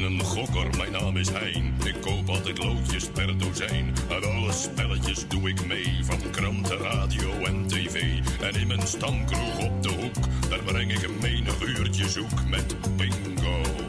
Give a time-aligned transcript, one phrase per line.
[0.00, 1.74] ben een gokker, mijn naam is Hein.
[1.84, 3.94] Ik koop altijd loodjes per dozijn.
[4.10, 8.02] Aan alle spelletjes doe ik mee, van kranten, radio en tv.
[8.40, 12.76] En in mijn stamkroeg op de hoek, daar breng ik een menig uurtje zoek met
[12.96, 13.87] bingo.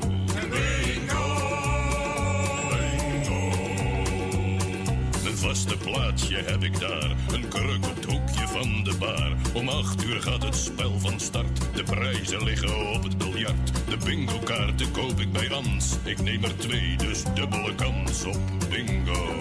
[5.39, 9.33] Vaste plaatsje heb ik daar, een kruk op het hoekje van de bar.
[9.53, 13.73] Om acht uur gaat het spel van start, de prijzen liggen op het biljart.
[13.89, 18.39] De bingo kaarten koop ik bij Ans, ik neem er twee, dus dubbele kans op
[18.69, 19.35] bingo.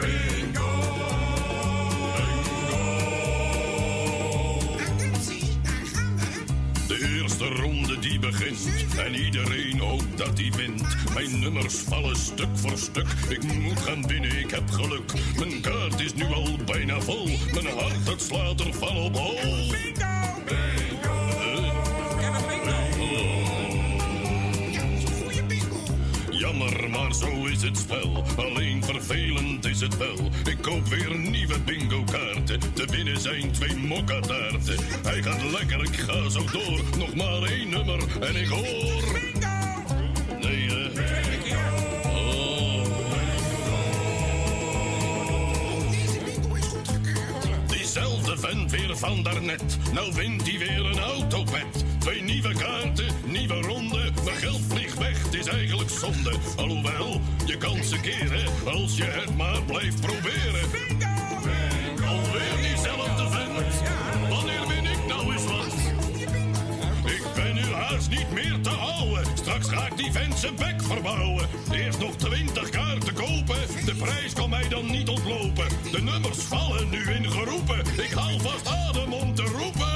[0.00, 0.95] Bingo!
[7.40, 8.68] Eerste ronde die begint
[8.98, 10.96] en iedereen hoopt dat hij wint.
[11.14, 13.06] Mijn nummers vallen stuk voor stuk.
[13.28, 15.12] Ik moet gaan binnen, ik heb geluk.
[15.38, 17.26] Mijn kaart is nu al bijna vol.
[17.52, 20.15] Mijn hart het slaat er van op hol.
[26.96, 28.24] Maar zo is het spel.
[28.36, 30.18] Alleen vervelend is het wel.
[30.44, 32.60] Ik koop weer nieuwe bingo kaarten.
[32.74, 34.76] Te binnen zijn twee mokkataarten.
[35.02, 36.80] Hij gaat lekker, ik ga zo door.
[36.98, 39.20] Nog maar één nummer en ik hoor.
[40.40, 40.88] Nee, hè?
[42.08, 42.86] Oh.
[47.66, 49.78] Diezelfde vent weer van daarnet.
[49.92, 51.84] Nou wint hij weer een autopet.
[51.98, 54.10] Twee nieuwe kaarten, nieuwe ronde.
[54.24, 56.32] Mijn geld vliegt weg, is eigenlijk zonde.
[56.56, 58.44] Alhoewel, je kan ze keren.
[58.64, 60.68] Als je het maar blijft proberen.
[62.06, 63.82] Alweer diezelfde vent.
[64.28, 65.74] Wanneer win ik nou eens wat?
[67.04, 69.24] Ik ben nu haast niet meer te houden.
[69.34, 71.48] Straks ga ik die vent zijn bek verbouwen.
[71.72, 73.84] Eerst nog twintig kaarten kopen.
[73.84, 75.66] De prijs kan mij dan niet ontlopen.
[75.92, 77.78] De nummers vallen nu in geroepen.
[77.78, 79.95] Ik haal vast adem om te roepen.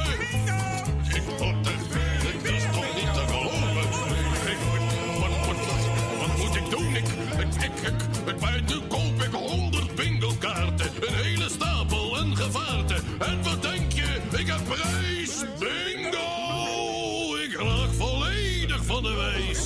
[8.31, 10.87] Ik, nu koop ik honderd bingo kaarten.
[11.01, 12.97] Een hele stapel en gevaarten.
[13.19, 14.21] En wat denk je?
[14.39, 15.45] Ik heb prijs.
[15.59, 17.37] Bingo!
[17.37, 19.59] Ik raak volledig van de wijs.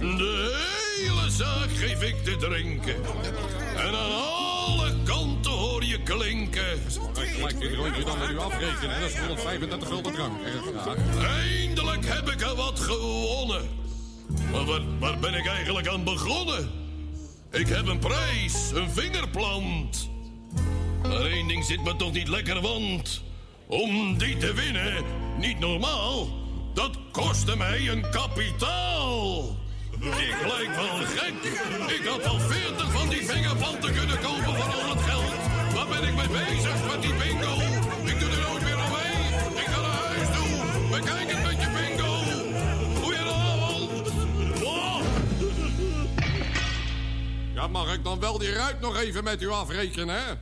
[0.00, 0.56] De
[0.96, 2.94] hele zaak geef ik te drinken.
[3.76, 6.78] En aan alle kanten hoor je klinken.
[7.14, 9.00] Gelijk dit rondje dan met u afrekenen.
[9.00, 10.38] Dat is 135 gulden drank.
[11.22, 13.68] Eindelijk heb ik er wat gewonnen.
[14.52, 16.81] Maar waar, waar ben ik eigenlijk aan begonnen?
[17.52, 20.10] Ik heb een prijs, een vingerplant.
[21.02, 23.22] Maar één ding zit me toch niet lekker, want...
[23.66, 25.04] om die te winnen,
[25.38, 26.28] niet normaal...
[26.74, 29.56] dat kostte mij een kapitaal.
[30.00, 31.34] Ik lijk wel gek.
[32.00, 35.74] Ik had al veertig van die vingerplanten kunnen kopen voor al dat geld.
[35.74, 37.81] Waar ben ik mee bezig met die bingo?
[47.62, 50.32] Ja, mag ik dan wel die ruit nog even met u afrekenen, hè?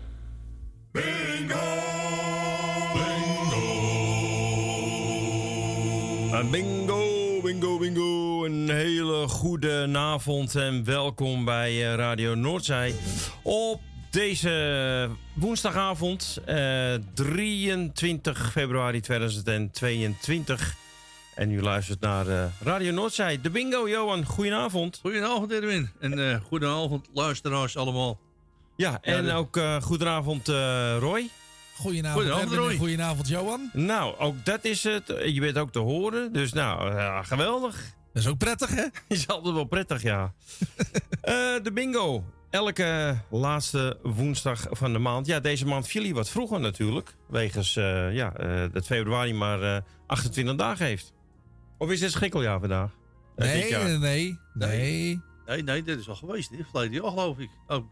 [6.33, 8.45] Uh, bingo, bingo, bingo.
[8.45, 12.95] Een hele goede avond en welkom bij eh, Radio Noordzij.
[13.43, 20.77] Op deze woensdagavond, eh, 23 februari 2022.
[21.41, 23.41] En u luistert naar eh, Radio Noordzij.
[23.41, 24.25] De bingo, Johan.
[24.25, 24.99] Goedenavond.
[25.03, 28.19] Goedenavond Edwin en eh goedenavond luisteraars allemaal.
[28.77, 31.29] Ja, en de- ook eh goedenavond eh, Roy.
[31.77, 32.77] Goedenavond, Goedenavond, Roy.
[32.77, 33.71] Goedenavond, Johan.
[33.73, 35.07] Nou, ook dat is het.
[35.25, 36.33] Je bent ook te horen.
[36.33, 37.75] Dus nou, ja, geweldig.
[38.13, 38.85] Dat is ook prettig, hè?
[39.09, 40.33] Is altijd wel prettig, ja.
[41.21, 42.25] Eh, de bingo.
[42.51, 45.27] Elke laatste woensdag van de maand.
[45.27, 47.15] Ja, deze maand viel hij wat vroeger natuurlijk.
[47.29, 51.13] Wegens eh, ja, eh, dat februari maar eh, 28 dagen heeft.
[51.81, 52.91] Of is het schrikkeljaar vandaag?
[53.37, 53.85] Eh, Nee, jaar?
[53.85, 55.21] nee, nee, nee.
[55.47, 56.51] Nee, nee, dit is al geweest.
[56.51, 57.51] Dit verleden jaar geloof ik.
[57.67, 57.85] Oh,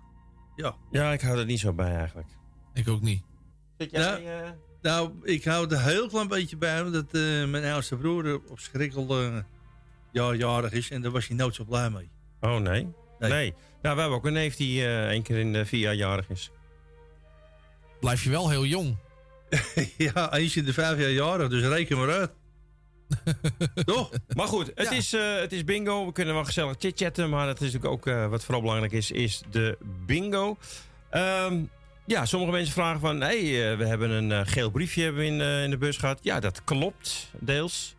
[0.56, 0.76] ja.
[0.90, 2.28] Ja, ik hou er niet zo bij eigenlijk.
[2.74, 3.22] Ik ook niet.
[3.78, 7.64] Zit jij, jij, Nou, ik hou er een heel klein beetje bij omdat eh, mijn
[7.64, 9.36] oudste broer op schrikkel eh,
[10.12, 10.90] ja, jarig is.
[10.90, 12.10] En daar was hij nooit zo blij mee.
[12.40, 12.92] Oh, nee?
[13.18, 13.30] Nee.
[13.30, 13.54] Nee.
[13.82, 16.28] Nou, we hebben ook een neef die eh één keer in de vier jaar jarig
[16.30, 16.50] is.
[18.00, 18.96] Blijf je wel heel jong.
[19.96, 22.30] ja, eens in de vijf jaar jarig, dus reken maar uit.
[23.84, 24.10] Toch?
[24.34, 24.96] Maar goed, het, Ja.
[24.96, 26.06] is, eh, het is bingo.
[26.06, 27.30] We kunnen wel gezellig chit-chatten.
[27.30, 30.56] Maar het is natuurlijk ook, eh, wat vooral belangrijk is, is de bingo.
[31.10, 31.62] Ehm,
[32.06, 33.20] ja, sommige mensen vragen van...
[33.20, 36.18] Hé, hey, eh, we hebben een geel briefje hebben in, in de bus gehad.
[36.22, 37.94] Ja, dat klopt, deels.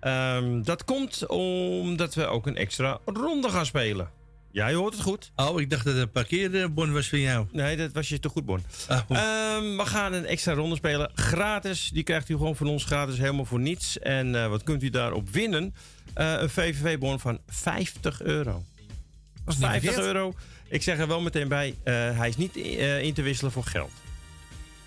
[0.00, 4.10] Ehm, dat komt omdat we ook een extra ronde gaan spelen.
[4.56, 5.30] Ja, je hoort het goed.
[5.34, 7.46] Oh, ik dacht dat het een parkeerbon was van jou.
[7.52, 8.64] Nee, dat was je te goed, Bon.
[8.88, 9.00] Oh.
[9.08, 11.10] Ehm, we gaan een extra ronde spelen.
[11.14, 11.90] Gratis.
[11.92, 13.98] Die krijgt u gewoon van ons gratis helemaal voor niets.
[13.98, 15.74] En eh, wat kunt u daarop winnen?
[16.14, 18.62] Eh, een VVV-bon van 50 euro.
[19.44, 20.06] Dat is niet 50 verkeerd.
[20.14, 20.34] euro.
[20.68, 23.92] Ik zeg er wel meteen bij, eh, hij is niet in te wisselen voor geld.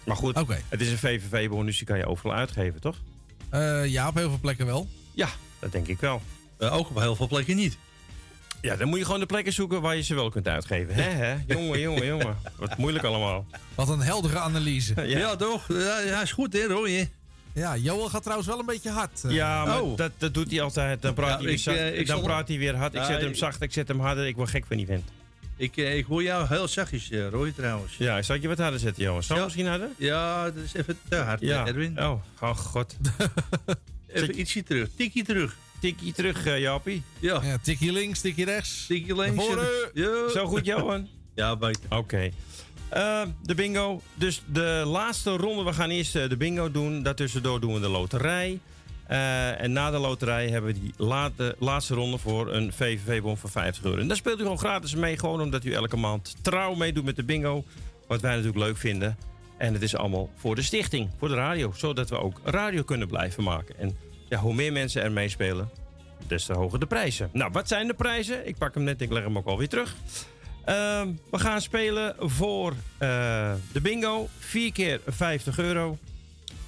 [0.05, 0.35] Maar goed,
[0.69, 2.95] het is een VVV-bon, dus die kan je overal uitgeven, toch?
[3.85, 4.87] Ja, op heel veel plekken wel.
[5.13, 5.29] Ja,
[5.59, 6.21] dat denk ik wel.
[6.59, 7.77] Ook op heel veel plekken niet.
[8.61, 10.93] Ja, dan moet je gewoon de plekken zoeken waar je ze wel kunt uitgeven.
[10.93, 11.35] Hè, hè?
[11.47, 12.37] Jongen, jongen, jongen.
[12.57, 13.45] Wat moeilijk allemaal.
[13.75, 14.93] Wat een heldere analyse.
[14.95, 15.17] Ja.
[15.17, 15.65] Ja, toch?
[15.67, 17.09] Ja, ja, is goed, hè, Roy?
[17.53, 19.23] Ja, Johan gaat trouwens wel een beetje hard.
[19.23, 19.31] eh.
[19.31, 19.97] Ja, maar Oh.
[19.97, 21.01] dat, dat doet hij altijd.
[21.01, 22.93] Dan praat, Ja, hij, weer ik, zacht, eh, ik dan praat hij weer hard.
[22.93, 24.27] Ik Ja, zet hem zacht, ik zet hem harder.
[24.27, 25.09] Ik word gek van die vent.
[25.55, 27.97] Ik, eh, ik hoor jou heel zachtjes, Roy, trouwens.
[27.97, 29.25] Ja, zal ik je wat harder zetten, jongens?
[29.27, 29.47] Zal ik Ja.
[29.47, 29.89] misschien harder?
[29.97, 31.67] Ja, dat is even te hard, Ja.
[31.67, 31.99] Edwin.
[32.03, 32.95] Oh, oh god.
[34.13, 34.89] Even ietsje terug.
[34.97, 35.55] Tikkie terug.
[35.79, 37.03] Tikkie terug, Jaapie.
[37.19, 38.85] Ja, Ja, tikje links, tikje rechts.
[38.87, 39.45] tikkie links.
[39.45, 39.67] Voren.
[39.93, 40.29] Ja.
[40.29, 41.07] Zo goed, Johan?
[41.35, 41.81] Ja, beter.
[41.97, 42.29] Oké.
[42.89, 44.01] Eh, de bingo.
[44.15, 45.63] Dus de laatste ronde.
[45.63, 47.03] We gaan eerst eh, de bingo doen.
[47.03, 48.59] Daartussendoor doen we de loterij.
[49.07, 53.49] Eh, en na de loterij hebben we die late, laatste ronde voor een VVV-bon van
[53.49, 54.01] 50 euro.
[54.01, 55.17] En daar speelt u gewoon gratis mee.
[55.17, 57.63] Gewoon omdat u elke maand trouw meedoet met de bingo.
[58.07, 59.17] Wat wij natuurlijk leuk vinden.
[59.57, 61.71] En het is allemaal voor de stichting, voor de radio.
[61.75, 63.77] Zodat we ook radio kunnen blijven maken.
[63.77, 63.97] En
[64.29, 65.69] ja, hoe meer mensen er meespelen,
[66.27, 67.29] des te hoger de prijzen.
[67.33, 68.47] Nou, wat zijn de prijzen?
[68.47, 69.95] Ik pak hem net, ik leg hem ook alweer terug.
[70.65, 74.27] Ehm, we gaan spelen voor eh, de bingo.
[74.39, 75.97] Vier keer 50 euro.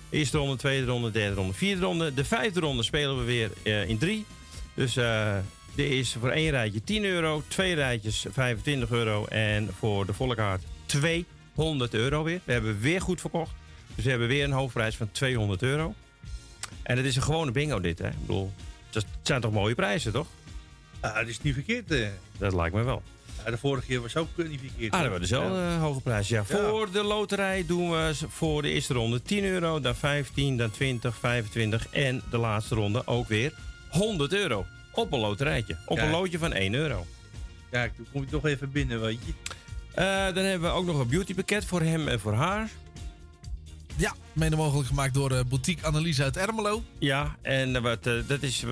[0.09, 2.13] Eerste ronde, tweede ronde, derde ronde, vierde ronde.
[2.13, 4.25] De vijfde ronde spelen we weer eh, in drie.
[4.73, 5.37] Dus eh
[5.75, 7.43] de eerste voor één rijtje 10 euro.
[7.47, 9.25] Twee rijtjes 25 euro.
[9.25, 12.41] En voor de volle kaart 200 euro weer.
[12.43, 13.51] We hebben weer goed verkocht.
[13.95, 15.93] Dus we hebben weer een hoofdprijs van 200 euro.
[16.83, 18.07] En het is een gewone bingo dit, hè.
[18.07, 18.51] Ik bedoel,
[18.91, 20.27] het zijn toch mooie prijzen, toch?
[21.01, 21.91] Ja, dat is niet verkeerd.
[21.91, 22.07] eh.
[22.37, 23.01] Dat lijkt me wel.
[23.45, 24.93] Ja, de vorige keer was ook eh, niet verkeerd.
[24.93, 25.73] Ah, dat was dezelfde Ja.
[25.75, 26.27] eh, hoge prijs.
[26.27, 26.43] Ja.
[26.43, 31.15] Voor de loterij doen we voor de eerste ronde 10 euro, dan 15, dan 20,
[31.17, 33.53] 25 en de laatste ronde ook weer
[33.89, 34.65] 100 euro.
[34.93, 35.77] Op een loterijtje.
[35.85, 37.05] Op een loodje van 1 euro.
[37.69, 39.33] Kijk, toen kom je toch even binnen, weet je.
[40.33, 42.69] Dan hebben we ook nog een beautypakket voor hem en voor haar.
[44.01, 46.83] Ja, mede mogelijk gemaakt door eh, Boutique Analyse uit Ermelo.
[46.99, 48.63] Ja, en eh, wat, eh, dat is,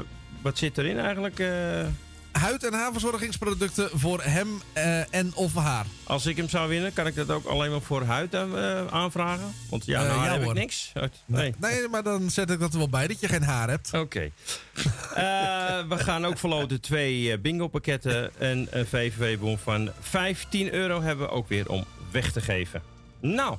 [0.41, 1.43] wat zit erin eigenlijk?
[2.31, 4.61] Huid- en haarverzorgingsproducten voor hem
[5.09, 5.85] en of haar.
[6.03, 8.35] als ik hem zou winnen, kan ik dat ook alleen maar voor huid
[8.91, 9.53] aanvragen?
[9.69, 10.51] Want ja, nou ja, heb hoor.
[10.51, 10.91] ik niks.
[11.25, 11.53] Nee.
[11.57, 13.93] Nee, maar dan zet ik dat er wel bij dat je geen haar hebt.
[13.93, 14.31] Oké.
[15.89, 18.39] We gaan ook verloten twee bingo-pakketten.
[18.39, 22.81] En een VVV-bon van 15 euro hebben we ook weer om weg te geven.
[23.21, 23.57] Nou,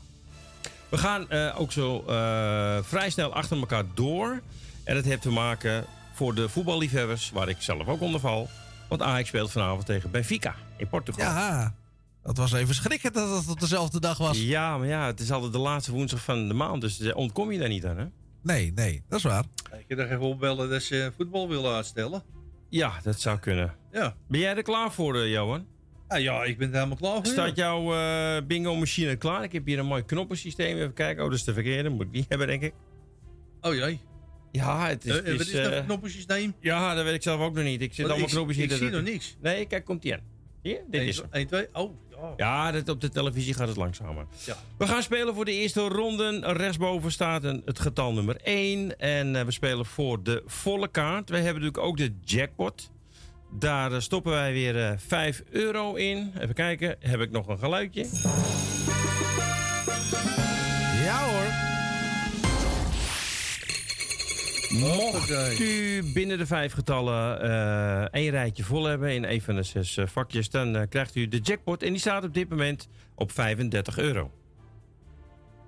[0.91, 4.41] we gaan eh, ook zo eh, vrij snel achter elkaar door.
[4.85, 8.49] En dat heeft te maken voor de voetballiefhebbers, waar ik zelf ook onder val.
[8.89, 11.25] Want Ajax speelt vanavond tegen Benfica in Portugal.
[11.25, 11.75] Ja,
[12.23, 14.39] dat was even schrikken dat het op dezelfde dag was.
[14.39, 16.81] Ja, maar ja, het is altijd de laatste woensdag van de maand.
[16.81, 18.07] Dus ontkom je daar niet aan, hè?
[18.43, 19.45] Nee, nee, dat is waar.
[19.79, 22.23] Ik kan er even opbellen dat ze voetbal willen uitstellen.
[22.69, 23.75] Ja, dat zou kunnen.
[23.93, 24.15] Ja.
[24.29, 25.67] Ben jij er klaar voor, eh, Johan?
[26.11, 27.27] Ah, ja, ik ben er helemaal klaar voor.
[27.27, 29.43] Staat jouw eh, bingo-machine klaar?
[29.43, 30.77] Ik heb hier een mooi knoppensysteem.
[30.77, 31.25] Even kijken.
[31.25, 31.89] Oh, dat is de verkeerde.
[31.89, 32.73] Moet ik die hebben, denk ik.
[33.61, 34.01] Oh jee.
[34.53, 35.15] Ja, het is...
[35.15, 36.55] Het eh, wat is, dat knoppensysteem?
[36.61, 37.83] ja, dat weet ik zelf ook nog niet.
[37.83, 38.65] Ik zit allemaal knopjes hier.
[38.65, 39.37] ik te zie nog niks.
[39.41, 40.21] Nee, kijk, komt die aan.
[40.63, 41.27] Hier, dit is hem.
[41.31, 41.95] 1, 2, oh.
[42.11, 42.33] Ja.
[42.37, 44.27] Ja, dat, op de televisie gaat het langzamer.
[44.45, 44.57] Ja.
[44.79, 46.41] We gaan spelen voor de eerste ronde.
[46.41, 48.99] Rechtsboven staat een, het getal nummer 1.
[48.99, 51.31] En we spelen voor de volle kaart.
[51.31, 52.91] We hebben natuurlijk ook de jackpot.
[53.53, 56.33] Daar eh, stoppen wij weer eh 5 euro in.
[56.39, 58.07] Even kijken, heb ik nog een geluidje?
[61.05, 61.69] Ja hoor.
[64.81, 69.63] Mocht u binnen de vijf getallen eh één rijtje vol hebben in een van de
[69.63, 71.83] zes eh, vakjes, dan eh, krijgt u de jackpot.
[71.83, 74.31] En die staat op dit moment op 35 euro.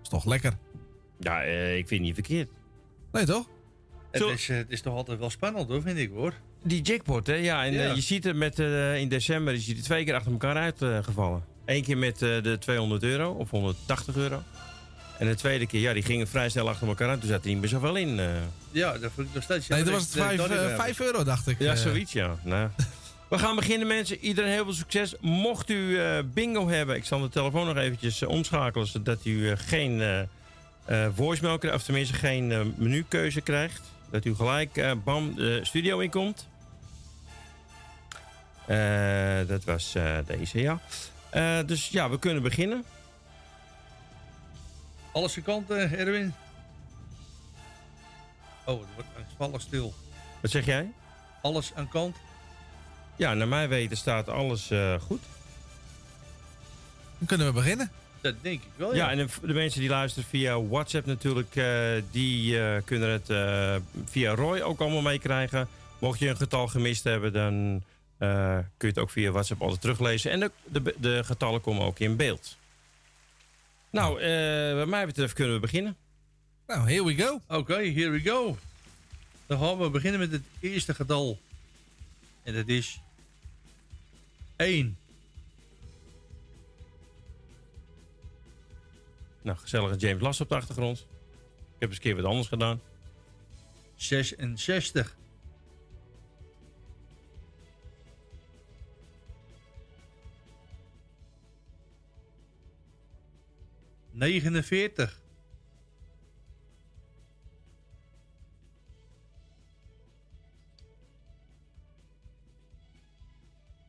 [0.02, 0.52] Is toch lekker?
[1.18, 2.48] Ja, eh, ik vind het niet verkeerd.
[3.12, 3.48] Nee toch?
[4.10, 6.34] Het is, eh, het is toch altijd wel spannend hoor, vind ik hoor.
[6.64, 7.34] Die jackpot, hè?
[7.34, 7.88] Ja, en Ja.
[7.88, 10.56] eh, je ziet het met, eh, in december is hij er twee keer achter elkaar
[10.56, 11.44] uitgevallen.
[11.66, 14.42] Eén keer met eh, de 200 euro of 180 euro.
[15.18, 17.20] En de tweede keer, ja, die gingen vrij snel achter elkaar uit.
[17.20, 18.18] Toen zat er niet meer zoveel in.
[18.18, 18.26] eh.
[18.70, 19.68] Ja, dat vind ik nog steeds.
[19.68, 20.98] Nee, dan was het dat- dat 5 ik daar heb.
[20.98, 21.58] euro, dacht ik.
[21.58, 22.36] Ja, zoiets, ja.
[22.42, 22.68] Nou.
[23.30, 24.18] We gaan beginnen, mensen.
[24.18, 25.14] Iedereen heel veel succes.
[25.20, 28.86] Mocht u eh, bingo hebben, ik zal de telefoon nog eventjes omschakelen...
[28.86, 30.20] zodat u geen eh
[30.84, 33.80] eh, voicemail krijgt, of tenminste geen menukeuze krijgt.
[34.10, 36.48] Dat u gelijk, eh, bam, de studio inkomt.
[38.66, 40.80] Eh, dat was eh, deze, ja.
[41.30, 42.84] Eh, dus ja, we kunnen beginnen.
[45.12, 46.34] Alles gekant, eh, Erwin?
[48.64, 49.94] Oh, het wordt angstvallig stil.
[50.40, 50.92] Wat zeg jij?
[51.42, 52.16] Alles aan kant?
[53.16, 55.20] Ja, naar mijn weten staat alles eh, goed.
[57.18, 57.90] Dan kunnen we beginnen.
[58.20, 59.10] Dat denk ik wel, Ja, ja.
[59.10, 61.66] en de, de mensen die luisteren via WhatsApp natuurlijk, eh,
[62.10, 65.68] die eh, kunnen het eh, via Roy ook allemaal meekrijgen.
[65.98, 67.82] Mocht je een getal gemist hebben, dan
[68.22, 70.30] eh, kun je het ook via WhatsApp altijd teruglezen.
[70.30, 72.56] En de, de, de getallen komen ook in beeld.
[73.90, 75.96] Nou, eh, wat mij betreft kunnen we beginnen.
[76.66, 77.40] Nou, here we go.
[77.48, 78.56] Oké, here we go.
[79.46, 81.38] Dan gaan we beginnen met het eerste getal.
[82.42, 83.00] En dat is
[84.56, 84.98] 1.
[89.42, 90.98] Nou, gezellige James Last op de achtergrond.
[90.98, 91.06] Ik
[91.78, 92.80] heb eens een keer wat anders gedaan.
[93.96, 95.16] 66.
[104.12, 105.20] Negenenveertig.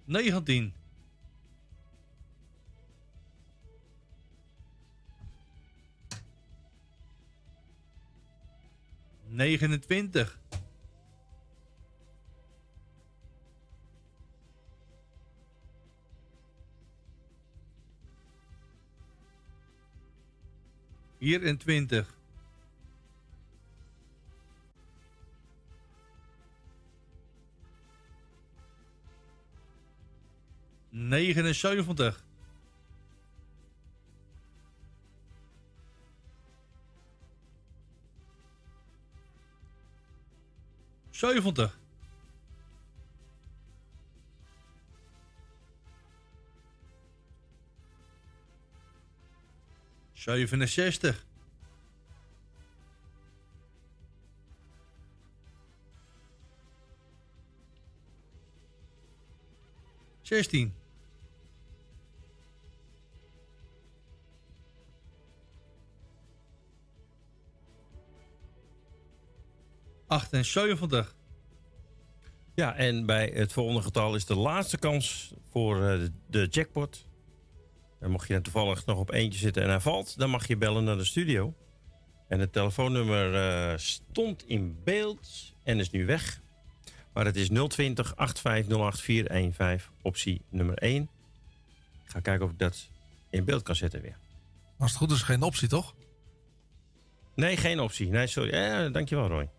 [0.06, 0.74] Negentien.
[9.28, 10.43] Negenentwintig.
[21.24, 22.06] Vierentwintig.
[30.92, 32.24] Negenenzeventig.
[41.12, 41.83] Zeventig.
[50.24, 51.26] Zevenenzestig.
[60.22, 60.74] Zestien.
[70.08, 71.16] Achtenzeventig.
[72.54, 77.06] Ja, en bij het volgende getal is de laatste kans voor eh, de jackpot.
[78.04, 80.58] En mocht je dan toevallig nog op eentje zitten en hij valt, dan mag je
[80.58, 81.54] bellen naar de studio.
[82.28, 86.42] En het telefoonnummer eh, stond in beeld en is nu weg.
[87.14, 91.02] Maar het is 020 8508 415, optie nummer 1.
[92.04, 92.88] Ik ga kijken of ik dat
[93.30, 94.18] in beeld kan zetten weer.
[94.78, 95.96] Als het goed is, geen optie, toch?
[97.36, 98.10] Nee, geen optie.
[98.10, 98.50] Nee, sorry.
[98.52, 99.50] Eh, dankjewel, Roy.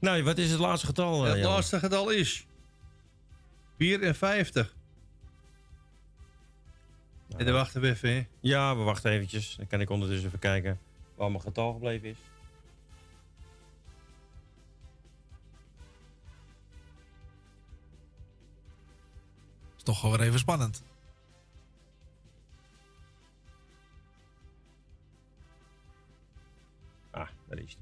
[0.00, 1.24] Nou, wat is het laatste getal?
[1.24, 1.50] eh, het Jan?
[1.50, 2.46] laatste getal is
[3.78, 4.74] 54.
[7.36, 8.10] En dan wachten we even.
[8.14, 8.26] hè.
[8.40, 9.56] Ja, we wachten eventjes.
[9.56, 10.78] Dan kan ik ondertussen even kijken
[11.14, 12.16] waar mijn getal gebleven is.
[19.76, 20.82] Is toch wel weer even spannend.
[27.10, 27.76] Ah, daar is.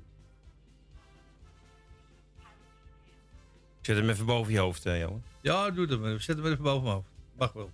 [3.79, 5.23] Ik zet hem even boven je hoofd, eh, Johan.
[5.41, 6.21] Ja, doe dat maar.
[6.21, 7.09] Zet hem even boven mijn hoofd.
[7.37, 7.71] Mag wel.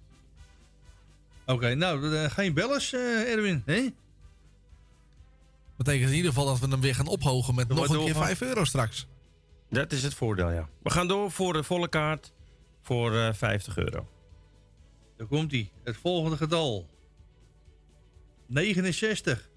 [1.52, 3.62] Oké, nou, uh, geen bellers, eh, Erwin.
[3.66, 3.88] hè?
[5.76, 8.24] Betekent in ieder geval dat we hem weer gaan ophogen met nog een keer doorgaan.
[8.24, 9.06] 5 euro straks.
[9.68, 10.68] Dat is het voordeel, ja.
[10.82, 12.32] We gaan door voor de volle kaart
[12.82, 14.08] voor eh 50 euro.
[15.16, 15.70] Daar komt hij.
[15.84, 16.88] Het volgende getal.
[18.46, 19.48] 69.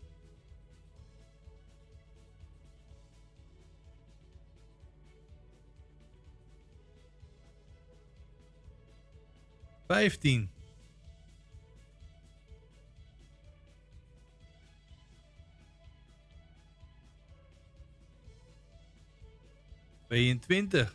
[9.88, 10.53] Vijftien.
[20.14, 20.94] Tweeëntwintig.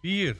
[0.00, 0.36] Vier.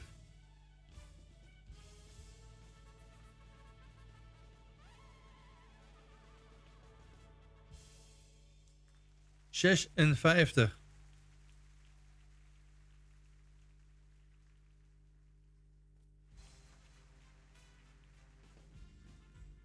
[9.49, 10.78] Zesenvijftig.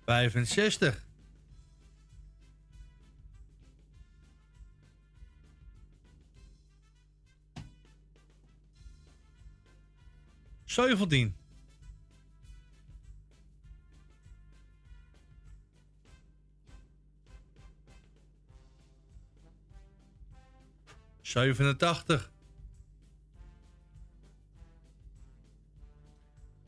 [0.05, 1.07] Vijfenzestig.
[10.65, 11.37] Zeventien.
[21.23, 22.34] Zevenentachtig.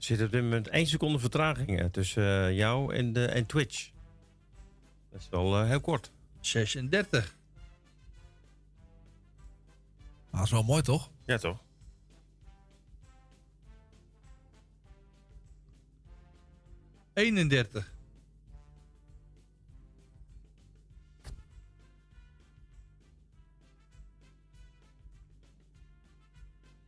[0.07, 3.91] zit op dit moment één seconde vertraging tussen eh, jou en, de, en Twitch.
[5.11, 6.13] Dat is wel eh, heel kort.
[6.41, 7.35] 36.
[10.31, 11.11] Dat ah, is wel mooi, toch?
[11.25, 11.65] Ja, toch?
[17.15, 17.95] ...31.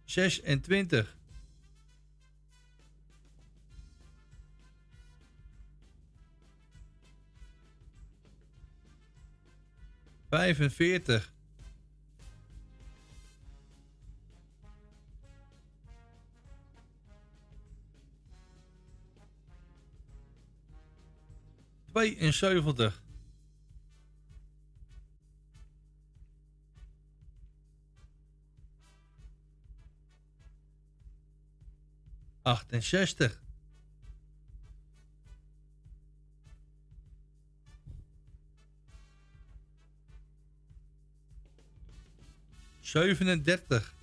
[0.05, 1.18] ...26.
[10.29, 11.33] Vijfenveertig.
[21.93, 23.03] Tweeënzeventig.
[32.49, 33.48] achtenzestig.
[42.89, 43.95] Zevenendertig.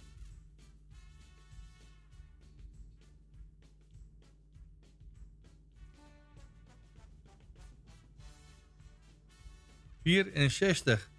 [10.04, 11.10] Vierenzestig.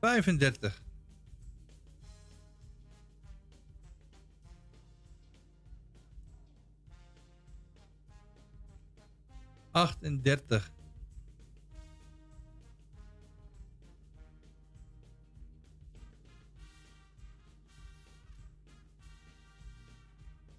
[0.00, 0.83] Vijfendertig.
[9.74, 10.70] Achtendertig.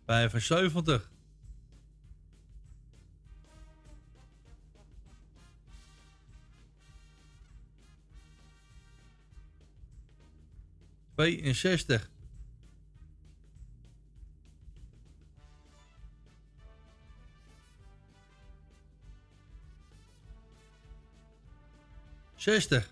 [0.05, 1.09] Vijfenzeventig.
[11.15, 12.14] Tweeënzestig.
[22.45, 22.89] Zestig.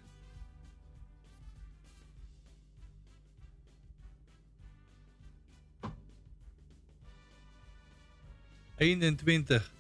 [8.78, 9.72] Eenentwintig.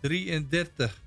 [0.00, 1.00] Drieëndertig.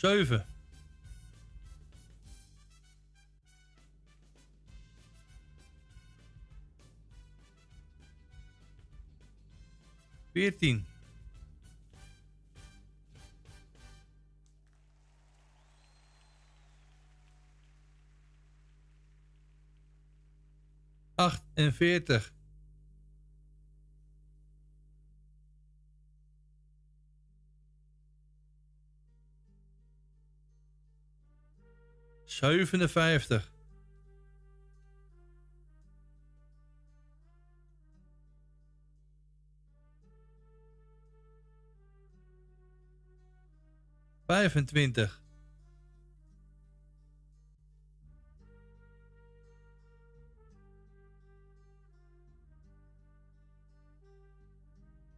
[0.00, 0.46] Zeven.
[10.32, 10.86] Veertien.
[21.14, 22.32] Achtenveertig.
[32.40, 33.52] Zevenenvijftig.
[44.26, 45.22] Vijfentwintig.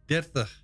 [0.05, 0.62] Dertig.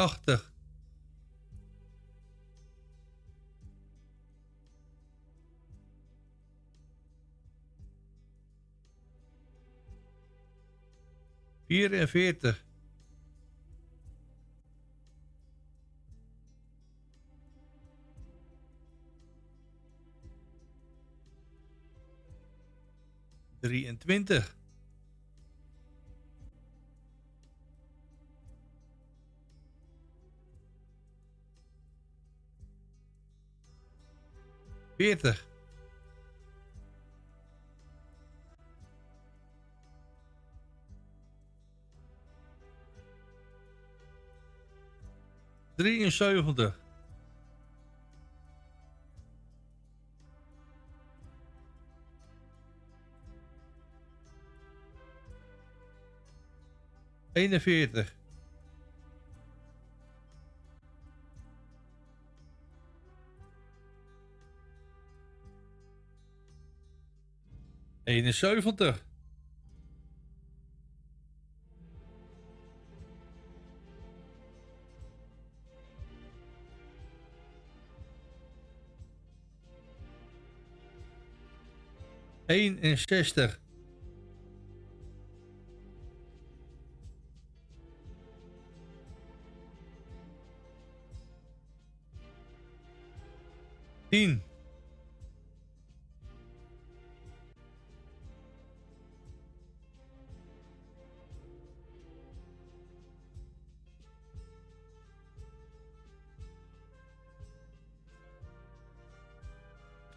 [0.00, 0.52] Tachtig.
[11.66, 12.64] Vierenveertig.
[23.60, 24.59] Drieëntwintig.
[35.00, 35.46] Veertig.
[45.76, 46.78] Drieënzeventig.
[57.32, 58.19] Eenenveertig.
[68.10, 68.94] 71.
[82.46, 83.60] Eenenzestig.
[94.10, 94.49] Tien.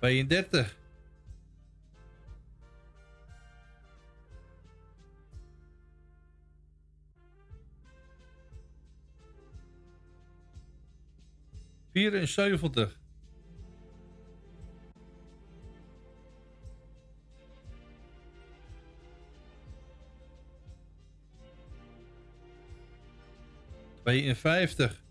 [0.04, 0.76] 32.
[11.94, 13.00] Vierenzeventig.
[24.04, 25.03] Tweeënvijftig.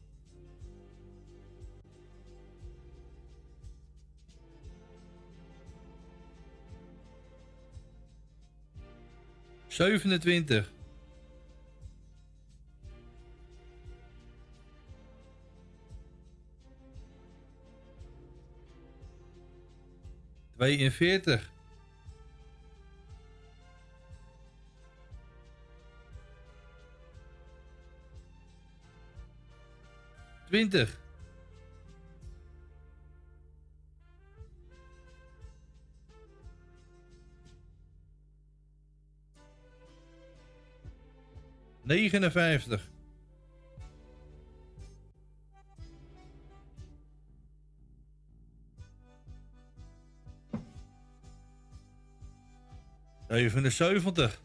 [9.72, 10.72] Zevenentwintig.
[20.56, 21.50] Tweeënveertig.
[30.46, 30.98] Twintig.
[41.92, 42.90] Negenenvijftig.
[53.28, 54.42] Zevenenzeventig.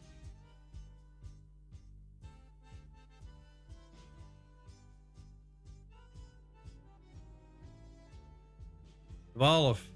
[9.32, 9.90] Twaalf.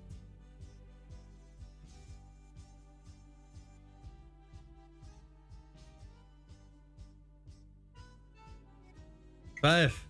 [9.63, 10.05] Vijf.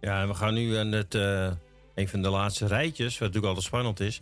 [0.00, 1.52] Ja, en we gaan nu aan het, eh,
[1.94, 4.20] een van de laatste rijtjes, wat natuurlijk altijd spannend is.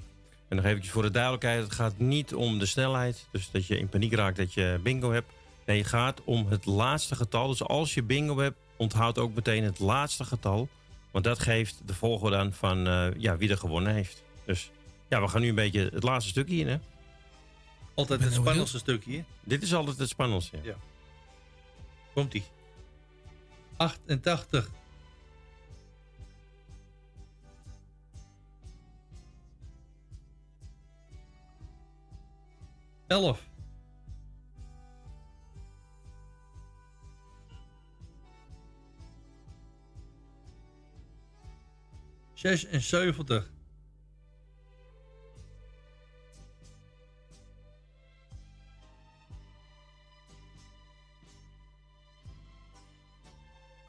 [0.49, 3.29] En nog eventjes voor de duidelijkheid, het gaat niet om de snelheid.
[3.33, 5.33] Dus dat je in paniek raakt dat je bingo hebt.
[5.67, 7.49] Nee, het gaat om het laatste getal.
[7.49, 10.69] Dus als je bingo hebt, onthoud ook meteen het laatste getal.
[11.11, 14.23] Want dat geeft de volgorde aan van eh, ja, wie er gewonnen heeft.
[14.45, 14.71] Dus
[15.09, 16.79] ja, we gaan nu een beetje het laatste stukje in, hè?
[17.95, 19.25] Altijd het spannendste stukje.
[19.45, 20.59] Dit is altijd het spannendste.
[20.63, 20.75] Ja.
[22.15, 22.45] Komt ie.
[23.77, 24.71] 88.
[33.07, 33.49] Elf.
[42.35, 43.50] Zesenzeventig.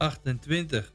[0.02, 0.92] Achtentwintig.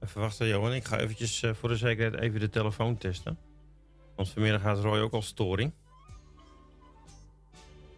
[0.00, 0.72] Even wachten, Johan.
[0.72, 3.38] Ik ga eventjes eh, voor de zekerheid even de telefoon testen.
[4.16, 5.72] Want vanmiddag gaat Roy ook al storing.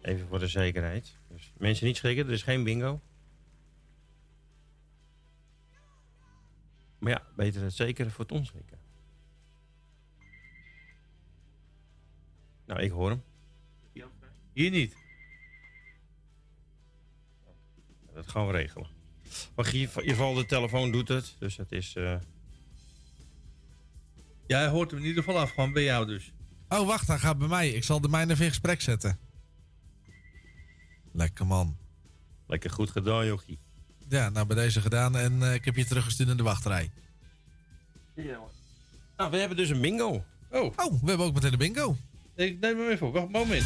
[0.01, 1.17] Even voor de zekerheid.
[1.27, 3.01] Dus mensen niet schrikken, er is geen bingo.
[6.97, 8.77] Maar ja, beter het zeker voor het onzeker.
[12.65, 13.23] Nou, ik hoor hem.
[14.53, 15.06] Hier niet.
[18.17, 18.87] Dat gaan we regelen.
[19.55, 21.35] Maar in ieder geval, de telefoon doet het.
[21.39, 21.93] Dus het is...
[21.95, 22.15] eh,
[24.47, 26.31] Jij hoort hem in ieder geval af, gewoon bij jou dus.
[26.69, 27.69] Oh, wacht, hij gaat bij mij.
[27.69, 29.19] Ik zal de mijne even in gesprek zetten.
[31.11, 31.77] Lekker man.
[32.47, 33.59] lekker goed gedaan, jochie.
[34.09, 36.91] Ja, nou bij deze gedaan en eh, ik heb je teruggestuurd in de wachtrij.
[38.15, 40.23] Nou, we hebben dus een bingo.
[40.51, 41.97] Oh, Oh, we hebben ook meteen de bingo.
[42.35, 43.13] ik neem hem even op.
[43.13, 43.65] Wacht een moment.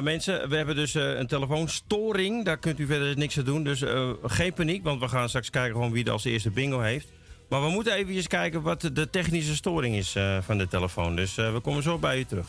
[0.00, 2.44] Ja, mensen, we hebben dus eh, een telefoonstoring.
[2.44, 3.64] Daar kunt u verder niks aan doen.
[3.64, 6.80] Dus eh, geen paniek, want we gaan straks kijken gewoon wie er als eerste bingo
[6.80, 7.08] heeft.
[7.48, 11.16] Maar we moeten even kijken wat de- technische storing is eh, van de telefoon.
[11.16, 12.46] Dus we komen zo bij u terug.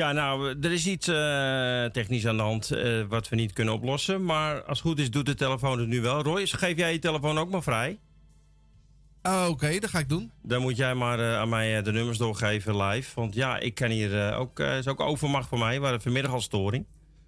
[0.00, 3.74] Ja, nou, er is iets eh, technisch aan de hand eh, wat we niet kunnen
[3.74, 4.24] oplossen.
[4.24, 6.22] Maar als het goed is, doet de telefoon het nu wel.
[6.22, 7.98] Roy, geef jij je telefoon ook maar vrij?
[9.22, 10.30] Ah, Oké, dat ga ik doen.
[10.42, 13.10] Dan moet jij maar eh, aan mij de nummers doorgeven live.
[13.14, 14.58] Want ja, ik kan hier ook...
[14.58, 15.76] Het is ook overmacht voor mij.
[15.76, 16.86] We hadden vanmiddag al storing.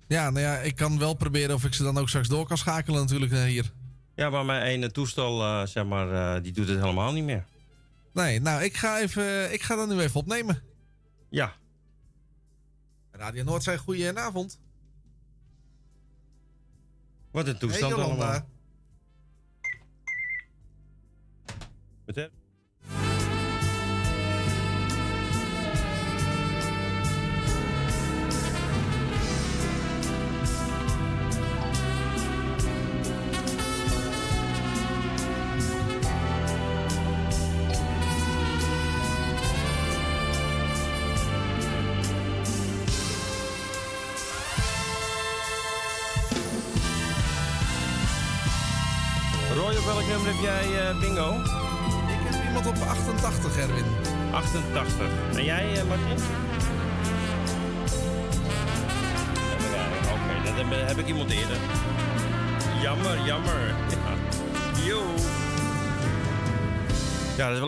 [0.08, 2.58] Ja, nou ja, ik kan wel proberen of ik ze dan ook straks door kan
[2.58, 3.72] schakelen natuurlijk hier.
[4.14, 7.44] Ja, maar mijn ene toestel, zeg maar, die doet het helemaal niet meer.
[8.12, 10.62] Nee, nou, ik ga, even, ik ga dat nu even opnemen.
[11.30, 11.52] Ja,
[13.22, 14.58] Radio Noord zei goedenavond.
[17.30, 18.48] wat een toestand hey, allemaal.
[22.04, 22.28] Wat hè?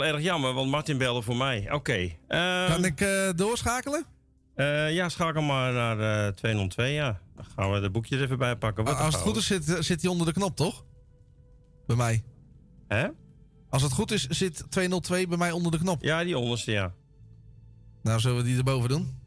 [0.04, 1.72] Wel erg jammer, want Martin belde voor mij.
[1.72, 2.10] Oké.
[2.28, 4.04] ehm, Kan ik eh, doorschakelen?
[4.54, 7.20] eh, ja, schakel maar naar eh 202, ja.
[7.36, 8.84] Dan gaan we de boekjes even bij pakken.
[8.84, 10.84] Wat Als het goed is, zit, zit hij onder de knop, toch?
[11.86, 12.22] Bij mij.
[12.88, 13.08] Hè?
[13.70, 16.02] Als het goed is, zit 202 bij mij onder de knop.
[16.02, 16.92] Ja, die onderste, ja.
[18.02, 19.18] Nou, zullen we die erboven doen?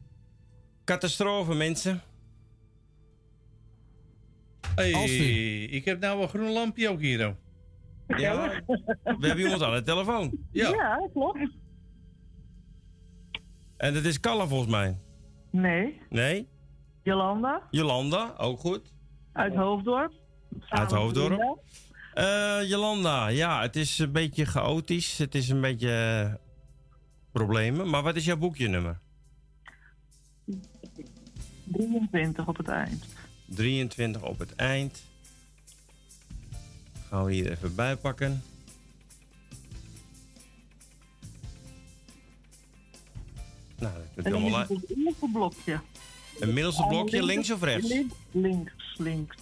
[0.86, 2.02] Catastrofe, mensen.
[4.76, 5.68] Hey, Alfie.
[5.68, 7.36] ik heb nou een groen lampje ook hier.
[8.08, 8.62] Ja,
[9.04, 10.32] we hebben iemand aan de telefoon.
[10.52, 10.70] Ja.
[10.70, 11.50] Ja, klopt.
[13.78, 14.98] En dat is Calla volgens mij.
[15.52, 16.48] Nee, Nee?
[17.04, 18.94] Jolanda Jolanda, ook goed.
[19.34, 20.14] uit Hoofddorp.
[20.70, 21.60] Uit Hoofddorp.
[22.14, 25.18] Eh, Jolanda, ja, het is een beetje chaotisch.
[25.18, 26.34] Het is een beetje eh,
[27.32, 27.90] problemen.
[27.90, 29.00] Maar wat is jouw boekje nummer?
[31.64, 33.06] 23 op het eind.
[33.46, 35.04] 23 op het eind.
[37.10, 38.44] Gaan we hier even bij pakken.
[43.80, 45.80] Nou, dat is het eerste blokje.
[46.40, 47.88] Een middelste blokje, links of rechts?
[47.88, 49.36] Links, links, links.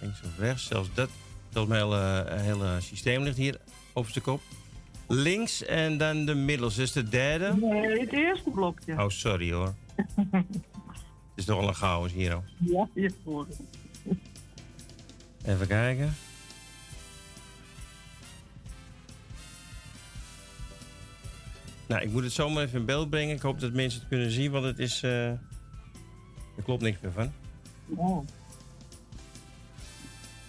[0.00, 1.08] Links of rechts, zelfs dat.
[1.52, 3.60] Zelfs mijn hele, hele systeem ligt hier
[3.92, 4.40] over zijn kop.
[5.08, 7.56] Links en dan de middelste, dus de derde.
[7.60, 8.92] Nee, het eerste blokje.
[8.92, 9.74] Oh, sorry hoor.
[11.34, 12.32] Het is toch wel een chaos hier.
[12.32, 12.44] hoor.
[12.58, 13.60] Ja, je het.
[15.44, 16.14] Even kijken.
[21.88, 23.34] Nou, ik moet het zomaar even in beeld brengen.
[23.34, 25.02] Ik hoop dat mensen het kunnen zien, want het is...
[25.02, 27.32] eh, er klopt niks meer van.
[27.88, 28.26] Oh.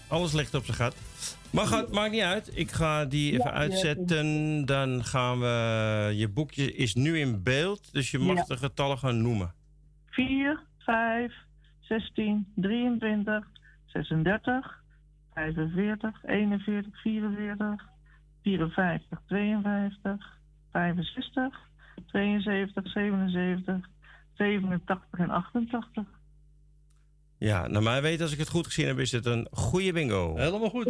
[0.07, 0.95] Alles ligt op zijn gat.
[1.49, 2.51] Maar gaat, maakt niet uit.
[2.57, 4.65] Ik ga die even Ja, uitzetten.
[4.65, 6.11] Dan gaan we...
[6.15, 8.43] Je boekje is nu in beeld, dus je mag Ja.
[8.43, 9.53] de getallen gaan noemen.
[10.09, 11.33] 4, 5,
[11.79, 13.47] 16, 23,
[13.85, 14.83] 36,
[15.33, 17.85] 45, 41, 44,
[18.43, 20.37] 54, 52,
[20.75, 21.59] 65,
[22.07, 23.89] 72, 77,
[24.33, 26.03] 87 en 88.
[27.37, 30.35] Ja, naar mij weten, als ik het goed gezien heb, is het een goede bingo.
[30.37, 30.85] Helemaal goed.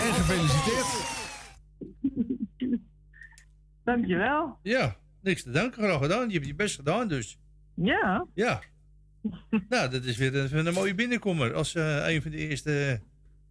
[0.00, 1.06] En gefeliciteerd.
[3.84, 4.58] Dankjewel.
[4.62, 5.82] Ja, niks te danken.
[5.82, 6.28] Graag gedaan.
[6.28, 7.38] Je hebt je best gedaan dus.
[7.74, 8.60] Ja, Ja.
[9.68, 11.54] nou, dat is weer een, een mooie binnenkomer.
[11.54, 13.00] Als eh, een van de eerste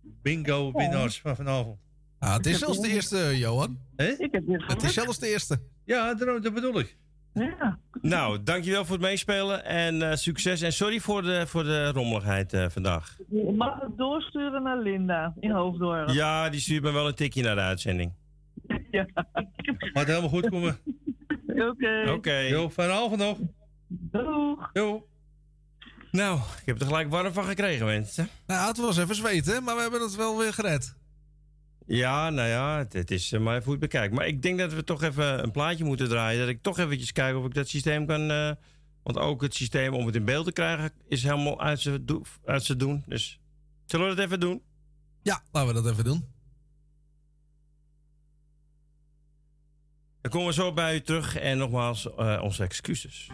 [0.03, 1.79] bingo-winnaars van vanavond.
[2.19, 3.77] Ah, het is zelfs de eerste, Johan.
[3.95, 5.59] Ik heb dit Het is zelfs de eerste.
[5.85, 6.97] Ja, dat, dat bedoel ik.
[7.33, 10.61] Ja, Nou, dankjewel voor het meespelen en eh, succes.
[10.61, 13.17] En sorry voor de, voor de rommeligheid eh, vandaag.
[13.29, 16.09] je mag het doorsturen naar Linda in Hoofddorp.
[16.09, 18.11] Ja, die stuurt me wel een tikje naar de uitzending.
[18.91, 19.05] Ja.
[19.93, 20.77] Gaat helemaal goed komen.
[21.47, 22.11] Oké.
[22.11, 22.37] Oké.
[22.37, 23.37] Jo, vanavond nog.
[23.87, 24.69] Doeg.
[24.73, 25.07] Jo.
[26.11, 28.27] Nou, ik heb er gelijk warm van gekregen, mensen.
[28.47, 30.95] Nou, het was even zweten, maar we hebben het wel weer gered.
[31.87, 34.13] Ja, nou ja, het, het is eh, maar even het bekijkt.
[34.13, 36.39] Maar ik denk dat we toch even een plaatje moeten draaien.
[36.39, 38.31] Dat ik toch eventjes kijk of ik dat systeem kan...
[38.31, 38.51] eh,
[39.03, 42.21] want ook het systeem om het in beeld te krijgen is helemaal uit zijn do-
[42.45, 43.03] uit zijn doen.
[43.05, 43.39] Dus
[43.85, 44.61] zullen we dat even doen?
[45.21, 46.25] Ja, laten we dat even doen.
[50.21, 51.35] Dan komen we zo bij u terug.
[51.35, 53.29] En nogmaals, eh, onze excuses.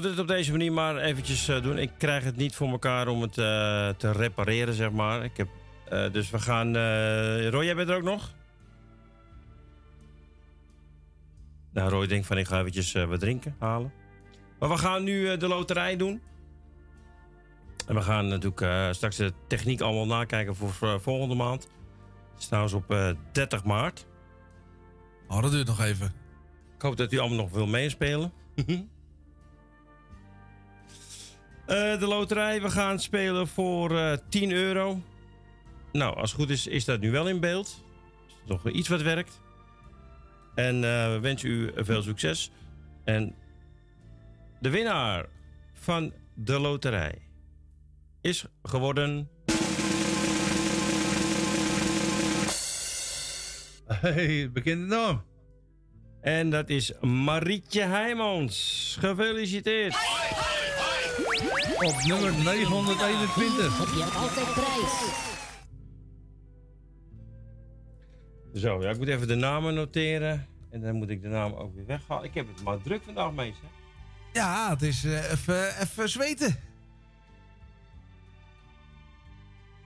[0.00, 1.78] Moeten het op deze manier maar eventjes eh, doen.
[1.78, 5.24] Ik krijg het niet voor elkaar om het eh, te repareren, zeg maar.
[5.24, 5.48] Ik heb,
[5.88, 6.72] eh, dus we gaan...
[7.48, 8.34] Roy, jij bent er ook nog?
[11.72, 13.92] Nou, Roy denkt van ik ga eventjes wat drinken halen.
[14.58, 16.20] Maar we gaan nu de loterij doen.
[17.86, 21.68] En we gaan natuurlijk straks de techniek allemaal nakijken voor volgende maand.
[22.38, 24.06] Het is trouwens op eh, 30 maart.
[25.28, 26.06] Oh, dat duurt nog even.
[26.74, 28.32] Ik hoop dat u allemaal nog wil meespelen.
[31.68, 35.02] Eh, de loterij, we gaan spelen voor eh 10 euro.
[35.92, 37.84] Nou, als het goed is, is dat nu wel in beeld.
[38.26, 39.40] Is er nog wel iets wat werkt.
[40.54, 42.50] En eh, we wensen u veel succes.
[43.04, 43.34] En
[44.60, 45.26] de winnaar
[45.72, 47.18] van de loterij
[48.20, 49.28] is geworden...
[53.86, 55.24] Hey, bekende naam.
[56.20, 58.96] En dat is Marietje Heijmans.
[59.00, 59.96] Gefeliciteerd.
[61.78, 63.78] Op nummer 921.
[63.78, 65.26] heb je altijd prijs.
[68.62, 70.46] Zo, ja, ik moet even de namen noteren.
[70.70, 72.24] En dan moet ik de naam ook weer weghalen.
[72.24, 73.68] Ik heb het maar druk vandaag, meester.
[74.32, 76.56] Ja, het is eh, even, even zweten.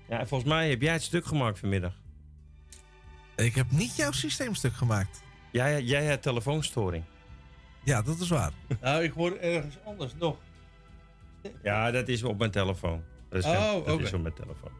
[0.08, 2.00] Ja, en volgens mij heb jij het stuk gemaakt vanmiddag.
[3.36, 5.22] Ik heb niet jouw systeemstuk gemaakt.
[5.50, 7.04] Jij, jij had telefoonstoring.
[7.84, 8.52] Ja, dat is waar.
[8.80, 10.36] Nou, ik hoor ergens anders nog.
[11.62, 13.02] Ja, dat is op mijn telefoon.
[13.28, 14.02] Dat is, Oh, dat oké.
[14.02, 14.70] is op mijn telefoon.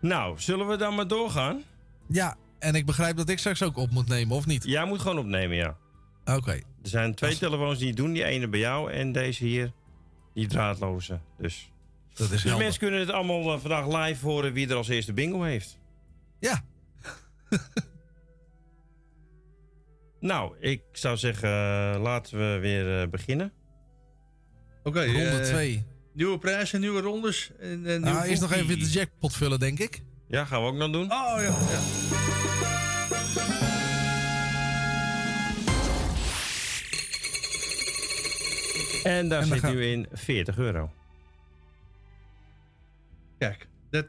[0.00, 1.62] Nou, zullen we dan maar doorgaan?
[2.08, 4.64] Ja, en ik begrijp dat ik straks ook op moet nemen, of niet?
[4.64, 5.76] Jij moet gewoon opnemen, ja.
[6.24, 6.52] Oké.
[6.52, 8.12] Er zijn twee Als- telefoons die het doen.
[8.12, 9.72] Die ene bij jou en deze hier.
[10.34, 11.20] Die draadloze.
[11.38, 11.70] Dus,
[12.14, 12.62] Dat is dus helder.
[12.62, 15.78] mensen kunnen het allemaal eh, vandaag live horen wie er als eerste bingo heeft.
[16.38, 16.64] Ja,
[20.20, 23.52] Nou, ik zou zeggen, eh, laten we weer eh, beginnen.
[24.82, 25.84] Oké, ronde eh, 2.
[26.12, 27.50] Nieuwe prijzen, nieuwe rondes.
[27.58, 30.00] En, eh, nieuwe nou, eerst nog even de jackpot vullen, denk ik.
[30.28, 31.12] Ja, gaan we ook nog doen.
[31.12, 31.42] Oh ja.
[31.42, 31.80] ja.
[39.04, 40.90] En daar En zit gaan- nu in 40 euro.
[43.38, 44.06] Kijk, dat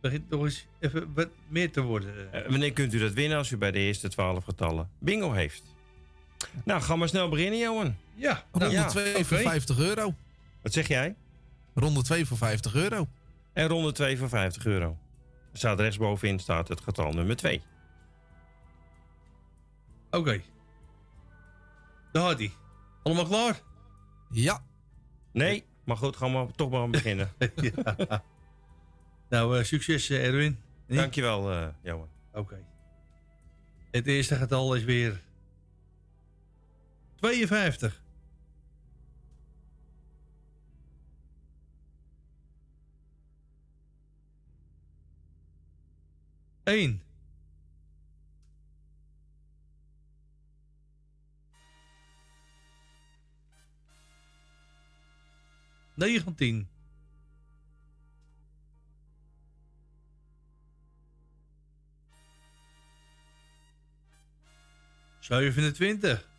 [0.00, 2.32] begint toch eens even wat meer te worden.
[2.32, 5.62] Eh, wanneer kunt u dat winnen als u bij de eerste 12 getallen bingo heeft?
[6.64, 7.96] Nou, ga maar snel beginnen, Johan.
[8.14, 9.48] ja, Ronde nou, 2 voor oké.
[9.48, 10.14] 50 euro.
[10.62, 11.16] Wat zeg jij?
[11.74, 13.08] Ronde 2 voor 50 euro.
[13.52, 14.98] En ronde 2 voor 50 euro.
[15.52, 17.62] Er staat rechtsbovenin staat het getal nummer 2.
[20.10, 20.40] Oké.
[22.12, 22.52] Daar had hij.
[23.02, 23.60] Allemaal klaar?
[24.30, 24.62] Ja,
[25.32, 27.32] Nee, maar goed, gaan we toch maar beginnen.
[27.56, 28.22] ja.
[29.28, 30.58] Nou, eh, succes eh, Erwin.
[30.86, 30.98] Nee?
[30.98, 32.08] Dankjewel, eh Johan.
[32.32, 32.64] Oké.
[33.90, 35.20] Het eerste getal is weer
[37.22, 38.00] 52.
[46.64, 47.02] Eén.
[55.94, 56.68] Negentien.
[65.20, 66.31] Zevenentwintig.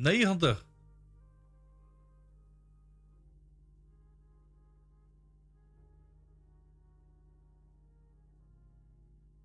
[0.00, 0.64] Negentig.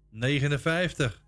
[0.10, 1.22] Negenenvijftig.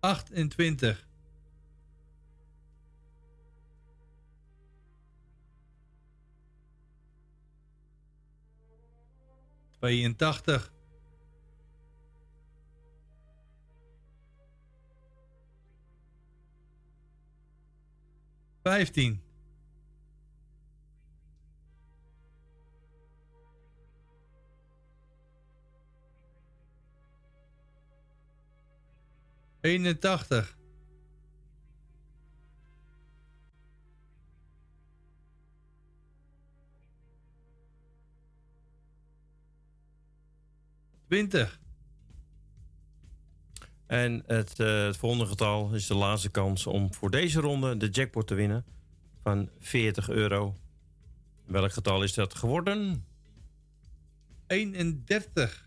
[0.00, 1.06] Achtentwintig.
[9.78, 10.76] Tweeëntachtig.
[18.68, 19.22] Vijftien.
[29.60, 30.56] Eenentachtig.
[41.06, 41.57] Twintig.
[43.88, 47.88] En het, eh, het volgende getal is de laatste kans om voor deze ronde de
[47.88, 48.64] jackpot te winnen
[49.22, 50.54] van 40 euro.
[51.44, 53.04] Welk getal is dat geworden?
[54.46, 55.66] 31.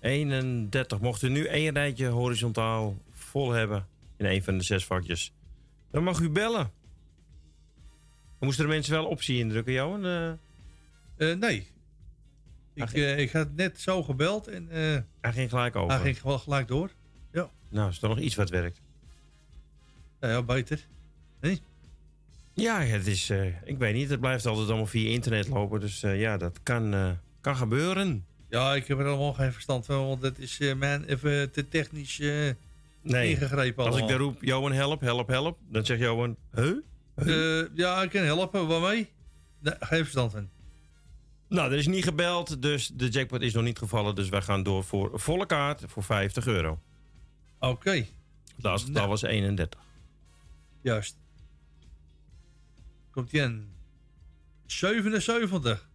[0.00, 1.00] 31.
[1.00, 3.86] Mocht u nu één rijtje horizontaal vol hebben
[4.16, 5.32] in een van de zes vakjes,
[5.90, 6.72] dan mag u bellen.
[8.38, 10.04] Moesten de mensen wel optie indrukken, Johan?
[10.06, 10.32] Eh,
[11.16, 11.66] Eh, nee.
[12.74, 15.94] Ik, Ach, eh, ik had net zo gebeld en eh hij ging gelijk over.
[15.94, 16.90] hij ging gewoon gelijk door.
[17.68, 18.80] Nou, is toch nog iets wat werkt.
[20.20, 20.86] Nou ja, beter.
[22.54, 25.80] Ja, het is, eh, ik weet niet, het blijft altijd allemaal via internet lopen.
[25.80, 28.24] Dus ja, dat kan, kan gebeuren.
[28.48, 31.68] Ja, ik heb er allemaal geen verstand van, want dat is eh man even te
[31.68, 32.20] technisch
[33.04, 34.08] Nee, ingegrepen als ik allemaal.
[34.08, 35.58] daar roep, Johan help, help, help.
[35.68, 36.76] Dan zegt Johan, huh?
[37.14, 38.66] Eh, ja, ik kan helpen.
[38.66, 39.08] Waarmee?
[39.58, 40.48] Nee, geen verstand van.
[41.54, 44.14] Nou, er is niet gebeld, dus de jackpot is nog niet gevallen.
[44.14, 46.80] Dus wij gaan door voor volle kaart voor 50 euro.
[47.58, 48.06] Oké, Het
[48.56, 49.08] laatste Nou.
[49.08, 49.80] was 31.
[50.80, 51.16] juist.
[53.10, 53.68] Komt aan.
[54.66, 55.88] 77.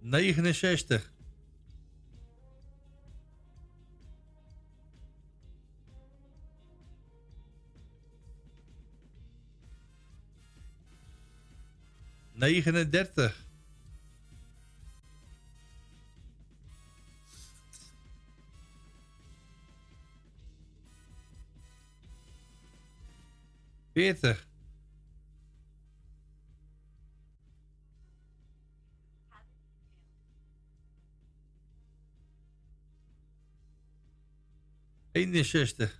[0.00, 1.12] Negenenzestig.
[12.40, 13.34] Negenendertig.
[23.92, 24.46] Veertig.
[35.12, 35.99] Eenenzestig.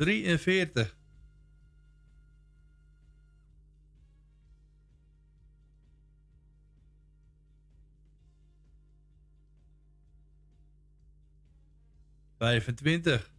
[0.00, 0.96] Drieënveertig.
[12.38, 13.30] Vijfentwintig.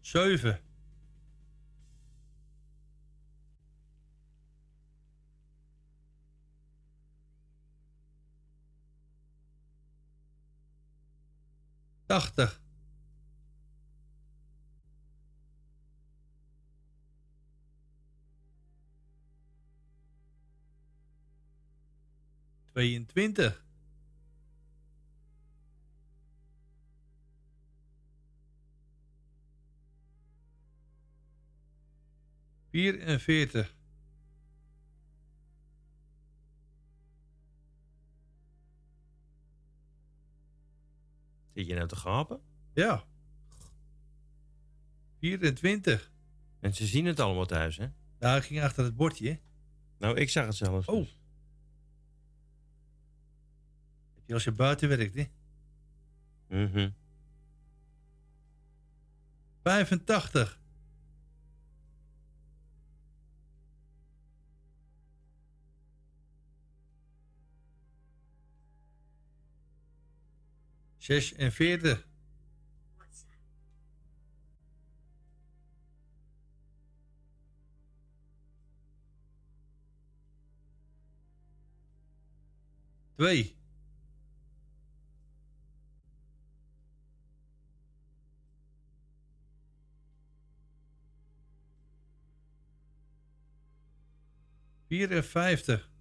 [0.00, 0.63] Zeven.
[12.06, 12.60] Tachtig.
[22.72, 23.62] Tweeëntwintig.
[32.70, 33.74] Vierenveertig.
[41.54, 42.40] Zit je nou te gapen?
[42.72, 43.04] Ja.
[45.18, 46.10] 24.
[46.60, 47.86] Mensen zien het allemaal thuis, hè?
[48.18, 49.40] Nou, ik ging achter het bordje.
[49.98, 50.86] Nou, ik zag het zelfs.
[50.86, 50.98] Oh.
[51.00, 51.18] dus.
[54.14, 55.24] Heb je als je buiten werkt, hè?
[56.48, 56.90] Mhm.
[59.62, 60.60] 85.
[71.04, 72.06] Zesenveertig.
[83.16, 83.56] Twee.
[94.86, 95.93] Vierenvijftig.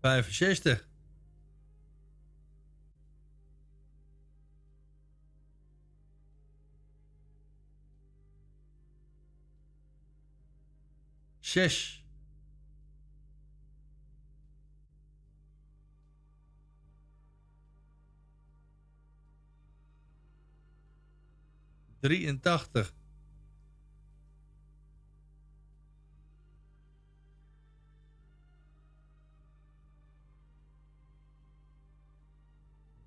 [0.00, 0.88] Vijfenzestig.
[11.40, 12.04] Zes.
[22.00, 22.99] Drieëntachtig.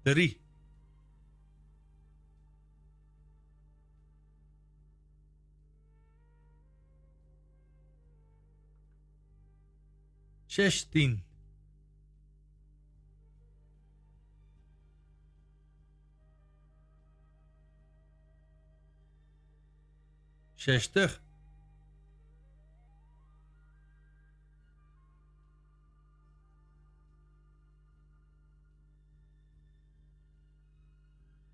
[0.04, 0.42] Drie.
[10.48, 11.24] Zestien.
[20.56, 21.23] Zestig.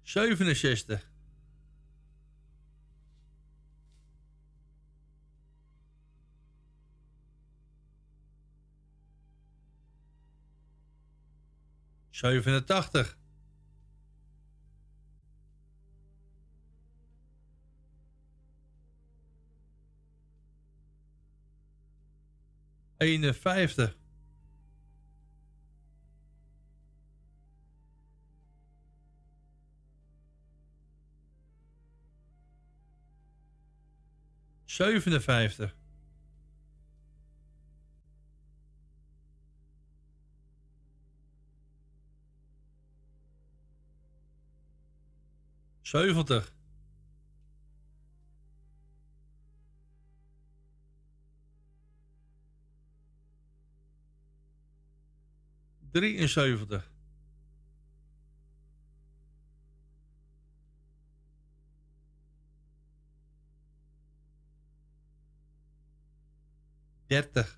[0.10, 1.00] 67.
[12.10, 13.18] Zevenentachtig.
[22.98, 23.98] Eenenvijftig.
[34.70, 35.76] Zevenenvijftig.
[45.82, 46.54] Zeventig.
[55.92, 56.99] Drieënzeventig.
[67.10, 67.58] Dertig.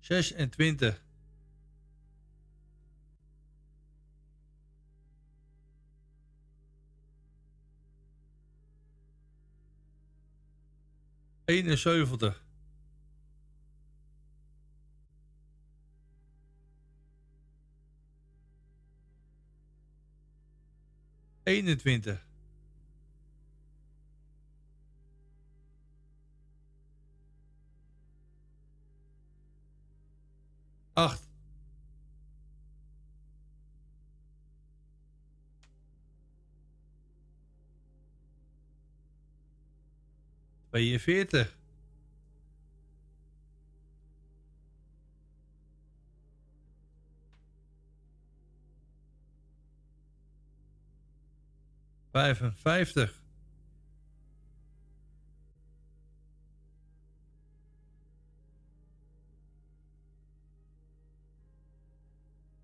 [0.00, 0.94] Zesentwintig.
[11.48, 12.45] Eenenzeventig.
[21.46, 22.18] Eenentwintig.
[30.94, 31.22] Acht.
[40.70, 41.56] Tweeënveertig.
[52.16, 53.22] Vijfenvijftig.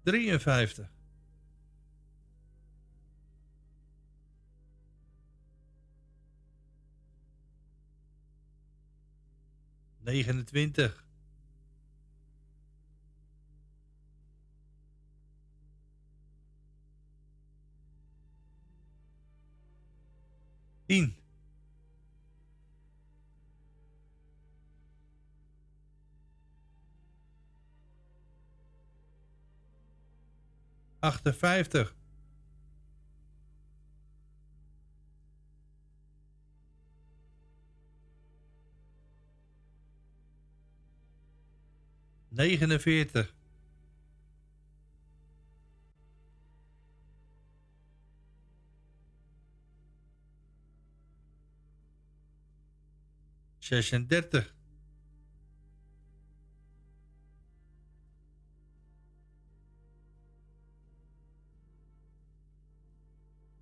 [0.03, 0.89] Drieënvijftig.
[9.99, 11.02] Negenentwintig.
[20.93, 21.17] Tien.
[31.01, 31.95] Achtenvijftig.
[42.29, 43.35] Negenenveertig.
[53.63, 54.55] Zesendertig.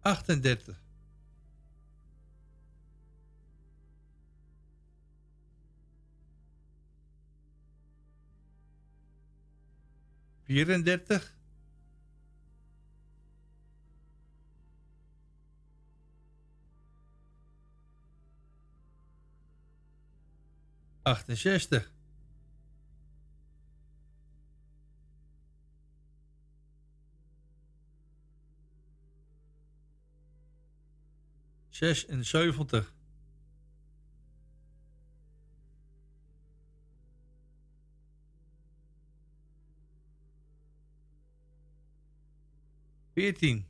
[0.00, 0.80] Achtendertig.
[10.44, 11.39] Vierendertig.
[21.10, 21.90] Achtenzestig.
[31.70, 32.92] Zesenzeventig.
[43.14, 43.69] Veertien.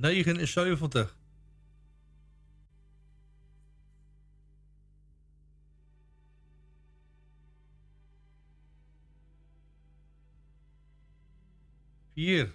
[0.00, 1.16] Negenenzeventig.
[12.14, 12.50] Vier.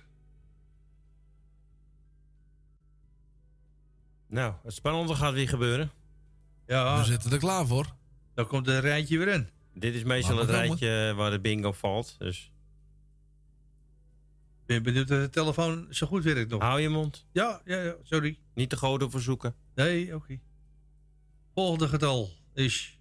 [4.28, 5.92] Nou, het spannende gaat weer gebeuren.
[6.68, 7.96] Ja, We zitten er klaar voor.
[8.34, 9.50] dan komt een rijtje weer in.
[9.74, 12.16] Dit is meestal het rijtje waar de bingo valt.
[12.20, 12.52] Dus
[14.66, 16.62] ben benieuwd dat de telefoon zo goed werkt nog.
[16.62, 17.26] Hou je mond.
[17.32, 18.40] Ja, ja, sorry.
[18.54, 19.56] Niet te goden verzoeken.
[19.76, 20.40] Nee, oké.
[21.54, 23.00] Volgende getal is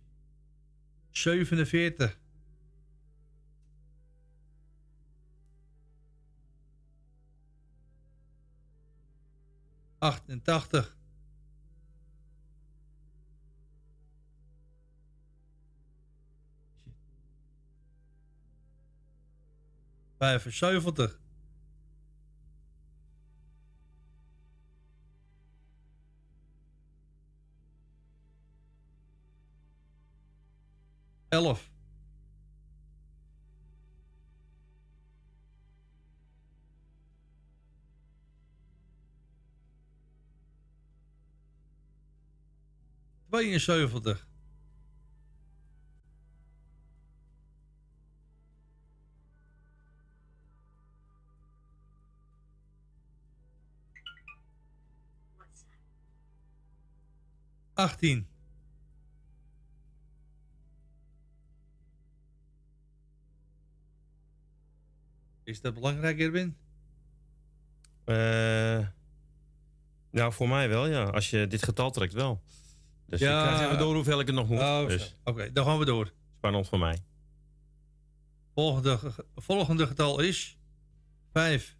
[1.10, 2.18] 47.
[9.98, 10.96] Achtentachtig.
[20.18, 21.22] Vijfenzeventig.
[31.34, 31.70] 11.
[43.28, 44.26] Tweeënzeventig.
[57.74, 58.33] Achttien.
[65.44, 66.56] Is dat belangrijk, Erwin?
[68.04, 68.86] Eh,
[70.10, 71.02] nou, voor mij wel, ja.
[71.04, 72.42] Als je dit getal trekt, wel.
[73.06, 73.40] Dus Ja.
[73.40, 74.58] ik krijg even door hoeveel ik er nog moet.
[74.60, 76.12] Oh, dus Oké, dan gaan we door.
[76.36, 76.98] spannend voor mij.
[78.54, 80.58] Volgende, ge- volgende getal is
[81.32, 81.76] 5.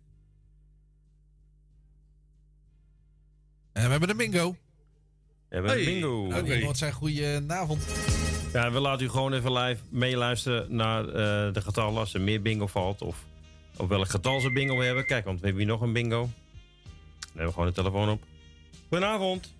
[3.73, 4.51] En we hebben een bingo.
[5.49, 5.81] We hebben Hey.
[5.81, 6.25] een bingo.
[6.27, 6.39] Oké.
[6.39, 6.61] Okay.
[6.63, 7.85] Noord zijn goedenavond.
[8.53, 11.99] Ja, we laten u gewoon even live meeluisteren naar eh, de getallen.
[11.99, 13.03] Als er meer bingo valt.
[13.03, 13.25] Of
[13.77, 15.07] op welk getal ze bingo hebben.
[15.07, 16.21] Kijk, want we hier nog een bingo.
[16.21, 16.31] Dan
[17.27, 18.23] hebben we gewoon de telefoon op.
[18.89, 19.53] Goedenavond.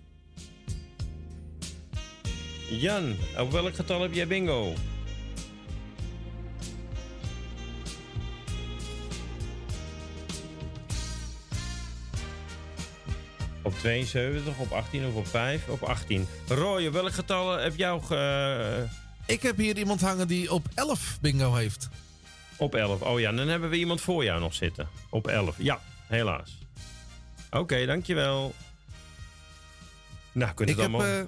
[2.69, 4.73] Jan, op welk getal heb jij bingo?
[13.61, 15.67] Op 72, op 18 of op 5?
[15.67, 16.27] Op 18.
[16.47, 18.01] Roy, welk getal heb jou
[19.25, 21.89] Ik heb hier iemand hangen die op 11 bingo heeft.
[22.57, 23.01] Op 11.
[23.01, 24.87] Oh ja, dan hebben we iemand voor jou nog zitten.
[25.09, 25.55] Op 11.
[25.57, 26.57] Ja, helaas.
[27.51, 28.53] Oké, dankjewel.
[30.31, 31.21] Nou, kunt Ik heb eh,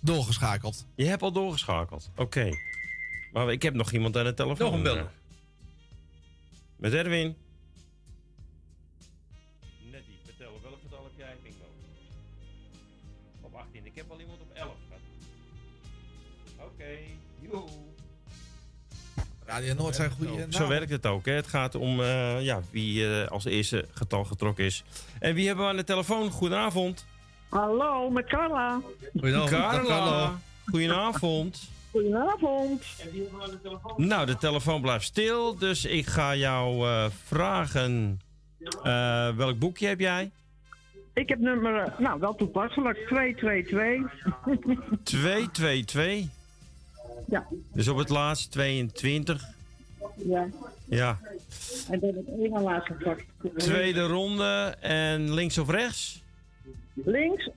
[0.00, 0.86] doorgeschakeld.
[0.94, 2.10] Je hebt al doorgeschakeld.
[2.16, 2.50] Oké.
[3.32, 4.66] Maar ik heb nog iemand aan de telefoon.
[4.66, 5.00] Nog een beller.
[5.00, 5.06] Eh,
[6.76, 7.36] Met Erwin.
[19.48, 20.54] Radio Noord zijn goedenavond.
[20.54, 21.26] Zo werkt het ook.
[21.26, 21.32] Hè.
[21.32, 24.84] Het gaat om eh, ja, wie eh, als eerste getal getrokken is.
[25.18, 26.30] En wie hebben we aan de telefoon?
[26.30, 27.06] Goedenavond.
[27.48, 28.80] Hallo, met Carla.
[29.20, 29.50] Goedenavond.
[29.50, 30.38] Carla.
[30.66, 31.68] Goedenavond.
[31.90, 32.84] Goedenavond.
[33.96, 35.58] Nou, de telefoon blijft stil.
[35.58, 38.20] Dus ik ga jou eh, vragen...
[38.82, 40.30] eh, welk boekje heb jij?
[41.14, 44.10] Ik heb nummer, nou wel toepasselijk, 222.
[45.02, 46.37] 222.
[47.30, 47.46] Ja.
[47.72, 49.44] Dus op het laatst 22.
[50.14, 50.48] Ja,
[50.84, 51.18] Ja.
[51.90, 53.24] en is het ene laatste vak.
[53.56, 54.76] Tweede ronde.
[54.80, 56.22] En links of rechts?
[56.94, 57.48] Links,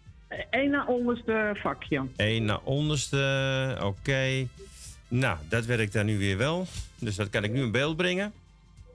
[0.49, 2.03] één naar onderste vakje.
[2.15, 3.77] Eén naar onderste.
[3.83, 4.47] Oké.
[5.07, 6.65] Nou, dat werkt dan nu weer wel.
[6.99, 8.33] Dus dat kan ik nu in beeld brengen.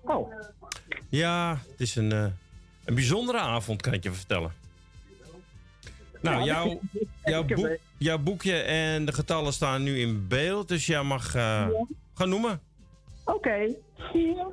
[0.05, 0.33] Oh,
[1.09, 2.27] Ja, het is een, eh,
[2.85, 4.53] een bijzondere avond, kan ik je vertellen.
[6.21, 6.81] Nou, jouw,
[7.25, 10.69] jouw, boek, jouw boekje en de getallen staan nu in beeld.
[10.69, 11.69] Dus jij mag eh,
[12.15, 12.61] gaan noemen.
[13.25, 13.75] oké.
[14.13, 14.47] 4,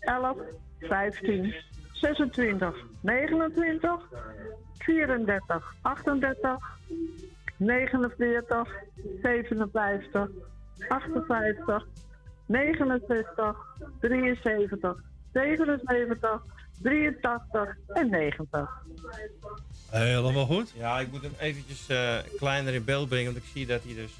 [0.00, 0.36] 11,
[0.80, 1.54] 15,
[1.92, 4.08] 26, 29,
[4.78, 6.58] 34, 38,
[7.56, 8.68] 49,
[9.22, 10.30] 57,
[10.88, 11.84] 58,
[12.46, 13.56] 69,
[14.00, 15.02] 73,
[15.32, 16.40] 77,
[16.82, 18.68] 83 en 90.
[19.90, 20.72] Helemaal goed.
[20.76, 23.32] Ja, ik moet hem eventjes eh, kleiner in beeld brengen.
[23.32, 24.10] Want ik zie dat hij dus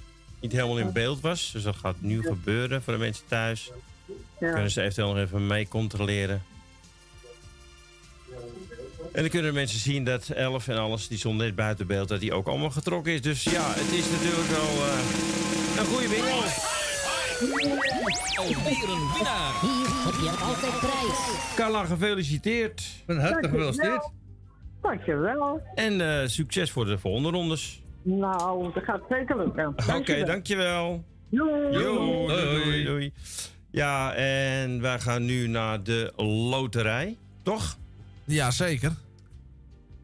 [0.40, 1.50] niet helemaal in beeld was.
[1.52, 3.70] Dus dat gaat nu gebeuren voor de mensen thuis.
[4.40, 4.52] Ja.
[4.52, 6.42] Kunnen ze eventueel nog even mee controleren.
[9.12, 12.08] En dan kunnen de mensen zien dat 11 en alles, die stond net buiten beeld,
[12.08, 13.22] dat die ook allemaal getrokken is.
[13.22, 16.06] Dus ja, het is natuurlijk wel eh, een goede.
[18.36, 19.60] Alweer een winnaar.
[19.60, 21.54] Hier heb je altijd prijs.
[21.54, 22.82] Carla, gefeliciteerd.
[23.06, 24.10] Van harte gefeliciteerd.
[24.82, 25.60] Dankjewel.
[25.74, 27.82] En eh, succes voor de volgende rondes.
[28.02, 29.74] Nou, dat gaat zeker lukken.
[29.96, 31.04] Oké, dankjewel.
[31.30, 31.72] Doei.
[31.78, 32.62] Jo, doei, Doei.
[32.64, 33.12] doei, doei.
[33.70, 36.12] Ja, en wij gaan nu naar de
[36.50, 37.16] loterij.
[37.42, 37.78] Toch?
[38.24, 38.92] Ja, zeker.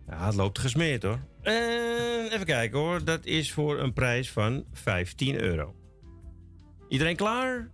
[0.09, 1.19] Ja, het loopt gesmeerd hoor.
[1.43, 3.05] En even kijken hoor.
[3.05, 5.75] Dat is voor een prijs van 15 euro.
[6.89, 7.71] Iedereen klaar?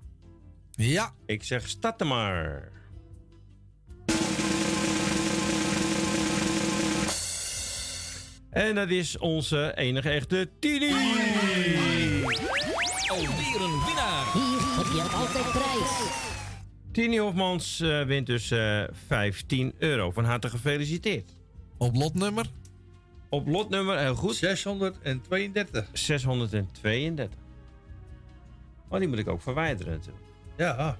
[0.70, 1.12] Ja.
[1.26, 2.68] Ik zeg starten maar.
[8.50, 10.92] En dat is onze enige echte Tini.
[13.08, 14.32] Alweer een winnaar.
[14.32, 16.18] Hier heb je altijd prijs.
[16.92, 20.10] Tini Hofmans eh, wint dus eh, 15 euro.
[20.10, 21.36] Van harte gefeliciteerd.
[21.78, 22.46] Op lotnummer.
[23.28, 25.88] Op lotnummer, heel goed, 632.
[25.92, 27.38] 632.
[28.88, 30.24] Maar die moet ik ook verwijderen natuurlijk.
[30.56, 30.96] Ja.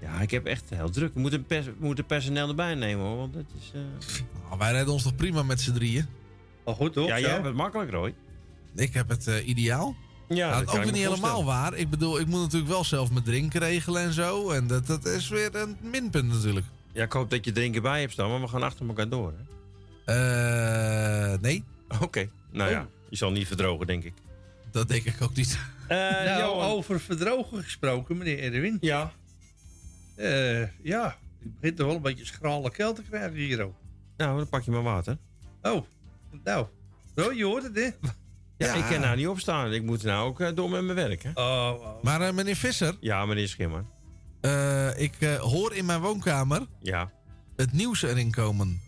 [0.00, 1.14] Ja, ik heb echt heel druk.
[1.14, 3.16] We moeten, pers we moeten personeel erbij nemen hoor.
[3.16, 3.70] Want het is.
[3.74, 3.80] eh,
[4.46, 6.06] Nou, wij redden ons toch prima met z'n drieën.
[6.70, 7.06] Al goed, toch?
[7.08, 8.14] Ja, jij hebt het makkelijk, Roy.
[8.76, 9.96] Ik heb het eh, ideaal.
[10.28, 11.74] Ja, Nou, dat ook weer niet helemaal waar.
[11.76, 14.50] Ik bedoel, ik moet natuurlijk wel zelf mijn drinken regelen en zo.
[14.50, 16.66] En dat, dat is weer een minpunt natuurlijk.
[16.92, 19.32] Ja, ik hoop dat je drinken bij hebt staan, maar we gaan achter elkaar door.
[19.36, 19.44] Hè?
[21.32, 21.64] Eh, nee,
[22.00, 22.86] Oké, nou ja, Oh.
[23.10, 24.12] je zal niet verdrogen, denk ik.
[24.70, 25.58] dat denk ik ook niet.
[25.88, 26.70] Eh Nou, Johan.
[26.70, 28.76] over verdrogen gesproken, meneer Erwin.
[28.80, 29.12] Ja.
[30.16, 33.74] Eh, ja, ik begin toch wel een beetje schrale keel te krijgen hier ook.
[34.16, 35.16] Nou, dan pak je maar water.
[35.62, 35.84] Oh,
[36.44, 36.66] nou.
[37.16, 37.82] Zo, je hoort het, hè?
[37.82, 37.92] Ja,
[38.56, 38.74] Ja.
[38.74, 39.72] ik kan nou niet opstaan.
[39.72, 41.30] Ik moet nou ook eh, door met mijn werk, hè?
[41.34, 42.02] Oh, oh.
[42.02, 43.84] Maar eh, meneer Visser, Ja, meneer Schimmer.
[44.40, 47.10] eh, ik eh, hoor in mijn woonkamer Ja.
[47.56, 48.80] het nieuws erin komen.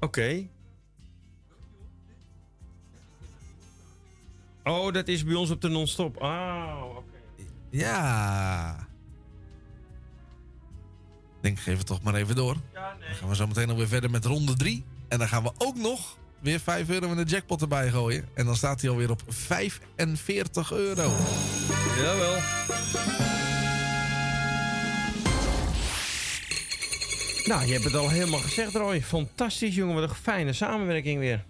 [0.00, 0.46] Oké.
[4.64, 6.16] Oh, dat is bij ons op de non-stop.
[6.16, 7.02] Ah, oké.
[7.70, 8.88] Ja.
[11.36, 12.56] Ik denk, geef het toch maar even door.
[12.72, 13.08] Ja, nee.
[13.08, 14.84] Dan gaan we zo meteen alweer verder met ronde 3.
[15.10, 18.28] En dan gaan we ook nog weer 5 euro in de jackpot erbij gooien.
[18.34, 21.12] En dan staat hij alweer op 45 euro.
[21.96, 22.38] Jawel.
[27.44, 29.02] Nou, je hebt het al helemaal gezegd, Roy.
[29.02, 29.94] Fantastisch, jongen.
[29.94, 31.44] Wat een fijne samenwerking weer.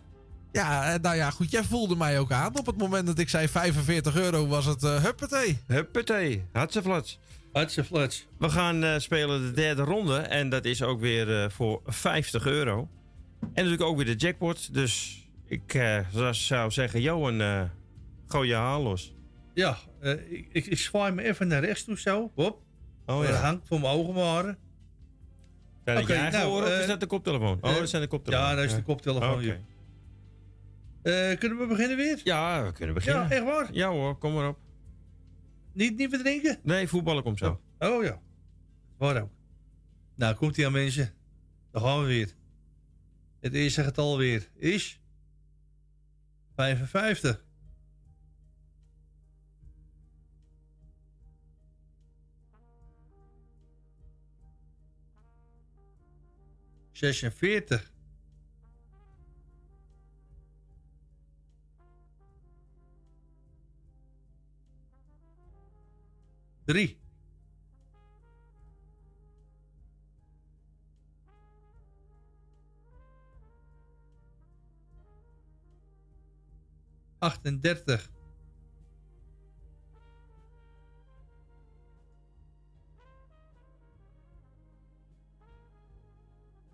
[0.53, 1.51] Ja, eh, nou ja, goed.
[1.51, 2.59] Jij voelde mij ook aan.
[2.59, 5.59] Op het moment dat ik zei 45 euro was het uh, huppatee.
[5.67, 6.45] Huppatee.
[7.53, 8.27] Hatseflats.
[8.39, 10.17] We gaan eh, spelen de derde ronde.
[10.17, 12.89] En dat is ook weer eh, voor 50 euro.
[13.41, 14.74] En natuurlijk ook weer de jackpot.
[14.74, 17.62] Dus ik eh, zou- zeggen, Johan, eh,
[18.26, 19.14] gooi je haal los.
[19.55, 22.30] Ja, eh, ik, ik, ik zwaai me even naar rechts toe zo.
[22.34, 22.62] Hop.
[23.07, 23.34] Oh Dat ja.
[23.34, 24.59] hangt voor mijn ogen waren.
[25.84, 27.59] Zijn dat eigen nou, oren of is dat de koptelefoon?
[27.61, 28.47] Oh, dat zijn de koptelefoon.
[28.47, 29.43] Ja, dat is de koptelefoon.
[29.43, 32.20] Eh, kunnen we beginnen weer?
[32.24, 33.22] Ja, we kunnen beginnen.
[33.22, 33.68] Ja, echt waar?
[33.72, 34.59] Ja hoor, kom maar op.
[35.72, 36.59] Niet, niet verdrinken?
[36.62, 37.61] Nee, voetballen komt zo.
[37.78, 38.20] Oh ja.
[38.99, 39.30] Waar ook.
[40.14, 41.12] Nou, komt ie aan mensen.
[41.72, 42.34] Dan gaan we weer.
[43.41, 45.01] Het eerste getal weer is...
[46.55, 47.45] 55.
[56.93, 57.93] Zesenveertig.
[66.64, 66.99] Drie.
[77.21, 78.11] Achtendertig.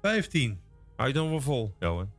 [0.00, 0.60] Vijftien.
[0.96, 2.12] Hou je dan wel vol, Johan?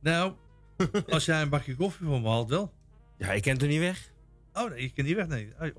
[0.00, 0.32] Nou,
[1.08, 2.72] als jij een bakje koffie voor me haalt, wel.
[3.18, 4.12] Ja, ik ken er niet weg.
[4.52, 5.52] Oh nee, ik kan niet weg, nee.
[5.60, 5.70] Oh,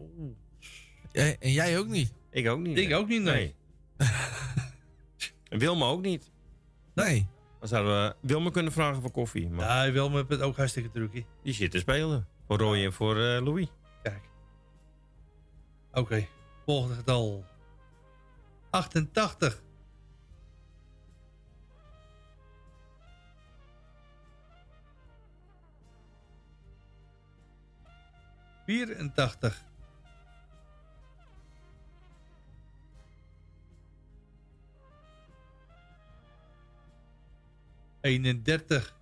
[1.40, 2.14] en jij ook niet?
[2.30, 2.78] Ik ook niet.
[2.78, 3.56] Ik ook niet, nee.
[5.50, 6.32] en Wilma ook niet.
[6.94, 7.28] Nee.
[7.60, 9.50] Dan zouden we Wilma kunnen vragen voor koffie.
[9.50, 11.26] Maar Ja, wel met het ook hartstikke druk.
[11.44, 12.28] die zit te spelen.
[12.48, 13.68] Voor Roy en voor eh, Louis.
[14.04, 14.30] Kijk.
[15.94, 16.28] Oké,
[16.66, 17.46] volgende getal.
[18.70, 19.62] 88.
[28.66, 29.64] Vierentachtig.
[38.02, 38.98] Eenendertig.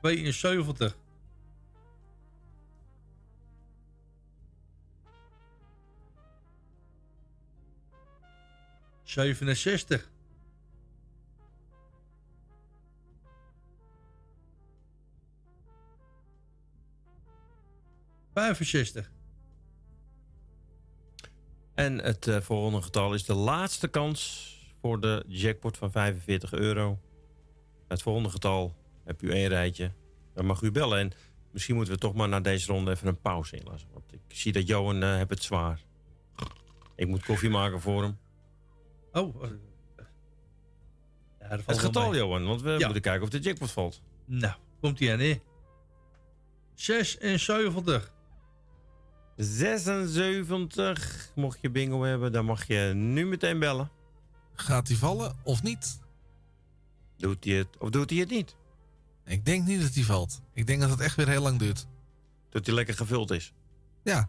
[0.00, 0.96] Tweeënzeventig.
[9.02, 10.10] Zevenenzestig.
[18.34, 19.10] Vijfenzestig.
[21.82, 26.98] En het eh, volgende getal is de laatste kans voor de jackpot van 45 euro.
[27.88, 28.74] Het volgende getal
[29.04, 29.92] heb u één rijtje.
[30.34, 30.98] Dan mag u bellen.
[30.98, 31.12] En
[31.50, 33.88] misschien moeten we toch maar na deze ronde even een pauze inlassen.
[33.92, 35.80] Want ik zie dat Johan eh, heeft het zwaar.
[36.96, 38.18] Ik moet koffie maken voor hem.
[39.12, 39.42] Oh.
[39.44, 39.50] eh,
[41.40, 42.18] Ja, Het getal, mee.
[42.20, 42.46] Johan.
[42.46, 42.84] Want we Ja.
[42.84, 44.00] moeten kijken of de jackpot valt.
[44.24, 45.40] Nou, komt ie aan, hè?
[46.74, 48.12] 76.
[49.42, 51.30] 76.
[51.34, 53.90] Mocht je bingo hebben, dan mag je nu meteen bellen.
[54.54, 56.00] Gaat hij vallen of niet?
[57.16, 58.56] Doet hij het of doet hij het niet?
[59.24, 60.40] Ik denk niet dat hij valt.
[60.54, 61.86] Ik denk dat het echt weer heel lang duurt.
[62.50, 63.52] Dat hij lekker gevuld is.
[64.02, 64.28] Ja.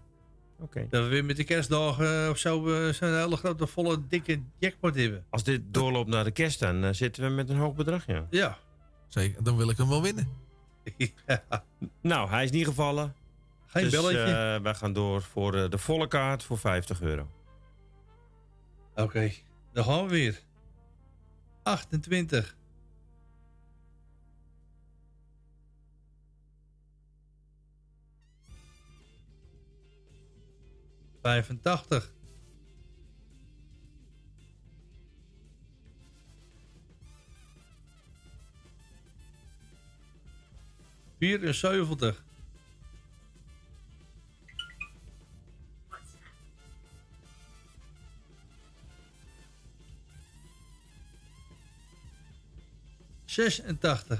[0.59, 0.87] Oké.
[0.89, 4.95] Dat we weer met de kerstdagen of zo eh, zo'n hele grote, volle, dikke jackpot
[4.95, 5.25] hebben.
[5.29, 8.27] Als dit doorloopt naar de kerst, dan eh, zitten we met een hoog bedrag, ja.
[8.29, 8.57] Ja.
[9.07, 10.27] Zeker, dan wil ik hem wel winnen.
[11.27, 11.63] Ja,
[12.01, 13.15] Nou, hij is niet gevallen.
[13.73, 14.33] Geen dus belletje.
[14.55, 17.27] eh, wij gaan door voor eh, de volle kaart voor 50 euro.
[18.95, 19.31] Oké,
[19.73, 20.41] dan gaan we weer.
[21.63, 22.55] 28.
[31.21, 32.11] Vijfentachtig.
[41.19, 42.23] Vierenzeventig.
[53.33, 54.19] Zesentachtig.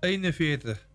[0.00, 0.86] Eenenveertig.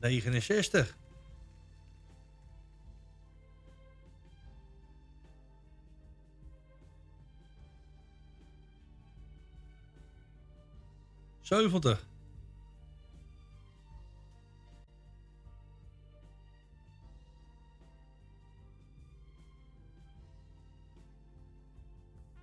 [0.00, 0.94] Negenenzestig.
[11.52, 12.06] Zeventig.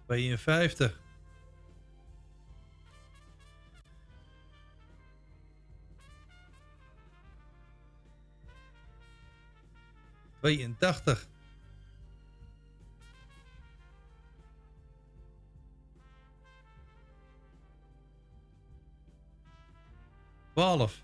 [0.05, 0.99] Tweeënvijftig.
[10.39, 11.28] Tweeëntachtig.
[20.60, 21.01] Twaalf.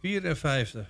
[0.00, 0.86] Vierenvijftig.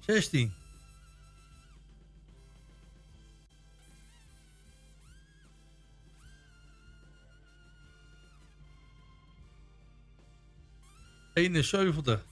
[0.00, 0.63] Zestien.
[11.34, 12.24] Eenenzeventig.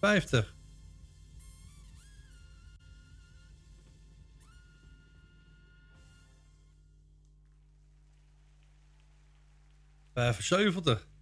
[0.00, 0.54] Vijftig.
[10.14, 11.13] Vijfenzeventig.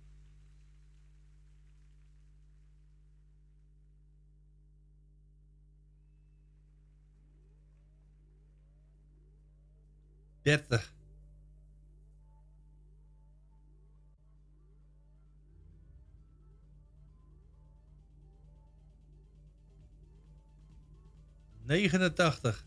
[10.44, 10.92] Dertig.
[21.64, 22.64] Negenentachtig.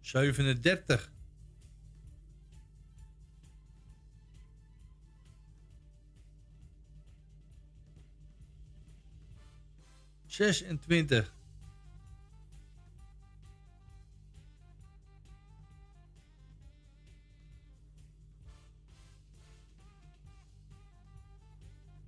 [0.00, 1.15] Zevenendertig.
[10.36, 11.32] Zesentwintig.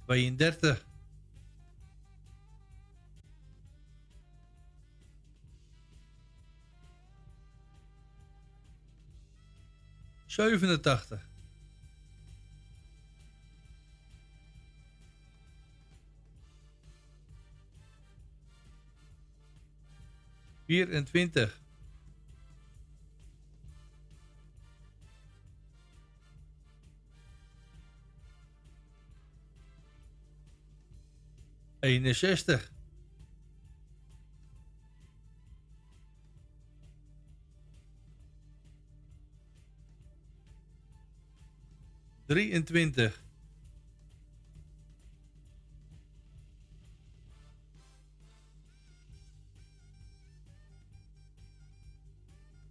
[0.04, 0.86] Tweeëndertig.
[10.26, 11.27] Zevenentachtig.
[20.68, 21.60] Vierentwintig.
[31.80, 32.70] Eenenzestig.
[42.26, 43.22] Drieëntwintig.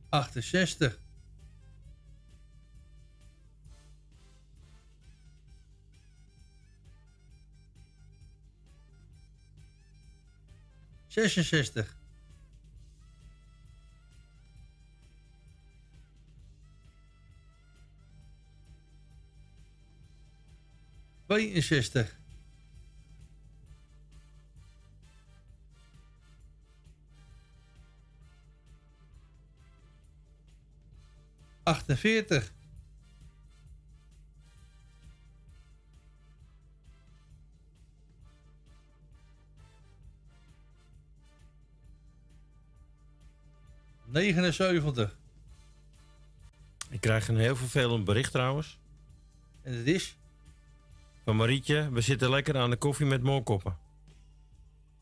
[0.09, 0.97] Achtenzestig.
[11.07, 11.85] Zesenzestig.
[21.27, 22.26] Tweeënzestig.
[31.67, 32.53] 48.
[44.05, 45.17] Negenenzeventig.
[46.89, 48.79] Ik krijg een heel vervelend bericht trouwens.
[49.61, 50.17] En het is?
[51.23, 53.86] Van Marietje, we zitten lekker aan de koffie met moorkoppen.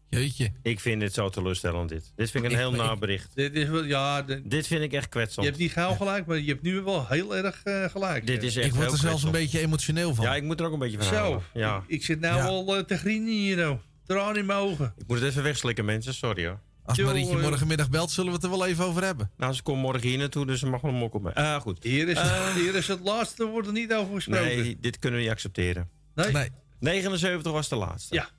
[0.09, 0.51] Jeetje.
[0.61, 2.11] Ik vind dit zo teleurstellend dit.
[2.15, 3.35] Dit vind ik een heel Ik- naar bericht.
[3.35, 5.45] Dit is wel, ja, Dit vind ik echt je kwetsend.
[5.45, 8.27] hebt niet gauw gelijk, maar je hebt nu wel heel erg eh, gelijk.
[8.27, 10.25] Dit is echt Ik word heel er zelfs een beetje emotioneel van.
[10.25, 11.43] Ja, ik moet er ook een beetje van Zo.
[11.53, 11.77] Ja.
[11.77, 12.45] ik, ik zit nou Ja.
[12.45, 13.79] al eh, te grienen hier, oh.
[14.05, 14.93] Traan in mijn ogen.
[14.97, 16.13] Ik moet het even wegslikken, mensen.
[16.13, 16.59] Sorry hoor.
[16.85, 19.31] Als Marietje eh, morgenmiddag belt, zullen we het er wel even over hebben.
[19.37, 21.33] Nou, ze komt morgen hier naartoe, dus ze mag wel een mokkel mee.
[21.33, 21.83] Ah, goed.
[21.83, 24.45] Hier is, het, hier is het laatste, wordt er niet over gesproken.
[24.45, 25.89] Nee, dit kunnen we niet accepteren.
[26.15, 26.31] Nee?
[26.31, 26.49] Nee.
[26.79, 28.15] 79 was de laatste.
[28.15, 28.29] Ja.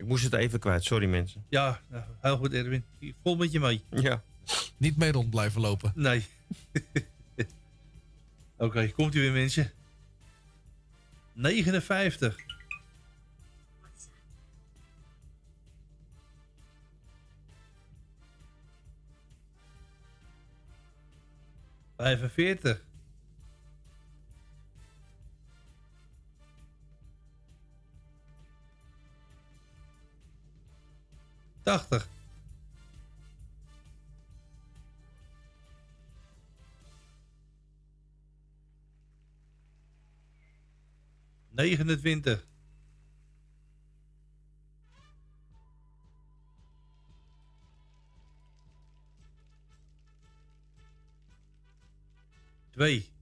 [0.00, 0.84] Ik moest het even kwijt.
[0.84, 1.44] Sorry, mensen.
[1.48, 2.84] Ja, nou, heel goed Erwin.
[2.98, 3.84] Ik Vol met je mee.
[3.90, 4.22] Ja.
[4.76, 5.92] Niet mee rond blijven lopen.
[5.94, 6.26] Nee.
[8.56, 9.72] Oké, komt u weer mensen.
[11.32, 12.36] 59.
[21.96, 22.82] Vijfenveertig.
[31.70, 32.08] Tachtig.
[41.50, 42.44] Negenentwintig.
[52.70, 53.19] Twee.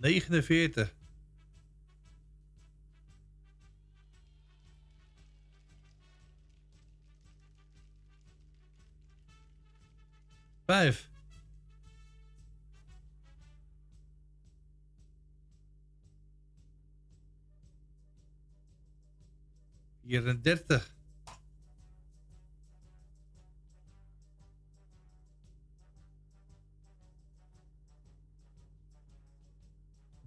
[0.00, 0.94] Negenenveertig.
[10.64, 11.08] Vijf.
[20.04, 20.98] Vierendertig.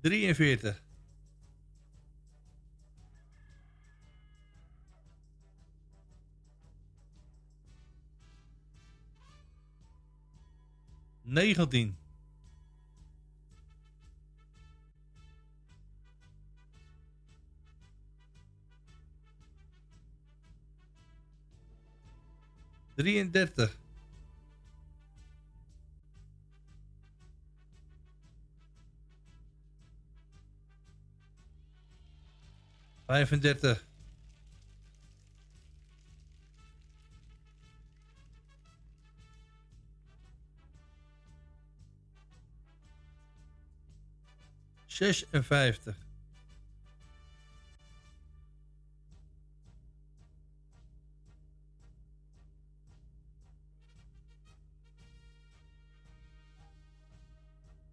[0.03, 0.81] Drieënveertig.
[11.21, 11.95] Negentien.
[22.95, 23.82] Drieëndertig.
[33.13, 33.85] Vijfendertig.
[44.85, 45.95] Zesenvijftig.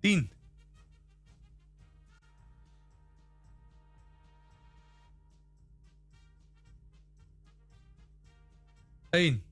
[0.01, 0.40] Tien.
[9.11, 9.43] Eén.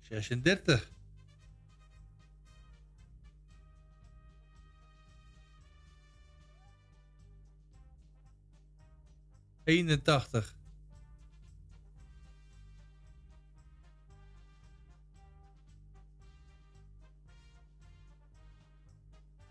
[0.00, 0.90] Zesendertig.
[9.64, 10.54] Eenentachtig.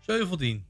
[0.00, 0.67] Zeventien.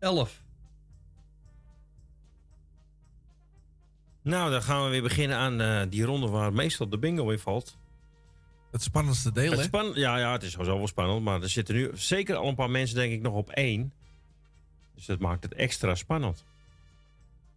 [0.00, 0.42] Elf.
[4.22, 7.38] Nou, dan gaan we weer beginnen aan eh, die ronde waar meestal de bingo in
[7.38, 7.78] valt.
[8.70, 9.78] Het spannendste deel, Het hè?
[9.78, 11.22] ja, ja, het is sowieso wel spannend.
[11.22, 13.92] Maar er zitten nu zeker al een paar mensen, denk ik, nog op één.
[14.94, 16.44] Dus dat maakt het extra spannend.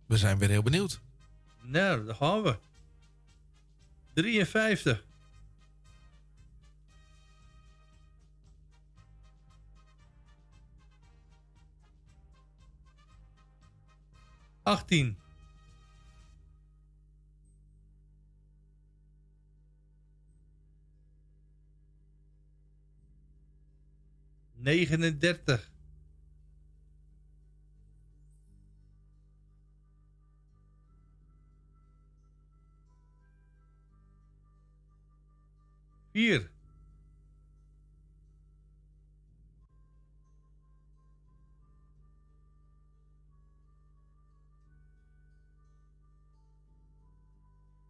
[0.05, 1.01] We zijn weer heel benieuwd.
[1.61, 2.57] Nou, daar gaan we.
[4.13, 5.03] 53.
[14.65, 15.17] 18.
[24.55, 25.69] Negenendertig.
[36.13, 36.52] Vier.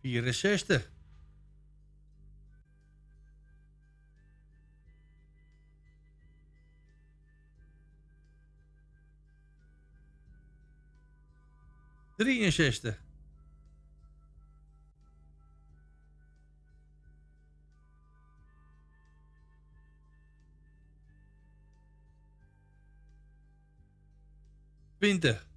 [0.04, 0.90] Vierenzestig.
[12.18, 12.96] Drieënzestig.
[25.00, 25.53] Twintig.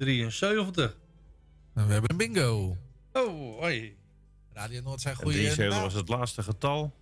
[0.00, 0.96] Drieënzeventig.
[1.74, 2.76] En we hebben een bingo.
[3.12, 3.96] Oh, hoi.
[4.52, 5.82] Radio Noord zijn goede 73 naam.
[5.82, 6.92] was het laatste getal.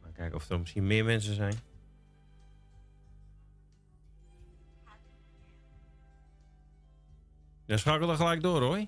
[0.00, 1.54] Maar kijken of er misschien meer mensen zijn.
[7.64, 8.84] Ja, schakel er gelijk door hoor.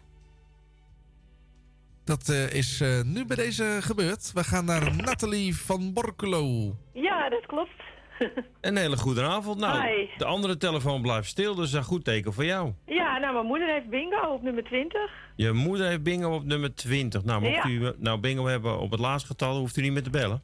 [2.05, 4.33] Dat eh, is eh, nu bij deze gebeurd.
[4.33, 6.77] We gaan naar Nathalie van Borculo.
[6.93, 7.94] Ja, dat klopt.
[8.61, 9.59] Een hele goede avond.
[9.61, 10.07] Nou, Hi.
[10.17, 12.73] de andere telefoon blijft stil, dus dat is een goed teken voor jou.
[12.87, 15.01] Ja, nou, mijn moeder heeft bingo op nummer 20.
[15.37, 17.25] Je moeder heeft bingo op nummer 20.
[17.25, 17.69] Nou, mocht Ja.
[17.69, 20.43] u nou bingo hebben op het laatste getal, hoeft u niet meer te bellen.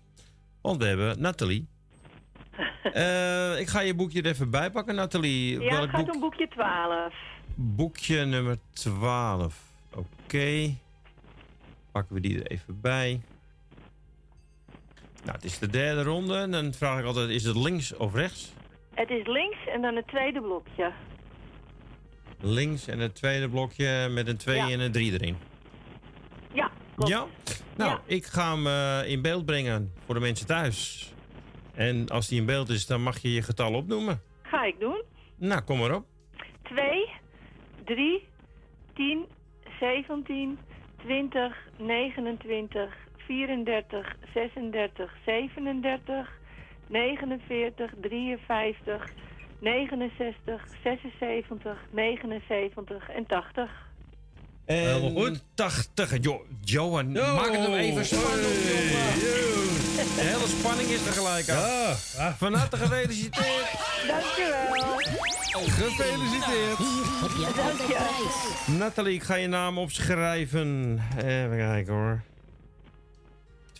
[0.60, 1.66] Want we hebben Nathalie.
[2.82, 5.60] Eh, ik ga je boekje er even bij pakken, Nathalie.
[5.60, 6.14] Ja, Welk het gaat boek?
[6.14, 7.14] om boekje 12.
[7.54, 9.62] Boekje nummer 12.
[9.94, 10.74] Oké.
[11.92, 13.20] Pakken we die er even bij.
[15.24, 16.36] Nou, het is de derde ronde.
[16.36, 18.52] En dan vraag ik altijd, is het links of rechts?
[18.94, 20.92] Het is links en dan het tweede blokje.
[22.40, 24.70] Links en het tweede blokje met een 2 Ja.
[24.70, 25.36] en een 3 erin.
[26.52, 27.10] Ja, klopt.
[27.10, 27.26] Ja?
[27.76, 28.00] Nou, Ja.
[28.06, 31.08] ik ga hem eh, in beeld brengen voor de mensen thuis.
[31.74, 34.22] En als die in beeld is, dan mag je je getal opnoemen.
[34.42, 35.02] Ga ik doen.
[35.36, 36.04] Nou, kom maar op.
[36.62, 37.08] 2,
[37.84, 38.28] 3,
[38.94, 39.26] 10,
[39.80, 40.58] 17,
[40.96, 42.94] 20, 29,
[43.30, 46.28] 34, 36, 37,
[46.86, 49.12] 49, 53,
[49.60, 53.88] 69, 76, 79 en 80.
[54.64, 55.44] En Helemaal goed.
[55.54, 56.16] 80.
[56.20, 57.34] Jo Johan, Yo.
[57.34, 59.28] maak het hem even spannend, jongen.
[60.16, 61.56] De hele spanning is er gelijk aan.
[61.56, 63.70] Ja, ah, Van harte gefeliciteerd.
[64.06, 64.98] Dankjewel.
[65.68, 66.76] Gefeliciteerd.
[67.86, 68.78] Prijs.
[68.78, 71.00] Nathalie, ik ga je naam opschrijven.
[71.16, 72.22] Even kijken hoor.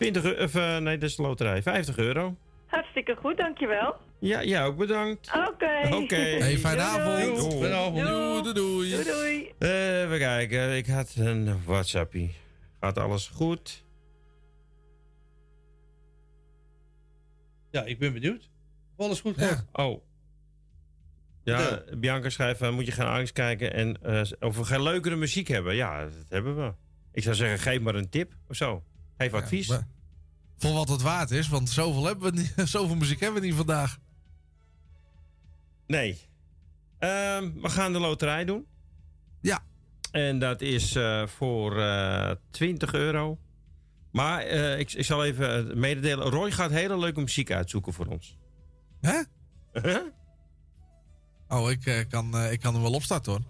[0.01, 1.61] 20 euro, of, eh, nee, dat is de loterij.
[1.61, 2.35] 50 euro.
[2.65, 3.95] Hartstikke goed, dankjewel.
[4.19, 5.31] Ja, jij ook bedankt.
[5.47, 5.95] Oké.
[5.95, 6.15] Oké.
[6.15, 7.25] Hey, fijne Doei,
[7.59, 7.71] doei.
[7.73, 7.95] avond.
[7.95, 8.05] Doei.
[8.07, 8.89] Doei, doei, doei.
[8.89, 9.53] Doei doei.
[10.03, 12.35] Even kijken, ik had een WhatsAppie.
[12.79, 13.83] Gaat alles goed?
[17.71, 18.49] Ja, ik ben benieuwd.
[18.97, 19.65] Of alles goed gaat.
[19.73, 19.85] Ja.
[19.85, 20.01] Oh.
[21.43, 25.15] Ja, Bianca schrijft, eh, moet je gaan angst kijken en eh, of we geen leukere
[25.15, 25.75] muziek hebben.
[25.75, 26.73] Ja, dat hebben we.
[27.11, 28.83] Ik zou zeggen, geef maar een tip of zo.
[29.17, 29.67] Geef advies.
[29.67, 29.87] Ja,
[30.57, 33.55] voor wat het waard is, want zoveel, hebben we niet, zoveel muziek hebben we niet
[33.55, 33.99] vandaag.
[35.87, 36.17] Nee.
[36.99, 38.65] Ehm, we gaan de loterij doen.
[39.41, 39.63] Ja.
[40.11, 43.39] En dat is eh, voor eh 20 euro.
[44.11, 46.29] Maar eh, ik, ik zal even mededelen.
[46.29, 48.37] Roy gaat hele leuke muziek uitzoeken voor ons.
[49.01, 49.21] Hè?
[49.81, 50.01] Huh?
[51.47, 53.41] Oh, ik, kan, ik kan hem wel opstarten hoor.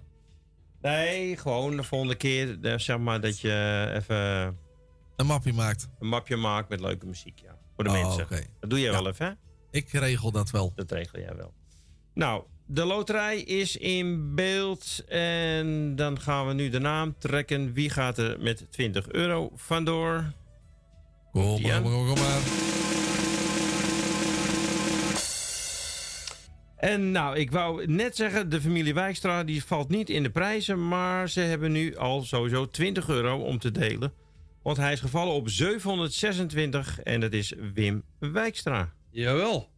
[0.81, 4.57] nee, gewoon de volgende keer zeg maar dat je even
[5.21, 5.89] Een mapje maakt.
[5.99, 7.39] een mapje maakt met leuke muziek.
[7.39, 8.27] Ja, voor de Oh, mensen.
[8.59, 9.01] Dat doe jij Ja.
[9.01, 9.31] wel even, hè?
[9.71, 10.71] Ik regel dat wel.
[10.75, 11.53] Dat regel jij wel.
[12.13, 15.03] Nou, de loterij is in beeld.
[15.07, 17.73] En dan gaan we nu de naam trekken.
[17.73, 20.31] Wie gaat er met 20 euro vandoor?
[21.31, 22.41] Kom maar, kom maar, kom maar.
[26.77, 30.87] En nou, ik wou net zeggen, de familie Wijkstra die valt niet in de prijzen.
[30.87, 34.13] Maar ze hebben nu al sowieso 20 euro om te delen.
[34.61, 38.93] Want hij is gevallen op 726 en dat is Wim Wijkstra.
[39.09, 39.69] Jawel.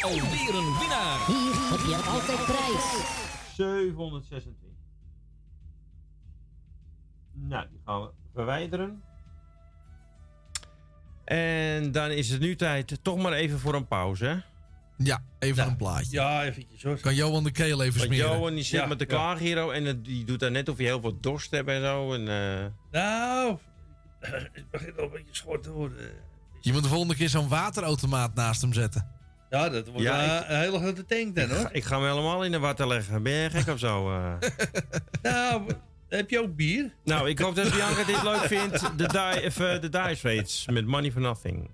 [0.00, 1.26] Alweer een winnaar.
[1.26, 3.56] Hier heb je altijd prijs.
[3.56, 4.70] 726.
[7.32, 9.02] Nou, die gaan we verwijderen.
[11.24, 14.42] En dan is het nu tijd toch maar even voor een pauze.
[14.96, 16.10] Ja, even een plaatje.
[16.10, 16.96] Ja, eventjes hoor.
[17.00, 18.30] Kan Johan de keel even Want smeren?
[18.36, 20.84] Johan die zit Ja, met de klaaghero en het- die doet daar net of je
[20.84, 22.12] heel veel dorst hebt en zo.
[22.14, 23.56] En, eh, Nou,
[24.20, 26.10] het begint al een beetje schort te worden.
[26.60, 29.08] Je moet de volgende keer zo'n waterautomaat naast hem zetten.
[29.50, 31.68] Ja, dat wordt Ja, een hele grote tank dan ik, ga, hoor.
[31.72, 33.22] ik ga hem helemaal in de water leggen.
[33.22, 34.10] Ben jij gek of zo?
[34.10, 34.32] eh?
[35.32, 35.62] Nou,
[36.08, 36.94] Heb je ook bier?
[37.04, 38.80] Nou, ik hoop dat Bianca dit leuk vindt.
[38.98, 41.70] De Die, of, eh, de Dire Straits met Money for Nothing.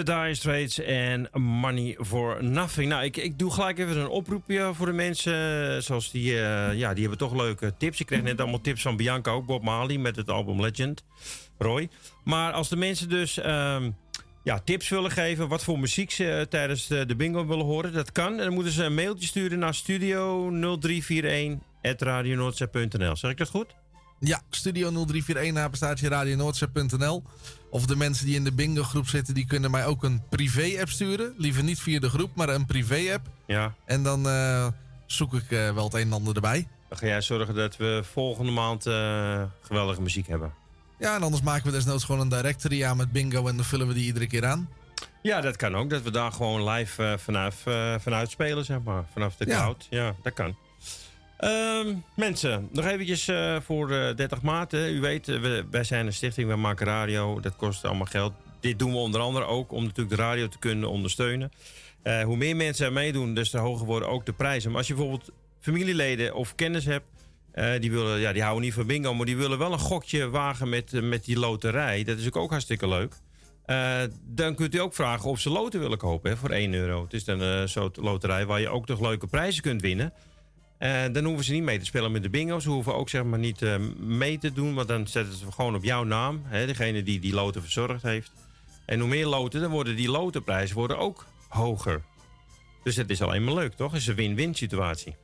[0.00, 2.88] De Dire Straits en Money for Nothing.
[2.88, 5.82] Nou, ik, ik doe gelijk even een oproepje voor de mensen.
[5.82, 8.00] Zoals die, eh, ja, die hebben toch leuke tips.
[8.00, 11.04] Ik kreeg net allemaal tips van Bianca ook, Bob Marley met het album Legend.
[11.58, 11.88] Roy.
[12.24, 13.90] Maar als de mensen dus ehm,
[14.44, 18.12] ja, tips willen geven wat voor muziek ze eh, tijdens de, bingo willen horen, dat
[18.12, 18.32] kan.
[18.32, 19.80] En dan moeten ze een mailtje sturen naar studio0341
[23.12, 23.79] Zeg ik dat goed?
[24.22, 27.22] Ja, Studio 0341 apenstaartje radionoordzee.nl.
[27.70, 30.88] Of de mensen die in de bingo groep zitten, die kunnen mij ook een privé-app
[30.88, 31.34] sturen.
[31.36, 33.26] Liever niet via de groep, maar een privé-app.
[33.46, 33.74] Ja.
[33.84, 34.66] En dan eh,
[35.06, 36.68] zoek ik eh, wel het een en ander erbij.
[36.88, 40.52] Dan ga jij zorgen dat we volgende maand eh, geweldige muziek hebben.
[40.98, 43.86] Ja, en anders maken we desnoods gewoon een directory aan met bingo en dan vullen
[43.86, 44.68] we die iedere keer aan.
[45.22, 45.90] Ja, dat kan ook.
[45.90, 47.54] Dat we daar gewoon live vanaf,
[47.98, 49.04] vanuit spelen, zeg maar.
[49.12, 49.56] Vanaf de Ja.
[49.56, 49.86] cloud.
[49.90, 50.56] Ja, dat kan.
[51.40, 54.72] Ehm, mensen, nog eventjes eh, voor eh, 30 maart.
[54.72, 54.88] hè.
[54.88, 57.40] U weet, eh, we, wij zijn een stichting, wij maken radio.
[57.40, 58.32] Dat kost allemaal geld.
[58.60, 61.50] Dit doen we onder andere ook om natuurlijk de radio te kunnen ondersteunen.
[62.02, 64.68] Eh, hoe meer mensen er meedoen, des te hoger worden ook de prijzen.
[64.70, 65.30] Maar als je bijvoorbeeld
[65.60, 67.06] familieleden of kennis hebt...
[67.52, 70.28] eh, die, willen, ja, die houden niet van bingo, maar die willen wel een gokje
[70.30, 72.04] wagen met, eh, met die loterij.
[72.04, 73.14] Dat is ook, ook hartstikke leuk.
[73.64, 77.02] Eh, dan kunt u ook vragen of ze loten willen kopen voor 1 euro.
[77.02, 80.12] Het is dan eh, zo'n loterij waar je ook nog leuke prijzen kunt winnen.
[80.80, 82.58] Eh, dan hoeven ze niet mee te spelen met de bingo.
[82.58, 85.74] Ze hoeven ook zeg maar niet eh, mee te doen, want dan zetten ze gewoon
[85.74, 86.40] op jouw naam.
[86.44, 88.32] Hè, degene die die loten verzorgd heeft.
[88.86, 92.02] En hoe meer loten, dan worden die lotenprijzen worden ook hoger.
[92.82, 93.92] Dus het is alleen maar leuk, toch?
[93.92, 95.16] Het is een win-win situatie.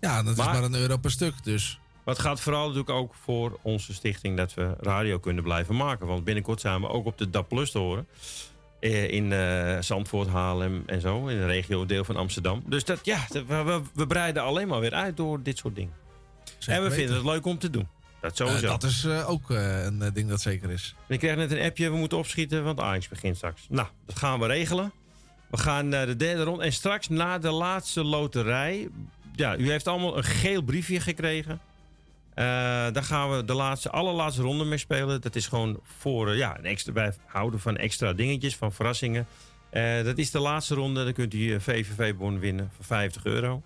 [0.00, 1.78] Ja, dat Maar- is maar een euro per stuk, dus...
[2.04, 6.06] Maar het gaat vooral natuurlijk ook voor onze stichting dat we radio kunnen blijven maken.
[6.06, 8.06] Want binnenkort zijn we ook op de DAP Plus te horen.
[8.80, 11.26] Eh, In eh, Zandvoort, Haarlem en zo.
[11.26, 12.62] In de regio deel van Amsterdam.
[12.66, 15.92] Dus dat, ja, dat- we, we, breiden alleen maar weer uit door dit soort dingen.
[16.58, 16.96] Zeker en we weten.
[16.96, 17.88] vinden het leuk om te doen.
[18.20, 18.66] Dat Eh, sowieso.
[18.66, 20.94] dat is ook een ding dat zeker is.
[21.08, 23.66] Ik kreeg net een appje, we moeten opschieten, want Ajax begint straks.
[23.68, 24.92] Nou, dat gaan we regelen.
[25.50, 26.64] We gaan naar de derde ronde.
[26.64, 28.88] En straks na de laatste loterij...
[29.34, 31.60] Ja, u heeft allemaal een geel briefje gekregen.
[32.38, 32.44] Eh,
[32.92, 35.20] daar gaan we de laatste, allerlaatste ronde mee spelen.
[35.20, 39.26] Dat is gewoon voor, eh, ja, een extra, wij houden van extra dingetjes, van verrassingen.
[39.70, 41.04] Eh, dat is de laatste ronde.
[41.04, 43.62] Dan kunt u een VVV-bon winnen voor 50 euro.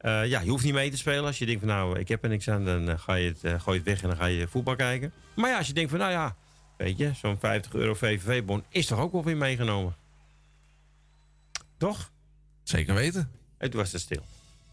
[0.00, 1.24] Ja, je hoeft niet mee te spelen.
[1.24, 3.78] Als je denkt van nou, ik heb er niks aan, dan ga je het, gooi
[3.78, 5.12] je het weg en dan ga je voetbal kijken.
[5.36, 6.36] Maar ja, als je denkt van nou ja,
[6.76, 9.96] weet je, zo'n 50 euro VVV-bon is toch ook wel weer meegenomen.
[11.76, 12.10] Toch?
[12.62, 13.30] Zeker weten.
[13.58, 14.22] En toen was het stil.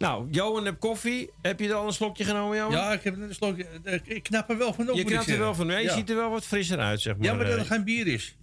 [0.04, 1.30] Nou, Johan heb koffie.
[1.42, 2.72] Heb je al een slokje genomen, Johan?
[2.72, 3.66] Ja, ik heb een slokje.
[4.04, 4.96] Ik knap er wel van op.
[4.96, 5.68] Je knapt er wel van.
[5.68, 5.94] Je ja.
[5.94, 7.26] ziet er wel wat frisser uit, zeg maar.
[7.26, 8.38] Ja, maar dat er geen bier is.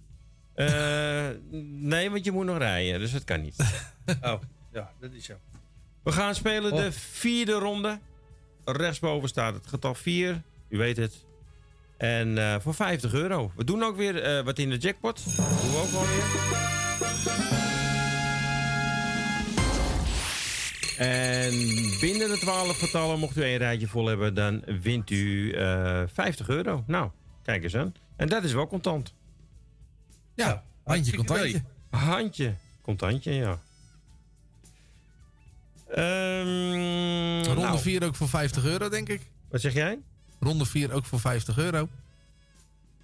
[0.53, 1.27] eh,
[1.61, 3.55] nee, want je moet nog rijden, dus dat kan niet.
[4.21, 4.41] Oh,
[4.73, 5.33] ja, dat is zo.
[6.03, 6.77] We gaan spelen Oh.
[6.77, 7.99] de vierde ronde.
[8.65, 10.41] Rechtsboven staat het getal 4.
[10.69, 11.25] U weet het.
[11.97, 13.51] En eh, voor 50 euro.
[13.55, 15.23] We doen ook weer eh, wat in de jackpot.
[15.25, 17.50] Dat doen we ook alweer.
[21.01, 21.53] En
[21.99, 26.49] binnen de 12 getallen, mocht u een rijtje vol hebben, dan wint u eh 50
[26.49, 26.83] euro.
[26.87, 27.09] Nou,
[27.43, 27.93] kijk eens aan.
[28.15, 29.13] En dat is wel contant.
[30.35, 31.63] Ja, handje contantje.
[31.89, 32.53] Handje.
[32.81, 33.59] Contantje, ja.
[35.87, 39.21] Ehm, Ronde nou, 4 ook voor 50 euro, denk ik.
[39.49, 39.99] Wat zeg jij?
[40.39, 41.89] Ronde 4 ook voor 50 euro.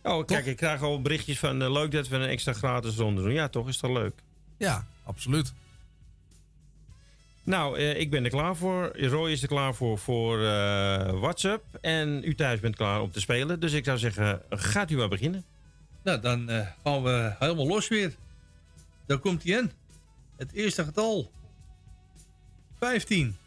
[0.04, 3.22] Oh, kijk, ik krijg al berichtjes van eh, leuk dat we een extra gratis ronde
[3.22, 3.34] doen.
[3.34, 4.14] Ja, toch is dat leuk.
[4.58, 5.54] Ja, absoluut.
[7.48, 8.92] Nou, eh, ik ben er klaar voor.
[9.06, 11.64] Roy is er klaar voor voor eh, WhatsApp.
[11.82, 13.60] En u thuis bent klaar om te spelen.
[13.60, 15.44] Dus ik zou zeggen, gaat u maar beginnen.
[16.04, 18.16] Nou, dan eh, gaan we helemaal los weer.
[19.06, 19.72] Daar komt hij in.
[20.38, 21.32] Het eerste getal.
[22.80, 23.38] 15.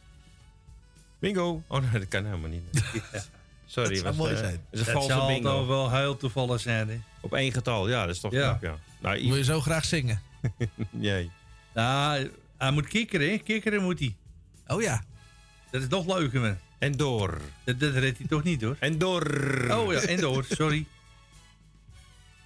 [1.19, 1.63] Bingo.
[1.67, 2.63] Oh nee, dat kan helemaal niet.
[3.67, 4.65] Sorry, Dat zou was, mooi zijn.
[4.71, 5.67] Het is een Dat zou bingo.
[5.67, 7.01] wel heel toevallig zijn, hè?
[7.21, 8.49] Op één getal, ja, dat is toch Ja.
[8.49, 8.77] knap, ja.
[9.01, 10.21] Nou, Wil je zo graag zingen?
[10.91, 11.31] jee.
[11.75, 13.39] Nou, hij moet kikkeren, hè?
[13.39, 14.16] Kikkeren moet hij.
[14.66, 15.05] Oh ja.
[15.70, 16.59] Dat is nog leuker, man.
[16.78, 17.41] En door.
[17.65, 18.77] Dat, dat redt hij toch niet, hoor.
[18.78, 19.23] En door.
[19.70, 20.87] Oh ja, en door, sorry.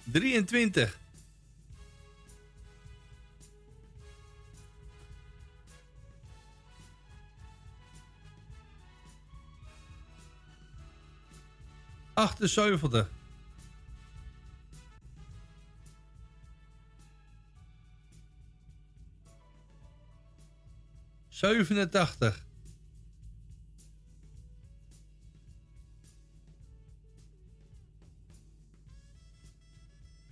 [0.03, 0.99] 23.
[12.13, 13.09] Achtenzeventig.
[21.35, 22.45] Zevenentachtig.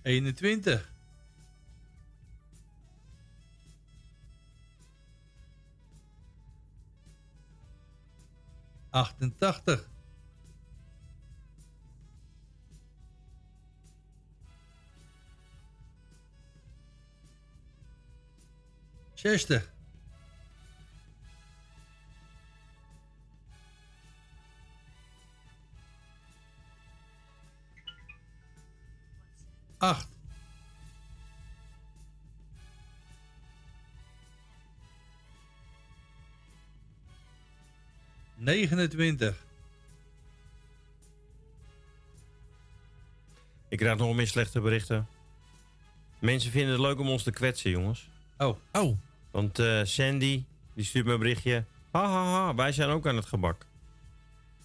[0.02, 0.92] Eenentwintig.
[8.90, 9.88] Achtentachtig.
[19.14, 19.73] Zestig.
[29.84, 30.08] Acht.
[38.34, 39.44] Negenentwintig.
[43.68, 45.08] Ik krijg nog meer slechte berichten.
[46.18, 48.08] Mensen vinden het leuk om ons te kwetsen, jongens.
[48.38, 48.56] Oh.
[48.72, 48.98] Oh.
[49.30, 50.44] Want eh, Sandy,
[50.74, 51.64] die stuurt me een berichtje.
[51.90, 53.66] Ha, ha, ha, wij zijn ook aan het gebak.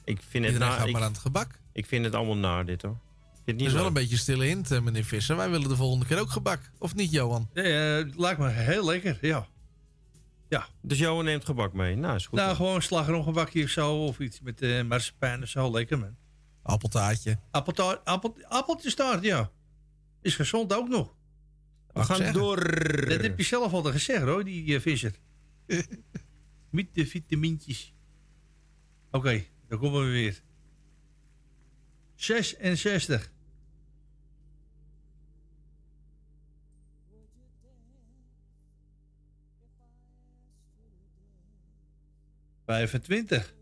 [0.03, 1.59] Ik vind het, Iedereen na, gaat ik, maar aan het gebak.
[1.71, 2.97] ik vind het allemaal naar dit, hoor.
[3.51, 5.35] Het is wel een beetje stille hint, eh, meneer Visser.
[5.35, 6.71] Wij willen de volgende keer ook gebak.
[6.77, 7.49] Of niet, Johan?
[7.53, 9.47] Ja, ja, het lijkt me heel lekker, ja.
[10.49, 10.67] Ja.
[10.81, 11.95] Dus Johan neemt gebak mee.
[11.95, 12.37] Nou, is goed.
[12.37, 12.57] nou, dan.
[12.57, 14.05] gewoon slagroomgebakje of zo.
[14.05, 15.71] Of iets met eh marsepein of zo.
[15.71, 16.15] Lekker, man.
[16.61, 17.39] Appeltaartje.
[17.51, 19.51] Appeltaart, appel, appeltjestaart, ja.
[20.21, 21.15] Is gezond ook nog.
[21.93, 22.35] We gaan zeggen.
[22.35, 22.57] door.
[23.09, 25.11] Dat heb je zelf al gezegd, hoor, die eh, visser.
[26.69, 27.93] met de vitamintjes.
[29.11, 30.41] Oké, dan komen we weer.
[32.15, 33.31] 66.
[42.69, 43.55] Vijfentwintig.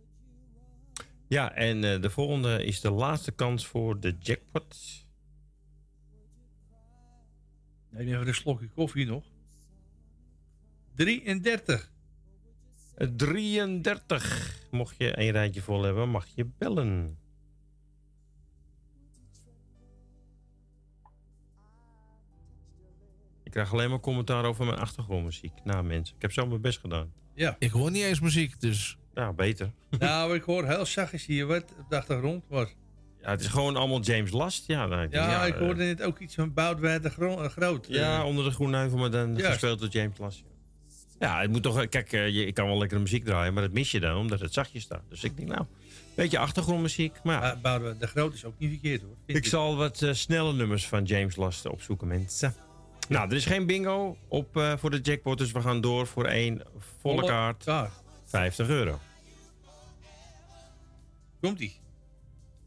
[1.27, 4.77] Ja, en eh, de volgende is de laatste kans voor de jackpot.
[7.89, 9.23] Nee, even een slokje koffie nog.
[10.95, 11.91] 33.
[13.15, 14.67] 33.
[14.71, 17.17] Mocht je een rijtje vol hebben, mag je bellen.
[23.43, 25.63] Ik krijg alleen maar commentaar over mijn achtergrondmuziek.
[25.63, 27.13] Nou mensen, ik heb zo mijn best gedaan.
[27.37, 27.55] Ja.
[27.59, 28.97] Ik hoor niet eens muziek, dus...
[29.13, 29.71] Nou, beter.
[29.99, 32.43] nou, ik hoor heel zachtjes hier wat op de achtergrond.
[32.49, 32.67] Maar
[33.21, 34.67] Ja, het is gewoon allemaal James Last.
[34.67, 37.49] Ja, nou, ik denk, ja, ik hoorde net ook iets van Boudewijn de Gro- eh,
[37.49, 37.85] Groot.
[37.89, 39.45] Ja, Eh, onder de groene heuvel, maar dan Juist.
[39.45, 40.43] gespeeld door James Last.
[41.19, 41.89] Ja, het moet toch...
[41.89, 44.39] Kijk, eh, je, ik kan wel lekkere muziek draaien, maar dat mis je dan, omdat
[44.39, 45.03] het zachtjes staat.
[45.09, 45.65] Dus ik denk, nou,
[46.15, 47.15] beetje achtergrondmuziek.
[47.23, 49.15] Maar ja, Boudewijn de Groot is ook niet verkeerd hoor.
[49.25, 52.55] Ik zal wat snelle nummers van James Last opzoeken, mensen.
[53.07, 56.25] Nou, er is geen bingo op, eh, voor de jackpot, dus we gaan door voor
[56.25, 56.61] één
[57.01, 57.63] volle kaart.
[57.63, 58.03] Kaart.
[58.25, 58.99] 50 euro.
[61.41, 61.79] Komt ie.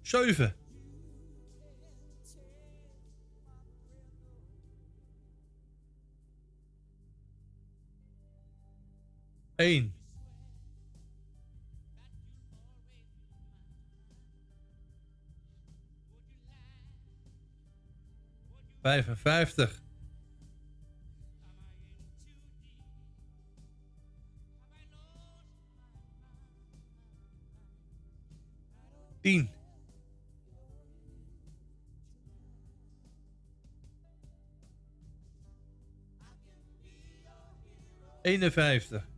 [0.02, 0.54] 7.
[9.56, 9.94] Eén.
[18.82, 19.82] Vijfenvijftig.
[29.20, 29.50] Tien.
[38.22, 39.08] Eenenvijftig.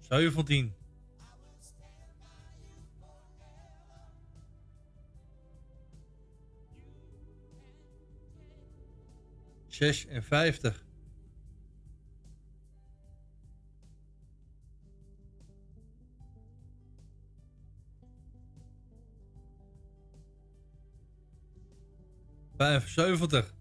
[0.00, 0.74] Zeventien.
[9.66, 10.85] Zesenvijftig.
[22.56, 23.54] Vijfenzeventig.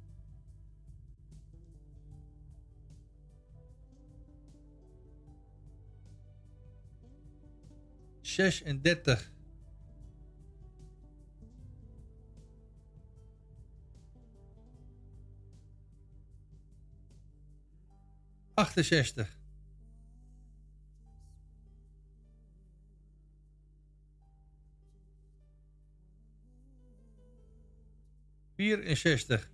[8.22, 9.32] Zesendertig.
[18.56, 19.35] Achtenzestig.
[28.56, 29.50] Vierenzestig.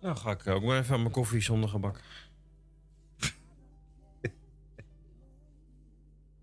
[0.00, 2.00] Nou ga ik ook maar even aan mijn koffie zonder gebak.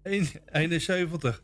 [0.04, 1.44] Een- 71.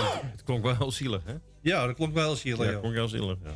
[0.00, 1.36] Het klonk wel heel zielig, hè?
[1.60, 2.66] Ja, dat klonk wel heel zielig.
[2.66, 3.54] Ja, het klonk heel zielig, ja.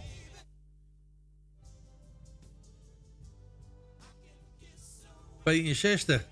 [5.43, 6.29] Tweeënzestig.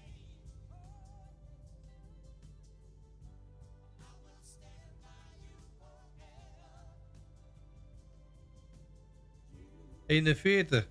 [10.09, 10.87] Eenenveertig.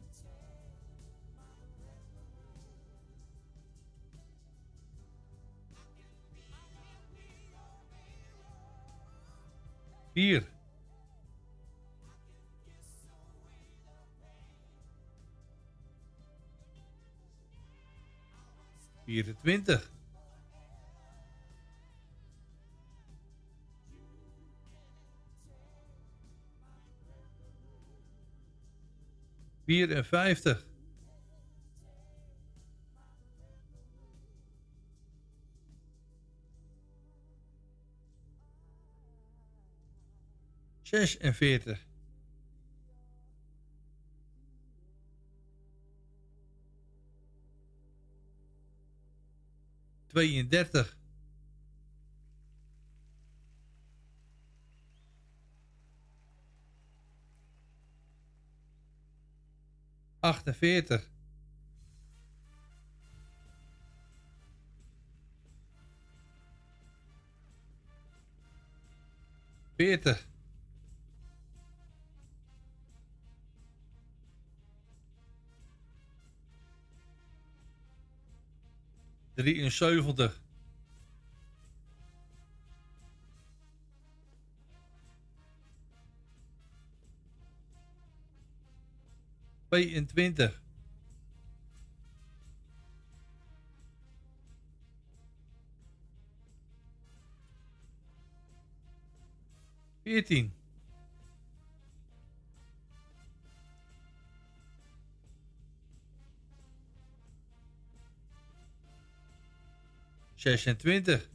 [10.14, 10.44] Vier.
[19.06, 19.97] Vierentwintig.
[29.68, 30.66] Vierenvijftig.
[40.82, 41.86] Zesenveertig.
[50.08, 50.98] Tweeëndertig.
[60.20, 61.10] Achtenveertig.
[69.78, 70.26] 40.
[79.36, 80.47] Drieënzeventig.
[89.70, 90.62] Tweeëntwintig.
[100.04, 100.54] Veertien.
[110.36, 111.30] Zesentwintig.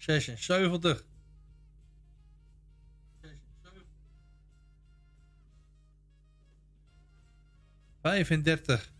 [0.00, 1.04] Zesenzeventig.
[8.02, 8.92] Vijfendertig.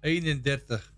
[0.00, 0.95] Eenendertig.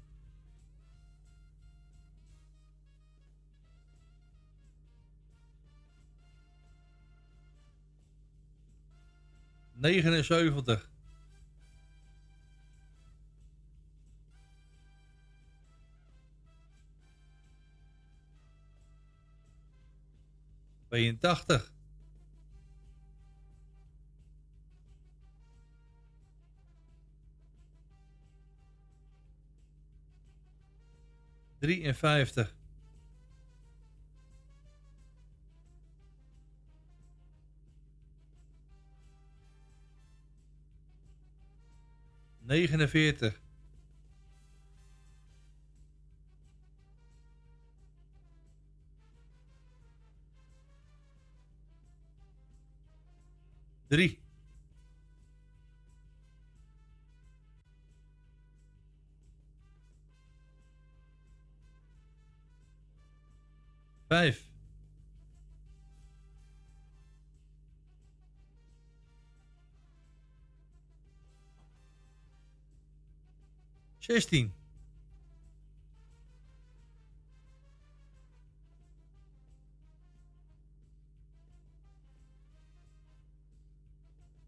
[9.80, 10.88] Negenenzeventig.
[20.88, 21.72] Tweeëntachtig.
[31.59, 32.57] Drieënvijftig.
[42.48, 43.40] Negenenveertig.
[53.88, 54.18] Drie.
[64.08, 64.47] Vijf.
[74.09, 74.55] Zestien.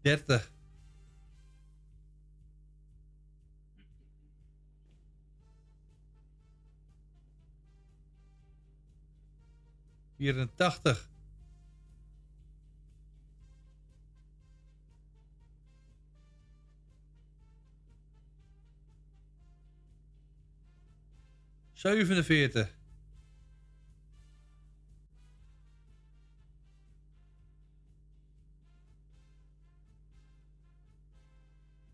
[0.03, 0.41] Dertig.
[10.17, 11.10] Vierentachtig.
[21.81, 22.75] Zevenenveertig.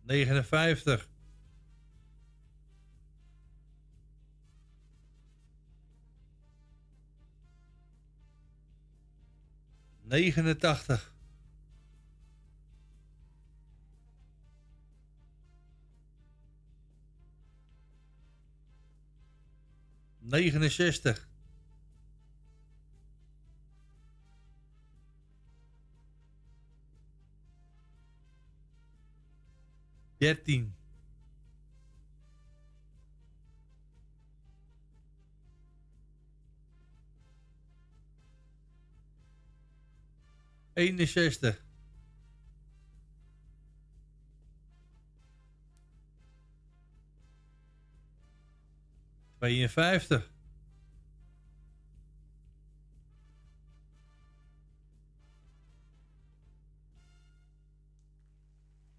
[0.02, 1.10] Negenenvijftig.
[10.02, 11.17] Negenentachtig.
[20.30, 21.26] Negenenzestig.
[30.20, 30.76] Dertien.
[40.76, 41.67] Eenenzestig.
[49.48, 50.32] Tweeënvijftig.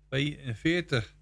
[0.09, 1.15] Tweeënveertig.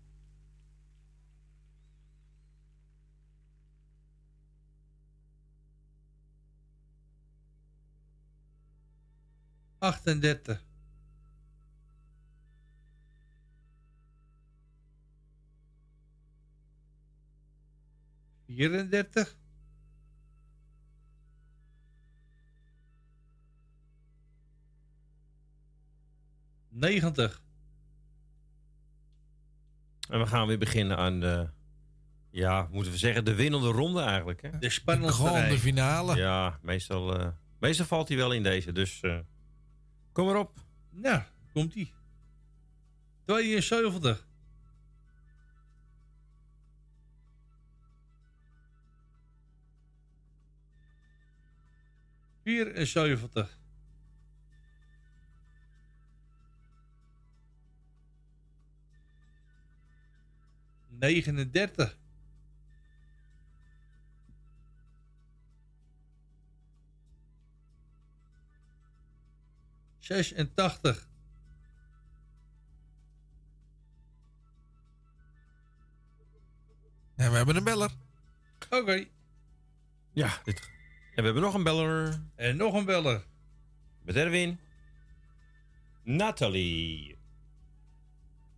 [9.78, 10.64] Achtendertig.
[18.46, 19.36] Vierendertig.
[26.68, 27.42] Negentig.
[30.08, 31.48] En we gaan weer beginnen aan de,
[32.30, 34.42] ja, moeten we zeggen, de winnende ronde eigenlijk.
[34.42, 34.58] Hè?
[34.58, 35.58] De spannendste Grande rij.
[35.58, 36.16] finale.
[36.16, 37.28] Ja, meestal, eh,
[37.58, 39.18] meestal valt hij wel in deze, dus eh,
[40.12, 40.58] kom maar op.
[40.90, 41.92] Nou, komt ie.
[43.24, 44.26] 72.
[52.46, 53.58] 74.
[60.88, 61.98] Negenendertig.
[69.98, 71.08] Zesentachtig.
[77.14, 77.90] En we hebben een beller.
[78.70, 79.08] Oké.
[80.12, 80.75] Ja, dit...
[81.16, 82.20] en we hebben nog een beller.
[82.34, 83.24] En nog een beller.
[84.02, 84.58] Met Erwin.
[86.02, 87.18] Nathalie.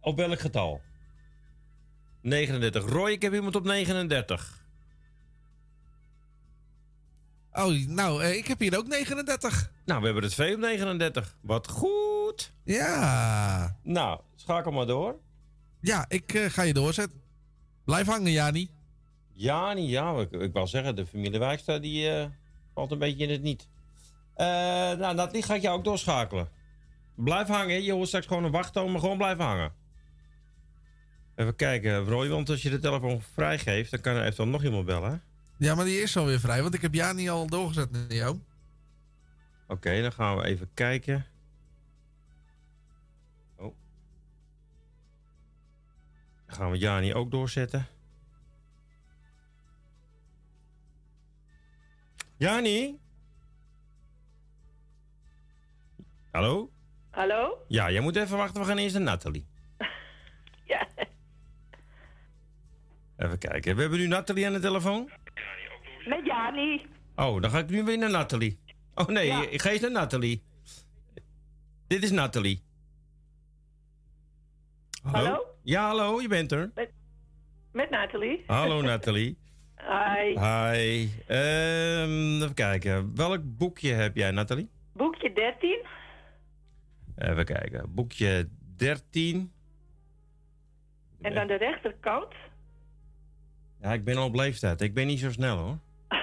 [0.00, 0.80] Op welk getal?
[2.20, 2.84] 39.
[2.84, 4.66] Roy, ik heb iemand op 39.
[7.52, 9.72] Oh, nou, eh, ik heb hier ook 39.
[9.84, 11.36] Nou, we hebben er twee op 39.
[11.40, 12.52] Wat goed.
[12.64, 13.76] Ja.
[13.82, 15.18] Nou, schakel maar door.
[15.80, 17.20] Ja, ik eh, ga je doorzetten.
[17.84, 18.70] Blijf hangen, Jani.
[19.32, 22.26] Jani, ja, ik, ik wou zeggen, de familie Wijkstra die eh,
[22.78, 23.68] valt een beetje in het niet.
[24.34, 26.48] Eh nou, Nathalie, ga ik jou ook doorschakelen.
[27.14, 29.72] Blijf hangen, je hoort straks gewoon een wachttoon, maar gewoon blijven hangen.
[31.34, 34.84] Even kijken, Roy, want als je de telefoon vrijgeeft, dan kan er eventueel nog iemand
[34.84, 35.22] bellen.
[35.56, 38.40] Ja, maar die is alweer vrij, want ik heb Jani al doorgezet naar jou.
[39.68, 41.26] Oké, dan gaan we even kijken.
[43.56, 43.74] Oh.
[46.46, 47.86] Dan gaan we Jani ook doorzetten.
[52.38, 52.98] Jani?
[56.30, 56.70] Hallo?
[57.10, 57.64] Hallo?
[57.68, 58.60] Ja, jij moet even wachten.
[58.60, 59.46] We gaan eerst naar Nathalie.
[60.64, 60.88] Ja.
[63.16, 63.74] Even kijken.
[63.74, 65.10] We hebben nu Nathalie aan de telefoon.
[66.06, 66.86] Met Jani.
[67.16, 68.58] Oh, dan ga ik nu weer naar Nathalie.
[68.94, 69.48] Oh nee, Ja.
[69.48, 70.42] ik ga eens naar Nathalie.
[71.86, 72.62] Dit is Nathalie.
[75.02, 75.46] Hallo?
[75.62, 76.70] Ja, hallo, je bent er.
[77.72, 78.42] Met Nathalie.
[78.46, 79.38] Hallo Nathalie.
[79.86, 80.38] Hi.
[80.38, 81.08] Hi.
[81.26, 83.16] Ehm, even kijken.
[83.16, 84.70] Welk boekje heb jij, Nathalie?
[84.92, 85.78] Boekje 13.
[87.18, 87.94] Even kijken.
[87.94, 89.52] Boekje 13.
[91.20, 92.32] En dan de rechterkant.
[93.80, 94.80] Ja, ik ben al op leeftijd.
[94.80, 95.78] Ik ben niet zo snel hoor.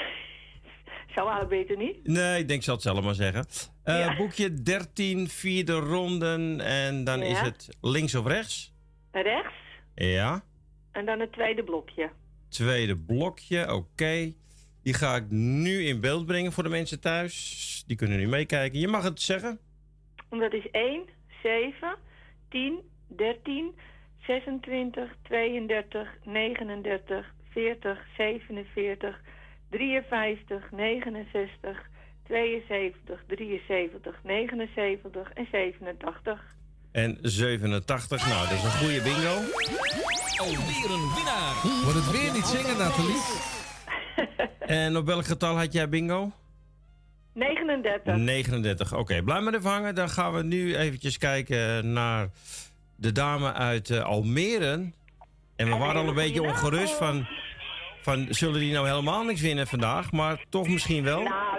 [1.15, 2.07] Zou haar beter niet?
[2.07, 3.45] Nee, ik denk, ik zal het zelf maar zeggen.
[3.83, 4.15] Eh, Ja.
[4.15, 6.61] Boekje 13, vierde ronden.
[6.61, 8.73] En dan is het links of rechts?
[9.11, 9.53] Rechts.
[9.95, 10.43] Ja.
[10.91, 12.09] En dan het tweede blokje.
[12.55, 14.33] Tweede blokje, oké.
[14.83, 17.83] Die ga ik nu in beeld brengen voor de mensen thuis.
[17.87, 18.79] Die kunnen nu meekijken.
[18.79, 19.59] Je mag het zeggen.
[20.29, 21.03] Dat is 1,
[21.43, 21.97] 7,
[22.49, 23.75] 10, 13,
[24.19, 29.21] 26, 32, 39, 40, 47,
[29.69, 31.89] 53, 69,
[32.27, 36.54] 72, 73, 79 en 87.
[36.95, 38.27] En 87.
[38.27, 39.33] Nou, dat is een goede bingo.
[40.37, 41.53] Alweer een winnaar.
[41.83, 43.21] Wordt het weer niet zingen, Nathalie?
[44.79, 46.31] En op welk getal had jij bingo?
[47.33, 48.15] 39.
[48.15, 48.93] 39.
[48.93, 49.95] Oké, blijf maar even hangen.
[49.95, 52.29] Dan gaan we nu eventjes kijken naar
[52.95, 54.91] de dame uit eh, Almere.
[55.55, 57.27] En we waren al een beetje ongerust van,
[58.01, 58.27] van...
[58.29, 60.11] Zullen die nou helemaal niks winnen vandaag?
[60.11, 61.23] Maar toch misschien wel.
[61.23, 61.54] Nou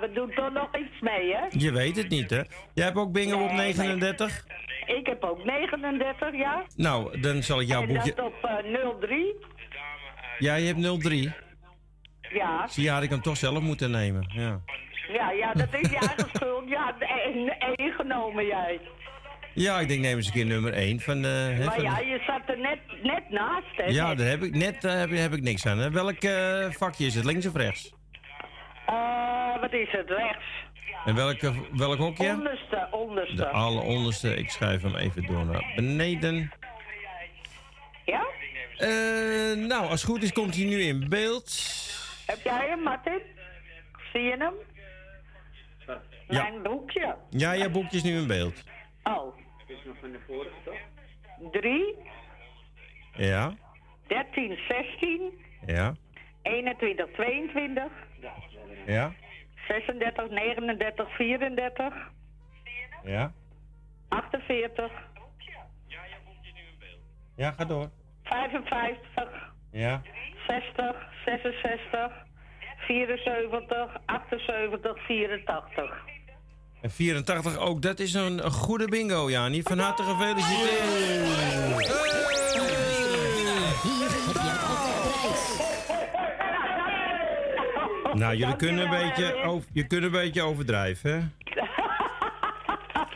[0.00, 1.44] ja, we doen toch nog iets mee, hè?
[1.50, 2.40] Je weet het niet, hè?
[2.74, 4.44] Jij hebt ook bingo op 39?
[4.86, 6.64] Ik heb ook 39, ja.
[6.76, 8.12] Nou, dan zal ik jouw en boekje...
[8.14, 9.34] dat op eh 03.
[10.38, 11.32] Ja, je hebt 03.
[12.32, 12.66] Ja.
[12.68, 14.30] Zie je, had ik hem toch zelf moeten nemen.
[14.34, 14.60] Ja,
[15.12, 16.68] Ja, ja, dat is je eigen schuld.
[16.68, 18.80] Ja, één één genomen jij.
[19.54, 21.16] ja ik denk neem eens een keer nummer 1 van...
[21.24, 23.84] eh, Maar van- ja, je zat er net, net naast, hè?
[23.84, 24.18] ja, net.
[24.18, 25.78] daar heb ik, net eh, heb, heb ik niks aan.
[25.78, 25.90] hè.
[25.90, 27.94] Welk eh, vakje is het, links of rechts?
[28.86, 30.08] Eh, wat is het?
[30.08, 30.44] Rechts.
[31.04, 32.28] En welk, eh, welk hokje?
[32.30, 33.34] Onderste, onderste.
[33.36, 34.36] De alleronderste.
[34.36, 36.52] Ik schrijf hem even door naar beneden.
[38.04, 38.26] Ja?
[38.76, 41.50] Eh, nou, als het goed is komt hij nu in beeld.
[42.26, 43.20] Heb jij hem, Martin?
[44.12, 44.54] Zie je hem?
[46.28, 46.42] Ja.
[46.42, 47.16] Mijn boekje.
[47.30, 48.62] Ja, je boekje is nu in beeld.
[49.02, 49.38] Oh.
[49.66, 51.50] Is nog van de vorige, toch?
[51.52, 51.94] 3,
[53.16, 53.54] Ja,
[54.06, 55.94] 13, 16, ja,
[56.42, 57.82] 21, 22,
[58.86, 59.12] ja,
[59.68, 61.94] 36, 39, 34,
[63.04, 63.32] ja.
[64.08, 64.90] 48,
[67.36, 67.90] Ja, ga door.
[68.22, 70.02] 55, Ja.
[70.46, 72.12] 60, 66,
[72.78, 76.04] 74, 78, 84.
[76.80, 79.62] En 84 ook, dat is een, een goede bingo, Jani.
[79.62, 82.35] Van harte gefeliciteerd.
[88.18, 91.20] Nou, jullie kunnen een beetje, over, je kunt een beetje overdrijven, hè?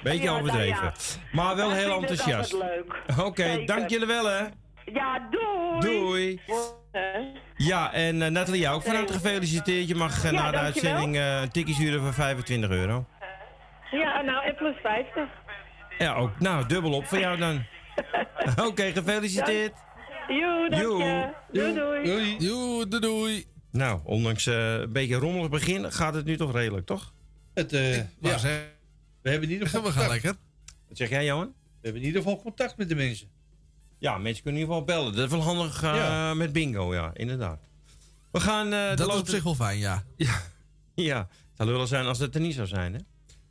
[0.03, 0.83] Beetje Ja, nou overdreven.
[0.85, 0.93] ja.
[1.33, 2.57] Maar wel heel enthousiast.
[3.21, 4.45] Oké, dank jullie wel, hè?
[4.93, 5.81] Ja, doei.
[5.81, 6.41] Doei.
[7.57, 9.89] Ja, en eh, Nathalie, jou ook van harte gefeliciteerd.
[9.89, 13.07] Je mag Ja, na de uitzending eh, een tikkie sturen van 25 euro.
[13.91, 15.29] Ja, nou, en plus 50.
[15.99, 16.39] Ja, ook.
[16.39, 17.65] Nou, dubbel op voor jou dan.
[18.69, 19.73] Oké, gefeliciteerd.
[20.29, 21.29] Joe, dank je.
[21.53, 22.05] Doei, doei.
[22.05, 22.37] Doei.
[22.39, 23.45] Doei, doei.
[23.71, 27.13] Nou, ondanks eh, een beetje een rommelig begin gaat het nu toch redelijk, toch?
[27.55, 28.05] Het, eh, ja,
[29.23, 30.35] we hebben in ieder geval we gaan lekker.
[30.89, 31.47] Wat zeg jij, Johan?
[31.47, 33.29] We hebben in ieder geval contact met de mensen.
[33.99, 35.17] Ja, mensen kunnen in ieder geval bellen.
[35.17, 36.35] Dat is wel handig eh, Ja.
[36.35, 37.61] met bingo, ja, inderdaad.
[38.31, 38.73] We gaan...
[38.73, 40.05] eh, de Dat is op zich wel fijn, ja.
[40.95, 42.99] Ja, het zou lullig zijn als het er niet zou zijn, hè?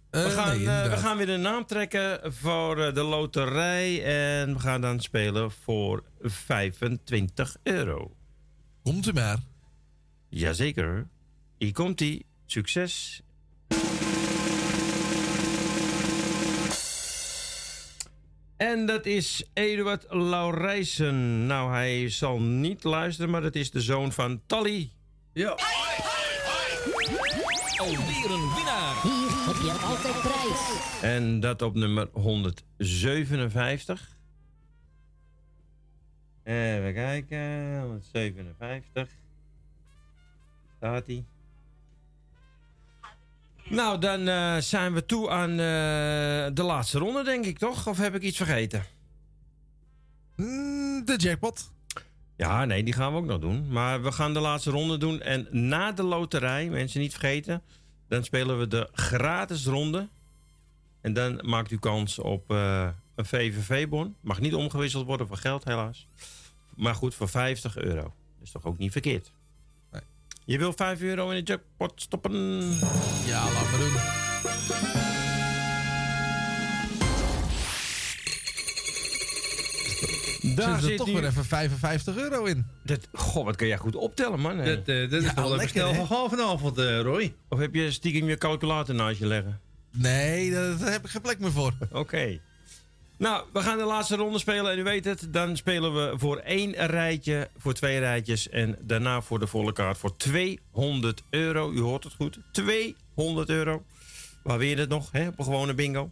[0.09, 4.03] Eh, We gaan, nee, we gaan weer de naam trekken voor de loterij.
[4.39, 8.15] En we gaan dan spelen voor 25 euro.
[8.83, 9.37] Komt u maar.
[10.29, 11.07] Jazeker.
[11.57, 12.25] Hier komt ie.
[12.45, 13.21] Succes.
[18.57, 21.45] En dat is Eduard Laurijsen.
[21.45, 24.91] Nou, hij zal niet luisteren, maar dat is de zoon van Tally.
[25.33, 25.49] Ja.
[27.77, 29.01] Alweer een winnaar.
[29.01, 31.01] Hier heb je altijd prijs.
[31.01, 34.17] En dat op nummer 157.
[36.43, 37.79] Even kijken.
[37.81, 39.09] 157.
[40.79, 41.25] Staat hij.
[43.69, 45.57] Nou, dan eh, zijn we toe aan eh,
[46.53, 47.87] de laatste ronde, denk ik, toch?
[47.87, 48.85] Of heb ik iets vergeten?
[50.35, 51.71] Mm, de jackpot.
[52.35, 53.71] Ja, nee, die gaan we ook nog doen.
[53.71, 55.21] Maar we gaan de laatste ronde doen.
[55.21, 57.61] En na de loterij, mensen niet vergeten,
[58.07, 60.07] dan spelen we de gratis ronde.
[61.01, 64.15] En dan maakt u kans op eh, een VVV-bon.
[64.21, 66.07] Mag niet omgewisseld worden voor geld, helaas.
[66.75, 68.01] Maar goed, voor 50 euro.
[68.03, 69.31] Dat is toch ook niet verkeerd?
[70.49, 72.31] Je wil 5 euro in de jackpot stoppen?
[73.25, 73.93] Ja, laat maar doen.
[80.55, 81.13] Daar Zit er zit toch nu...
[81.13, 82.65] weer even 55 euro in.
[82.83, 84.57] Dat, goh, wat kun jij goed optellen, man.
[84.57, 87.33] Dat, eh, dat is Ja, wel even lekker, snel gegaan vanavond, eh, Roy.
[87.49, 89.59] Of heb je stiekem je calculator naast je leggen?
[89.91, 91.73] Nee, daar, daar heb ik geen plek meer voor.
[91.91, 92.39] Oké.
[93.19, 95.33] Nou, we gaan de laatste ronde spelen en u weet het.
[95.33, 99.97] Dan spelen we voor één rijtje, voor twee rijtjes en daarna voor de volle kaart
[99.97, 101.71] voor 200 euro.
[101.71, 103.83] U hoort het goed, 200 euro.
[104.43, 106.11] Waar weer het nog, hè, op een gewone bingo.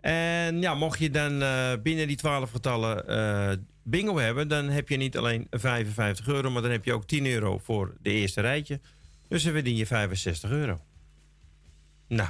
[0.00, 4.88] En ja, mocht je dan eh, binnen die 12 getallen eh, bingo hebben, dan heb
[4.88, 8.40] je niet alleen 55 euro, maar dan heb je ook 10 euro voor de eerste
[8.40, 8.80] rijtje.
[9.28, 10.80] Dus dan verdien je 65 euro.
[12.08, 12.28] Nou,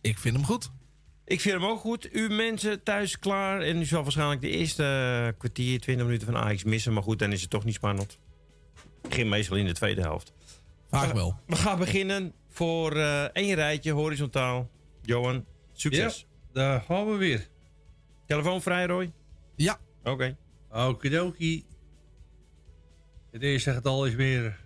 [0.00, 0.70] Ik vind hem goed.
[1.28, 2.14] Ik vind hem ook goed.
[2.14, 3.60] U mensen thuis klaar.
[3.60, 6.92] En u zal waarschijnlijk de eerste eh, kwartier, 20 minuten van Ajax missen.
[6.92, 8.18] Maar goed, dan is het toch niet spannend.
[9.02, 10.32] Ik begin meestal in de tweede helft.
[10.90, 11.40] Vaak wel.
[11.46, 14.70] We gaan beginnen voor eh, één rijtje, horizontaal.
[15.02, 16.26] Johan, succes.
[16.52, 17.48] Daar gaan we weer.
[18.26, 19.12] Telefoon vrij, Roy?
[19.56, 19.78] Ja.
[20.04, 20.36] Oké.
[20.70, 21.64] Okidoki.
[23.30, 24.60] Het eerste getal is weer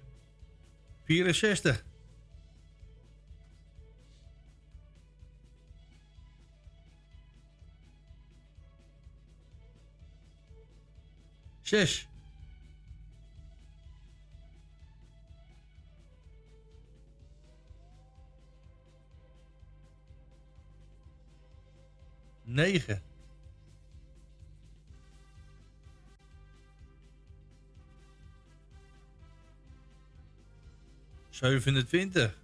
[1.05, 1.85] 64.
[11.73, 12.07] Zes.
[22.45, 23.03] Negen.
[31.31, 32.42] Zevenentwintig.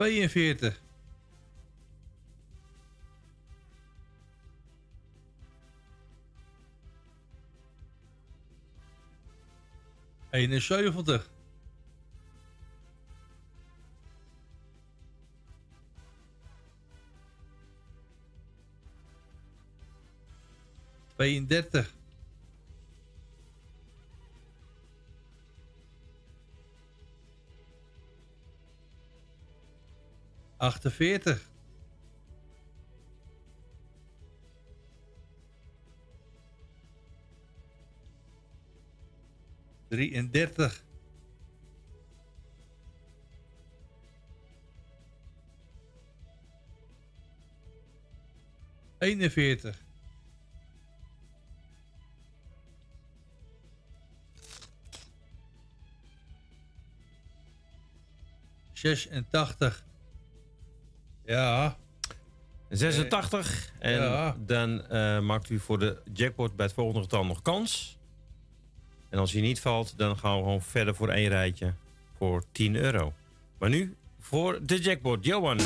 [0.00, 0.80] Tweeënveertig.
[10.30, 11.30] Eenenzeventig.
[21.14, 21.99] Tweeëndertig.
[30.60, 31.50] Achtenveertig.
[39.88, 40.84] Drieëndertig.
[48.98, 49.84] Eenenveertig.
[58.72, 59.88] Zesentachtig.
[61.30, 61.76] Ja.
[62.68, 63.72] 86.
[63.78, 64.36] En Ja.
[64.38, 67.98] dan eh, maakt u voor de jackpot bij het volgende getal nog kans.
[69.08, 71.74] En als hij niet valt, dan gaan we gewoon verder voor één rijtje
[72.16, 73.12] voor 10 euro.
[73.58, 75.24] Maar nu voor de jackpot.
[75.24, 75.56] Johan.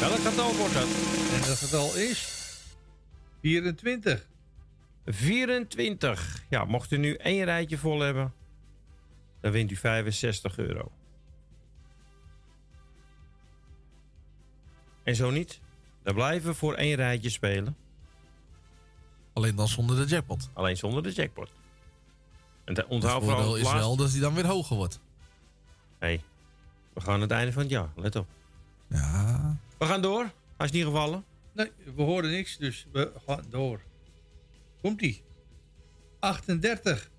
[0.00, 0.88] Welk getal wordt dat?
[1.32, 2.42] En dat getal is
[3.40, 4.26] 24.
[5.06, 6.42] 24.
[6.48, 8.32] Ja, mocht u nu één rijtje vol hebben,
[9.40, 10.92] dan wint u 65 euro.
[15.04, 15.60] En zo niet,
[16.02, 17.76] dan blijven we voor één rijtje spelen.
[19.32, 20.50] Alleen dan zonder de jackpot.
[20.52, 21.50] Alleen zonder de jackpot.
[22.64, 25.00] En Het vooral voordeel het is wel dat die dan weer hoger wordt.
[25.98, 26.22] Hey,
[26.92, 28.26] we gaan aan het einde van het jaar, let op.
[28.88, 29.56] Ja.
[29.78, 31.24] We gaan door, hij is niet gevallen.
[31.52, 33.80] Nee, we hoorden niks, dus we gaan door.
[34.80, 35.22] Komt-ie.
[36.18, 37.10] 38.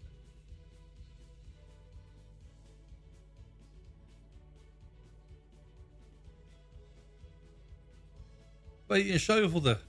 [8.86, 9.86] Tweeënzeventig.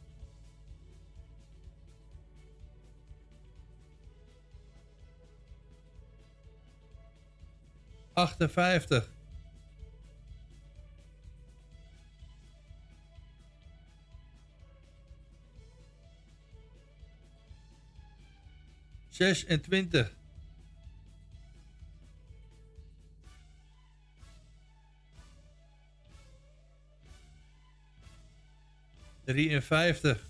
[8.12, 9.10] Achtenvijftig.
[19.08, 20.16] Zesentwintig.
[29.26, 30.28] Drieënvijftig.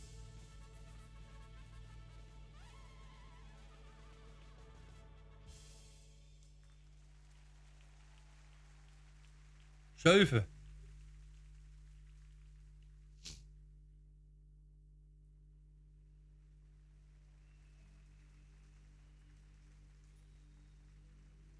[9.94, 10.46] Zeven.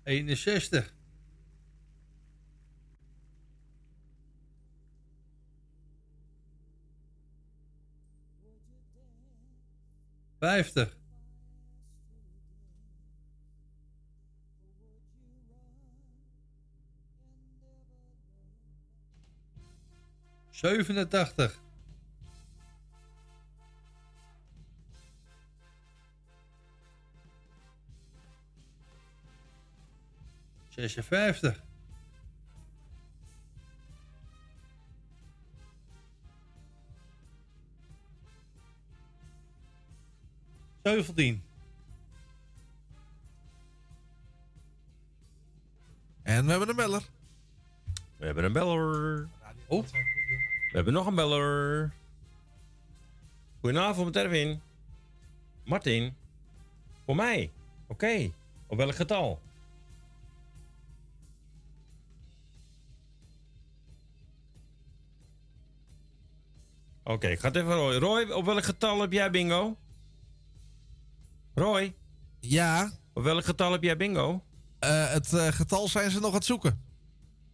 [0.05, 0.96] Eenenzestig.
[10.39, 10.97] Vijftig.
[20.51, 21.61] Zevenentachtig.
[30.69, 31.66] Zesenvijftig.
[40.87, 41.43] Zeventien.
[46.23, 47.03] En we hebben een beller.
[48.17, 49.29] We hebben een beller.
[49.67, 49.85] Oh.
[50.71, 51.93] We hebben nog een beller.
[53.61, 54.61] Goedenavond, met Erwin.
[55.65, 56.17] Martin.
[57.05, 57.51] Voor mij.
[57.87, 58.31] Oké.
[58.67, 59.41] Op welk getal?
[67.03, 67.95] Oké, ik ga het even Roy.
[67.95, 69.77] Roy, op welk getal heb jij bingo?
[71.57, 71.95] Roy,
[72.41, 74.45] Ja, op welk getal heb jij bingo?
[74.79, 76.83] eh, het eh, getal zijn ze nog aan het zoeken.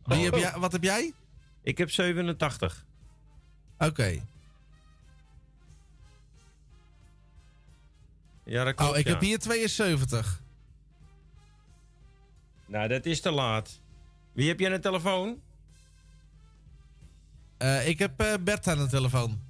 [0.04, 1.12] Wie heb jij, wat heb jij?
[1.62, 2.84] Ik heb 87.
[3.78, 4.22] Oké.
[8.44, 9.10] Ja, dat klopt, Oh, ik ja.
[9.12, 10.42] heb hier 72.
[12.66, 13.80] Nou, dat is te laat.
[14.32, 15.40] Wie heb je aan de telefoon?
[17.58, 19.40] Eh, ik heb Bert aan de telefoon.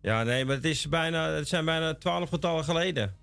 [0.00, 3.16] Ja, nee, maar het, is bijna, het zijn bijna 12 getallen geleden.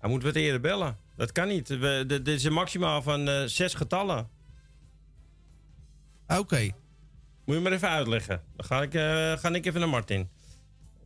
[0.00, 0.96] Hij moet wat eerder bellen.
[1.16, 1.68] Dat kan niet.
[1.68, 4.28] We- Dit is een maximaal van eh, zes getallen.
[6.28, 6.70] Oké.
[7.44, 8.42] Moet je maar even uitleggen.
[8.56, 10.28] Dan ga ik, eh, ga ik even naar Martin.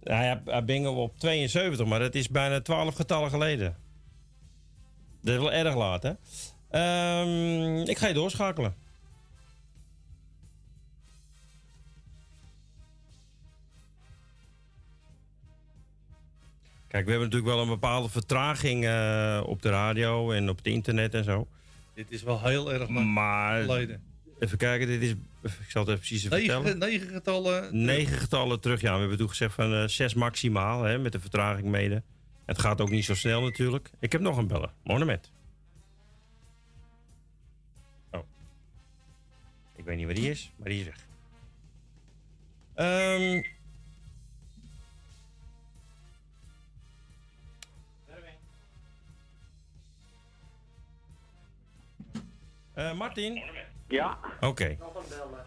[0.03, 3.77] Hij hij bingo op 72, maar dat is bijna 12 getallen geleden.
[5.23, 6.13] Dat is wel erg laat, hè?
[6.71, 8.75] Ehm, ik ga je doorschakelen.
[16.95, 20.67] Kijk, we hebben natuurlijk wel een bepaalde vertraging eh, op de radio en op het
[20.67, 21.47] internet en zo.
[21.95, 24.03] Dit is wel heel erg lang Maar geleden.
[24.39, 25.11] even kijken, dit is.
[25.43, 26.79] Ik zal het even precies even vertellen.
[26.79, 27.85] Negen, getallen.
[27.85, 28.81] Negen getallen terug.
[28.81, 32.03] Ja, we hebben toen gezegd van eh, zes maximaal, hè, met de vertraging mede.
[32.45, 33.91] Het gaat ook niet zo snel natuurlijk.
[33.99, 34.73] Ik heb nog een beller.
[34.85, 35.33] Monument.
[38.11, 38.27] Oh.
[39.77, 41.07] Ik weet niet waar die is, maar die is weg.
[42.75, 43.43] Ehm.
[52.75, 53.43] Eh, Martin?
[53.89, 54.77] Ja, Oké.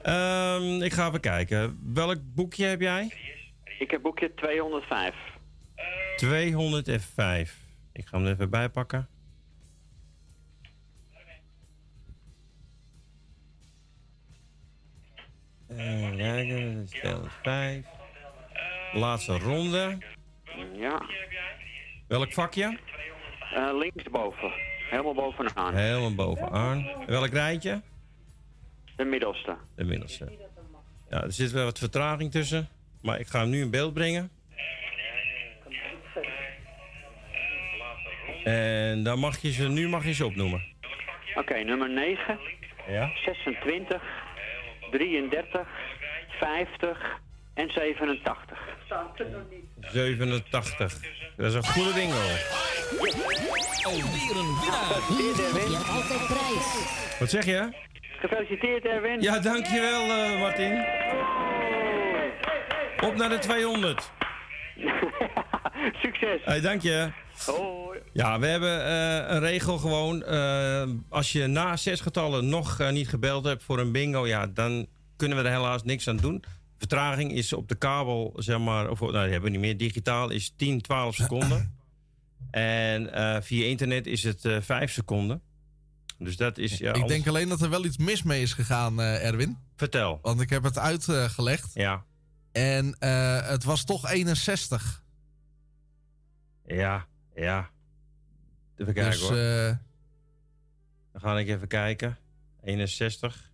[0.02, 1.80] Ehm, ik ga even kijken.
[1.94, 3.14] Welk boekje heb jij?
[3.80, 5.16] ik heb boekje 205.
[6.16, 7.58] 205.
[7.94, 9.10] Ik ga hem er even bijpakken.
[15.70, 17.86] Even kijken, is 205.
[18.94, 19.98] Laatste ronde.
[20.74, 21.02] Ja,
[22.08, 22.80] Welk vakje?
[23.54, 24.52] Eh, linksboven.
[24.90, 25.76] Helemaal bovenaan.
[25.76, 26.90] Helemaal bovenaan.
[27.06, 27.82] Welk rijtje?
[28.96, 29.56] De middelste.
[29.76, 30.32] De middelste.
[31.10, 32.68] Ja, er zit wel wat vertraging tussen.
[33.02, 34.30] Maar ik ga hem nu in beeld brengen.
[38.44, 40.64] En dan mag je ze, nu mag je ze opnoemen.
[41.36, 42.40] Oké, nummer 9,
[42.88, 43.12] Ja?
[43.26, 44.02] 26,
[44.92, 45.68] 33,
[46.40, 47.20] 50
[47.54, 48.60] en 87.
[49.80, 51.02] 87.
[51.36, 52.22] Dat is een goede bingo.
[53.88, 55.02] Alweer een winnaar.
[55.08, 57.20] Hier heb je altijd prijs.
[57.20, 57.70] Wat zeg je?
[58.20, 59.22] Gefeliciteerd Erwin.
[59.22, 60.72] Ja, dankjewel uh, Martin.
[63.10, 64.12] Op naar de 200.
[66.02, 66.42] Succes.
[66.44, 67.12] Hey, dank je.
[67.46, 68.00] Hoi.
[68.14, 70.24] Ja, we hebben eh, een regel gewoon.
[70.24, 74.88] eh, als je na zes getallen nog niet gebeld hebt voor een bingo, ja, dan
[75.16, 76.44] kunnen we er helaas niks aan doen.
[76.78, 79.78] Vertraging is op de kabel, zeg maar, of nou, die hebben we niet meer.
[79.78, 81.77] Digitaal is 10, 12 seconden.
[82.52, 85.42] En eh, via internet is het eh 5 seconden.
[86.18, 86.78] Dus dat is.
[86.78, 89.58] Ja, ik denk alleen dat er wel iets mis mee is gegaan, eh, Erwin.
[89.76, 90.20] Vertel.
[90.22, 91.74] Want ik heb het uitgelegd.
[91.74, 92.06] Ja.
[92.52, 92.96] En
[93.46, 95.04] het was toch 61.
[96.66, 97.70] Ja, ja.
[98.78, 99.36] Even kijken Dus, hoor.
[101.12, 102.18] Dan ga ik even kijken.
[102.64, 103.47] 61.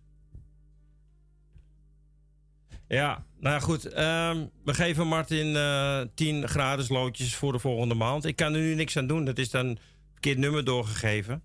[2.88, 3.86] Ja, nou goed.
[3.86, 8.24] ehm, we geven Martin eh 10 gratis loodjes voor de volgende maand.
[8.24, 9.24] Ik kan er nu niks aan doen.
[9.24, 9.78] Dat is dan
[10.12, 11.42] verkeerd nummer doorgegeven.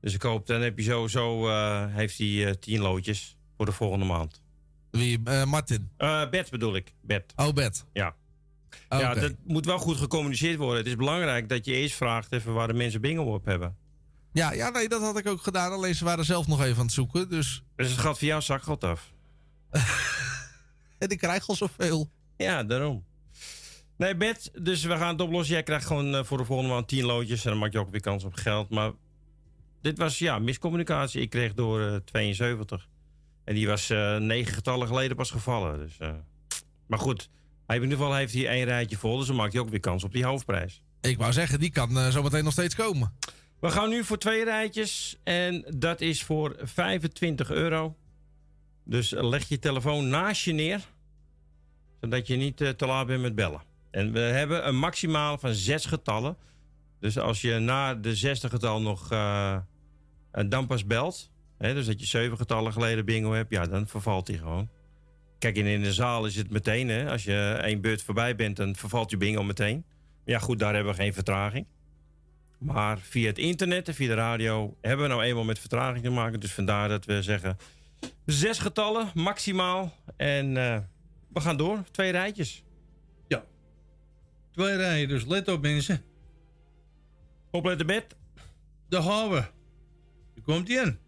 [0.00, 3.72] Dus ik hoop, dan heb je sowieso, eh heeft hij eh 10 loodjes voor de
[3.72, 4.42] volgende maand.
[4.90, 5.18] wie?
[5.46, 5.90] Martin.
[6.30, 6.94] Bert bedoel ik.
[7.02, 7.32] Bert.
[7.36, 7.84] Oh, Bert.
[7.92, 8.14] Ja.
[8.88, 9.00] Oké.
[9.02, 10.76] Ja, dat moet wel goed gecommuniceerd worden.
[10.78, 13.76] Het is belangrijk dat je eerst vraagt even waar de mensen bingo op hebben.
[14.32, 15.72] Ja, ja, nee, dat had ik ook gedaan.
[15.72, 17.28] Alleen ze waren zelf nog even aan het zoeken.
[17.28, 17.62] Dus...
[17.76, 19.12] Dus het gaat van jouw zakgeld af.
[21.04, 22.10] En ik krijg al zoveel.
[22.36, 23.04] Ja, daarom.
[23.96, 25.54] Nee, Bert, dus we gaan het oplossen.
[25.54, 27.44] Jij krijgt gewoon eh, voor de volgende maand 10 loodjes.
[27.44, 28.70] En dan maak je ook weer kans op geld.
[28.70, 28.92] Maar
[29.80, 31.20] dit was ja, miscommunicatie.
[31.20, 32.88] Ik kreeg door eh, 72.
[33.44, 35.78] En die was eh, negen getallen geleden pas gevallen.
[35.78, 36.12] Dus, eh,
[36.86, 37.28] Maar goed,
[37.66, 39.18] hij, in ieder geval heeft hij één rijtje vol.
[39.18, 40.82] Dus dan maakt hij ook weer kans op die hoofdprijs.
[41.00, 43.12] Ik wou zeggen, die kan eh, zometeen nog steeds komen.
[43.60, 45.18] We gaan nu voor twee rijtjes.
[45.24, 47.96] En dat is voor 25 euro.
[48.90, 50.80] Dus leg je telefoon naast je neer.
[52.00, 53.62] Zodat je niet eh, te laat bent met bellen.
[53.90, 56.36] En we hebben een maximaal van zes getallen.
[57.00, 59.58] Dus als je na de zesde getal nog eh,
[60.48, 61.30] dan pas belt.
[61.58, 63.50] Hè, dus dat je zeven getallen geleden bingo hebt.
[63.50, 64.68] Ja, dan vervalt hij gewoon.
[65.38, 66.88] Kijk, in de zaal is het meteen.
[66.88, 69.84] Hè, als je één beurt voorbij bent, dan vervalt je bingo meteen.
[70.24, 71.66] Ja, goed, daar hebben we geen vertraging.
[72.58, 76.10] Maar via het internet en via de radio hebben we nou eenmaal met vertraging te
[76.10, 76.40] maken.
[76.40, 77.56] Dus vandaar dat we zeggen
[78.26, 79.92] zes getallen maximaal.
[80.16, 80.78] En eh,
[81.28, 81.84] we gaan door.
[81.90, 82.64] Twee rijtjes.
[84.50, 86.02] Twee rijen, dus let op mensen.
[87.50, 88.16] Opletten bed.
[88.88, 89.50] De haven.
[90.34, 90.98] Daar komt hij in.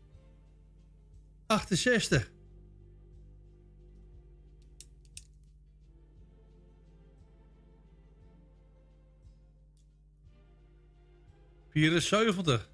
[1.47, 2.31] 68.
[11.69, 12.69] Vierenzeventig.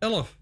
[0.00, 0.38] Elf.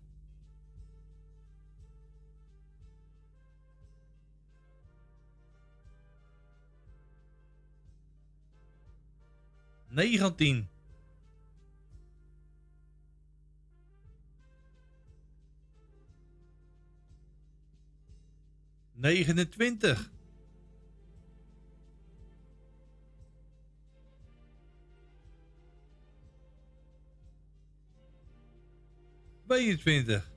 [9.88, 10.68] Negentien.
[18.92, 20.10] Negenentwintig.
[29.48, 30.30] Tweeëntwintig.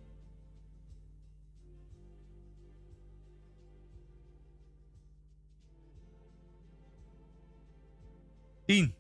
[8.66, 8.94] Tien.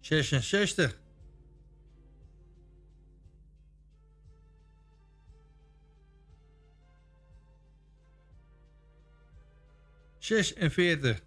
[0.00, 0.99] Zesenzestig.
[10.20, 11.22] Zesenveertig.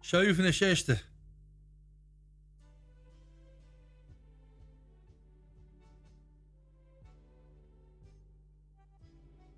[0.00, 1.08] Zevenenzestig.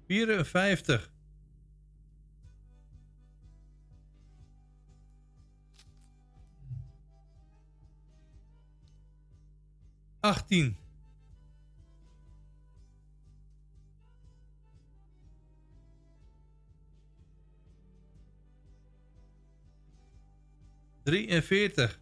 [0.06, 1.15] Vierenvijftig.
[10.26, 10.76] 18.
[21.02, 21.98] Drieënveertig.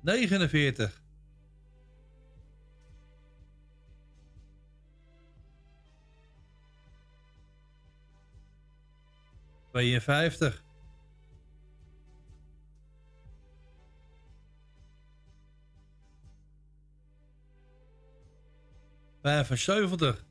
[0.00, 1.05] Negenenveertig.
[9.76, 10.64] 52.
[19.20, 19.56] Vijfenzeventig.
[19.56, 20.24] 70.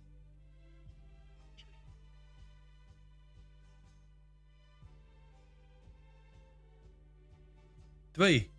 [8.11, 8.49] 2.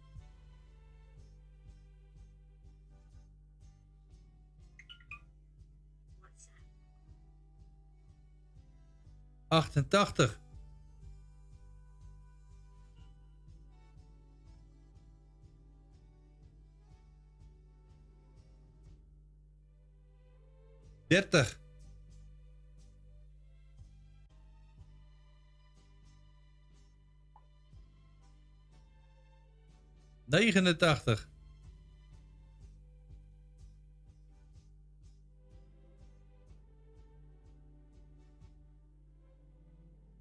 [9.48, 10.38] 88.
[21.06, 21.60] Dertig.
[30.24, 31.28] Negenentachtig.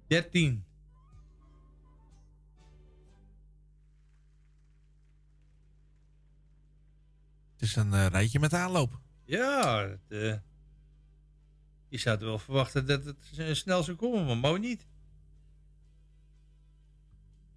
[0.06, 0.64] Dertien.
[7.52, 9.00] Het is een eh, rijtje met aanloop.
[9.24, 10.36] Ja, het, eh,
[11.96, 13.16] je zou wel verwachten dat het
[13.56, 14.86] snel zou komen, maar mooi niet.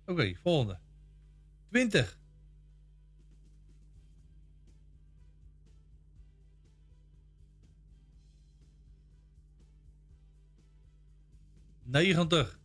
[0.06, 0.80] Oké, volgende.
[1.70, 2.18] 20.
[11.84, 12.60] Negentig.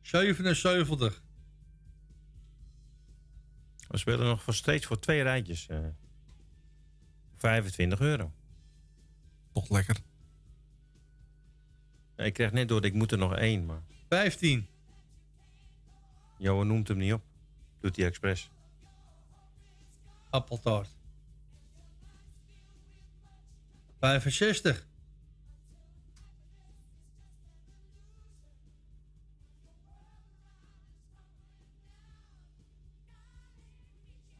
[0.00, 1.21] Zevenenzeventig.
[3.92, 5.68] We spelen nog voor steeds voor twee rijtjes.
[5.68, 5.78] eh
[7.36, 8.32] 25 euro.
[9.52, 9.96] Toch lekker.
[12.16, 14.68] Ik krijg net door, ik moet er nog één, maar 15.
[16.38, 17.22] Johan noemt hem niet op.
[17.80, 18.50] Doet hij expres.
[20.30, 20.96] Appeltaart.
[23.98, 24.86] 65.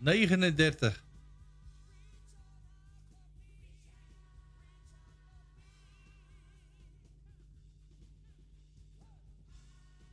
[0.03, 1.05] Negenendertig.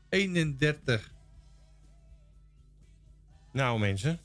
[0.09, 1.13] Eenendertig.
[3.51, 4.19] Nou mensen,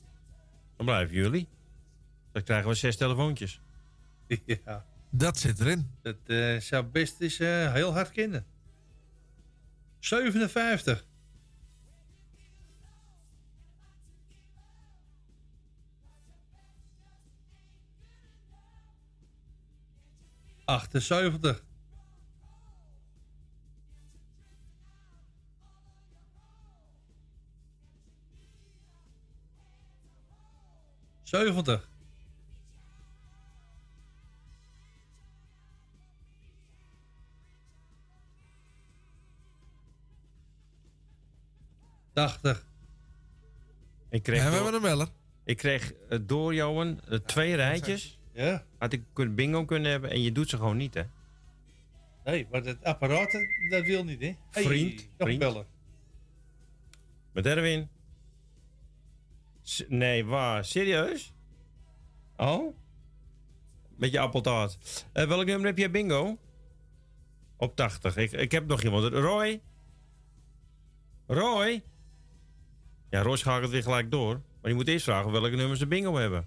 [0.77, 1.49] dan blijven jullie.
[2.33, 3.61] Dan krijgen we zes telefoontjes.
[4.47, 4.85] Ja.
[5.11, 5.91] Dat zit erin.
[6.03, 8.47] Dat eh, zou best eens eh, heel hard kennen.
[9.99, 11.07] 57.
[20.65, 21.65] Achtenzeventig.
[31.23, 31.89] Zeventig.
[42.13, 42.67] Tachtig.
[44.09, 45.09] Ik kreeg En we door, hebben een beller.
[45.45, 48.19] ik kreeg eh, door Johan eh, twee rijtjes.
[48.35, 48.65] Ja.
[48.79, 49.03] Had ik
[49.35, 51.03] bingo kunnen hebben en je doet ze gewoon niet, hè?
[52.25, 54.37] Nee, maar dat apparaat, dat, dat wil niet, hè?
[54.51, 55.39] Hey, Vriend, vriend.
[55.39, 55.67] bellen.
[57.33, 57.89] Met Erwin.
[59.63, 60.65] S- nee, waar?
[60.65, 61.33] Serieus?
[62.37, 62.77] Oh?
[63.97, 65.07] Met je appeltaart.
[65.13, 66.39] Eh, welk nummer heb jij bingo?
[67.57, 68.17] Op 80.
[68.17, 69.13] Ik, ik heb nog iemand.
[69.13, 69.61] Roy?
[71.27, 71.83] Roy?
[73.11, 74.41] Ja, Roy schakelt weer gelijk door.
[74.61, 76.47] Maar je moet eerst vragen welke nummers de bingo hebben.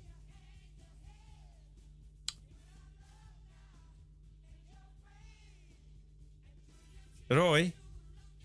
[7.27, 7.73] Roy?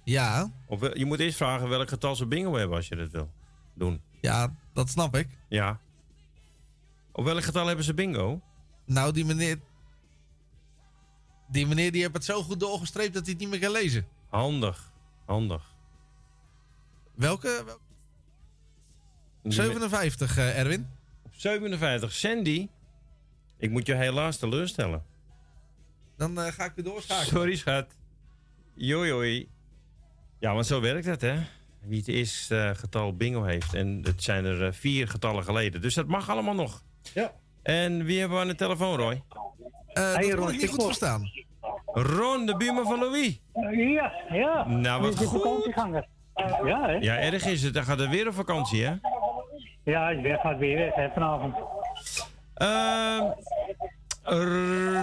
[0.05, 3.11] Ja, Of, wel- je moet eerst vragen welk getal ze bingo hebben als je dat
[3.11, 3.31] wil
[3.75, 4.01] doen.
[4.21, 5.29] ja, dat snap ik.
[5.49, 5.81] Ja.
[7.13, 8.41] Op welk getal hebben ze bingo?
[8.85, 9.59] Nou, die meneer...
[11.49, 14.07] Die meneer die heeft het zo goed doorgestreept dat hij het niet meer kan lezen.
[14.29, 14.93] Handig.
[15.25, 15.75] Handig.
[17.15, 17.63] Welke?
[17.67, 17.79] Wel-
[19.43, 20.89] Die 57, eh, Erwin.
[21.23, 22.13] Op 57.
[22.13, 22.69] Sandy.
[23.57, 25.05] Ik moet je helaas teleurstellen.
[26.17, 27.29] Dan eh, ga ik weer doorschakelen.
[27.29, 27.87] Sorry, schat.
[28.74, 29.49] Joi, joi.
[30.39, 31.35] Ja, want zo werkt het, hè?
[31.81, 33.74] Wie het eerste eh, getal bingo heeft.
[33.74, 35.81] En het zijn er eh, vier getallen geleden.
[35.81, 36.82] Dus dat mag allemaal nog.
[37.15, 37.32] Ja.
[37.62, 39.23] En wie hebben we aan de telefoon, Roy?
[39.86, 41.31] Eh, dat kon ik niet goed verstaan.
[41.86, 43.40] Ron, de buurman van Louis.
[43.73, 44.69] Ja, ja.
[44.69, 45.40] Nou, wat goed.
[45.40, 46.07] vakantieganger.
[46.65, 46.93] Ja, hè?
[46.93, 47.74] Ja, erg is het.
[47.74, 48.94] Dan gaat er weer op vakantie, hè?
[49.85, 51.55] Ja, ik ben gaat weer weg, hè, vanavond.
[52.55, 53.31] Ehm,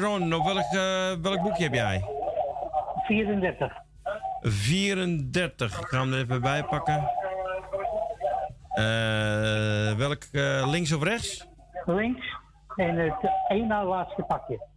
[0.01, 2.03] Ron, op welk, eh, welk boekje heb jij?
[3.09, 3.73] 34.
[4.41, 5.79] 34.
[5.79, 7.09] Ik ga hem er even bij pakken.
[8.69, 11.47] Eh, welk, eh, links of rechts?
[11.85, 12.37] Links.
[12.75, 14.67] En het één na laatste pakje.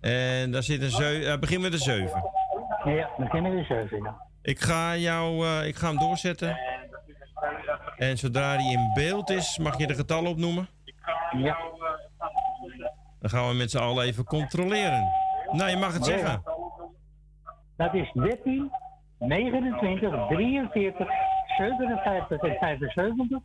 [0.00, 1.40] En daar zit een 7.
[1.40, 2.22] begin met een 7.
[2.84, 4.02] Ja, kennen we de 7.
[4.02, 4.16] Ja.
[4.42, 6.58] Ik ga, jou, eh, ik ga hem doorzetten.
[7.96, 10.68] En zodra hij in beeld is, mag je de getallen opnoemen.
[11.36, 11.56] Ja.
[13.20, 15.27] Dan gaan we met z'n allen even controleren.
[15.52, 16.42] Nou, je mag het zeggen.
[17.76, 18.70] Dat is 13,
[19.18, 21.08] 29, 43,
[21.58, 23.38] 57 en 75.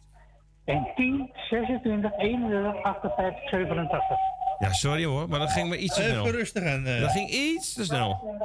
[0.66, 4.18] En 10, 26, 31, 58, 87.
[4.60, 6.22] Ja, sorry hoor, maar dat ging maar iets te snel.
[6.26, 6.86] Even rustig aan.
[6.86, 7.02] eh.
[7.02, 8.38] Dat ging iets te snel.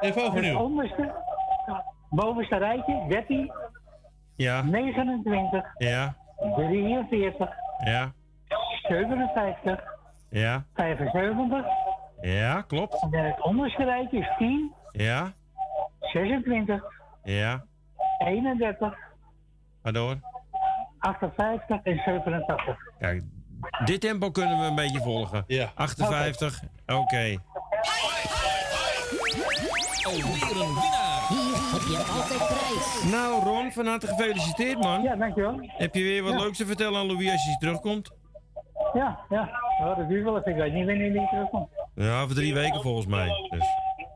[0.00, 0.58] Even Het overnieuw.
[0.58, 1.12] onderste,
[2.10, 3.52] bovenste rijtje, 13,
[4.36, 6.14] Ja, 29, ja,
[6.56, 7.48] 43,
[7.84, 8.12] ja,
[8.82, 9.82] 57,
[10.30, 11.66] ja, 75.
[12.32, 13.06] Ja, klopt.
[13.10, 15.32] En het onderste rijtje is 10, Ja,
[16.00, 16.82] 26,
[17.24, 17.64] ja,
[18.18, 18.94] 31,
[19.82, 20.16] ga door.
[20.98, 22.76] 58 en 87.
[22.98, 23.22] Kijk,
[23.84, 25.44] dit tempo kunnen we een beetje volgen.
[25.46, 25.70] Ja.
[25.74, 27.36] 58, oké.
[30.04, 31.26] Alweer een winnaar.
[31.28, 33.12] Hier heb je altijd prijs.
[33.12, 35.02] Nou Ron, van harte gefeliciteerd man.
[35.02, 35.58] Ja, dankjewel.
[35.60, 36.38] Heb je weer wat Ja.
[36.38, 38.10] leuks te vertellen aan Louis als hij terugkomt?
[38.94, 39.50] Ja, ja.
[39.78, 40.50] ja dat duurt wel even.
[40.52, 41.68] Ik weet niet wanneer die terugkomt.
[41.94, 43.28] Ja, over drie weken volgens mij.
[43.50, 43.66] Dus.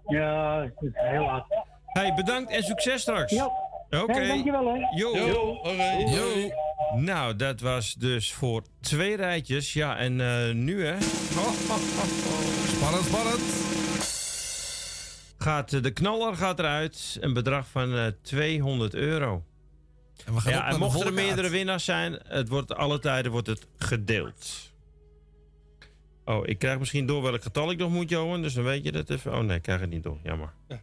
[0.07, 1.47] Ja, het is heel laat.
[1.87, 3.33] Hey, bedankt en succes straks.
[3.33, 3.53] Jo.
[3.91, 4.21] Oké.
[4.21, 4.79] Ja, dankjewel hè.
[4.97, 5.17] Jo.
[5.17, 5.93] Yo, oké.
[5.93, 6.51] Yo.
[6.95, 9.73] Nou, dat was dus voor twee rijtjes.
[9.73, 11.01] Ja, en eh, nu hè.
[12.67, 13.41] Spannend, spannend.
[15.39, 17.17] Gaat, eh, de knaller gaat eruit.
[17.21, 19.43] Een bedrag van eh 200 euro.
[20.25, 23.33] En we gaan op Ja, en mochten er meerdere winnaars zijn, het wordt alle tijden
[23.33, 24.73] wordt het gedeeld.
[26.29, 28.43] Oh, ik krijg misschien door welk getal ik nog moet, Johan.
[28.43, 29.35] Dus dan weet je dat even.
[29.35, 30.19] Oh nee, ik krijg het niet door.
[30.23, 30.53] Jammer.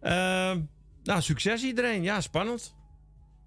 [0.00, 0.60] Ehm,
[1.02, 2.02] nou, succes iedereen.
[2.02, 2.74] Ja, spannend.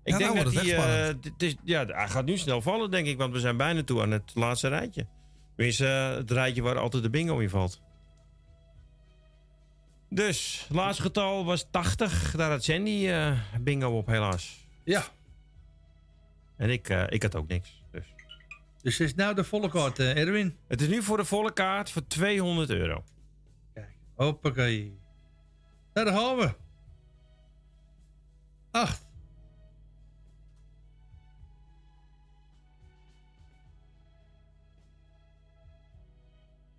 [0.04, 2.62] Ik Ja, denk nou dat hij, het echt eh, is, ja, hij gaat nu snel
[2.62, 3.18] vallen, denk ik.
[3.18, 5.08] Want we zijn bijna toe aan het laatste rijtje.
[5.56, 7.82] Tenminste, eh, het rijtje waar altijd de bingo in valt.
[10.10, 12.36] Dus, het laatste getal was 80.
[12.36, 14.68] Daar had Sandy eh, bingo op, helaas.
[14.84, 15.04] Ja,
[16.58, 17.84] En ik, ik had ook niks.
[18.88, 18.98] Dus.
[18.98, 20.58] het is nou de volle kaart, eh, Erwin.
[20.68, 23.04] Het is nu voor de volle kaart voor 200 euro.
[24.16, 25.00] Hoppakee.
[25.94, 26.56] Nou, daar gaan we.
[28.72, 29.06] Acht.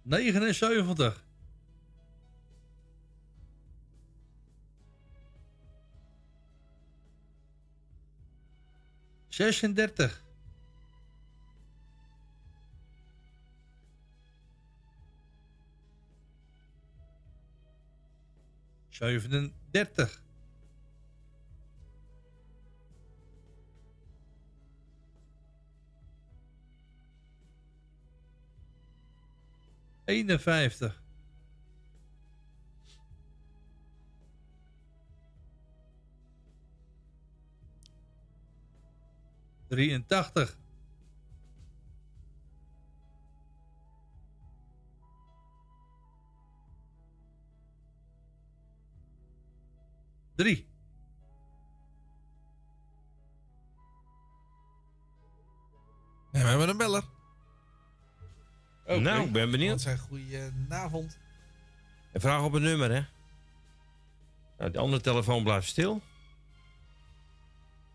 [0.03, 1.25] Negenenzeventig.
[9.29, 10.27] Zesendertig.
[18.99, 20.23] Zevenendertig.
[30.05, 31.03] Eenenvijftig.
[39.69, 40.59] Drieëntachtig.
[50.39, 50.67] Drie.
[56.33, 57.03] En we hebben een beller.
[58.85, 58.99] Oké.
[58.99, 59.81] Nou, ik ben Dat benieuwd.
[59.81, 61.19] zijn goedenavond.
[62.13, 63.05] Een vraag op het nummer, hè?
[64.59, 66.03] Nou, de andere telefoon blijft stil.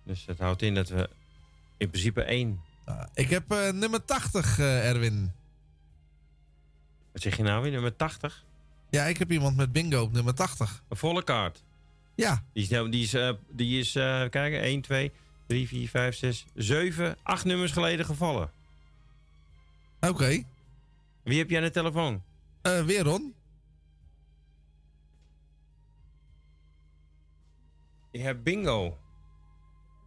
[0.04, 1.10] Dus dat houdt in dat we
[1.78, 2.62] in principe één.
[2.86, 5.32] Nou, ik heb eh, nummer 80, eh, Erwin.
[7.12, 7.72] Wat zeg je nou weer?
[7.72, 8.46] Nummer 80?
[8.90, 10.84] Ja, ik heb iemand met bingo op nummer 80.
[10.88, 11.64] Een volle kaart.
[12.16, 15.12] Ja, Die is, die is, eh, die is eh, kijken, 1, 2,
[15.48, 18.52] 3, 4, 5, 6, 7, 8 nummers geleden gevallen.
[20.00, 20.44] oké.
[21.24, 22.24] Wie heb jij aan de telefoon?
[22.62, 23.34] Eh, weer Ron.
[28.12, 28.98] Ik heb bingo.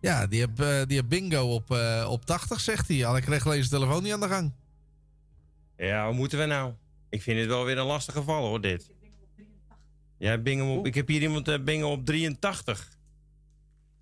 [0.01, 3.07] Ja, die heb, eh, die heb bingo op, eh, op 80, zegt hij.
[3.07, 4.53] Al ik kreeg alleen zijn telefoon niet aan de gang.
[5.77, 6.73] Ja, wat moeten we nou?
[7.09, 8.91] Ik vind het wel weer een lastig geval hoor, dit.
[10.18, 12.88] Hebt bingo op, ik heb hier iemand eh, bingo op 83.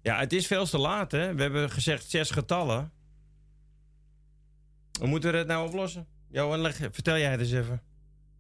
[0.03, 1.35] Ja, het is veel te laat hè.
[1.35, 2.93] We hebben gezegd zes getallen.
[4.99, 6.07] Hoe moeten we dat nou oplossen?
[6.31, 7.82] Johan, leg, vertel jij het eens even.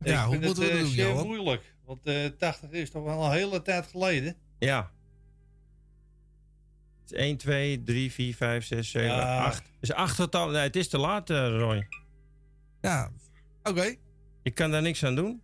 [0.00, 1.26] Ja, Ik hoe vind moeten we het, dat eh, doen, Johan?
[1.26, 1.74] moeilijk.
[1.84, 4.36] Want eh 80 is toch wel een hele tijd geleden.
[4.58, 4.90] Ja.
[7.02, 9.44] Het is 1, 2, 3, 4, 5, 6, 7, Ja.
[9.44, 9.56] 8.
[9.56, 10.52] Het is acht getallen.
[10.54, 11.88] Nee, het is te laat, Roy.
[12.80, 13.10] Ja,
[13.62, 13.94] oké.
[14.42, 15.42] Ik kan daar niks aan doen.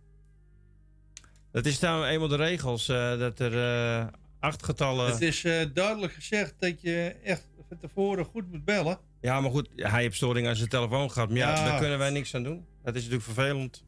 [1.51, 4.07] Dat is nou eenmaal de regels, eh, dat er eh,
[4.39, 5.11] acht getallen...
[5.11, 8.99] Het is eh, duidelijk gezegd dat je echt van tevoren goed moet bellen.
[9.21, 11.29] Ja, maar goed, hij heeft storing aan zijn telefoon gehad.
[11.29, 11.65] Maar ja, Ja.
[11.65, 12.65] daar kunnen wij niks aan doen.
[12.83, 13.83] Dat is natuurlijk vervelend.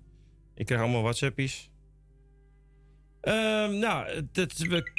[0.55, 1.69] Ik krijg allemaal WhatsAppies.
[3.21, 4.57] Ehm, nou, dat...
[4.57, 4.91] We...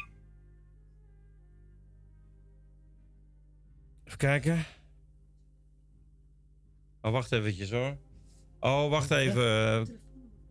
[4.05, 4.65] Even kijken.
[7.03, 7.97] Oh, wacht eventjes hoor.
[8.61, 10.03] Oh, wacht even.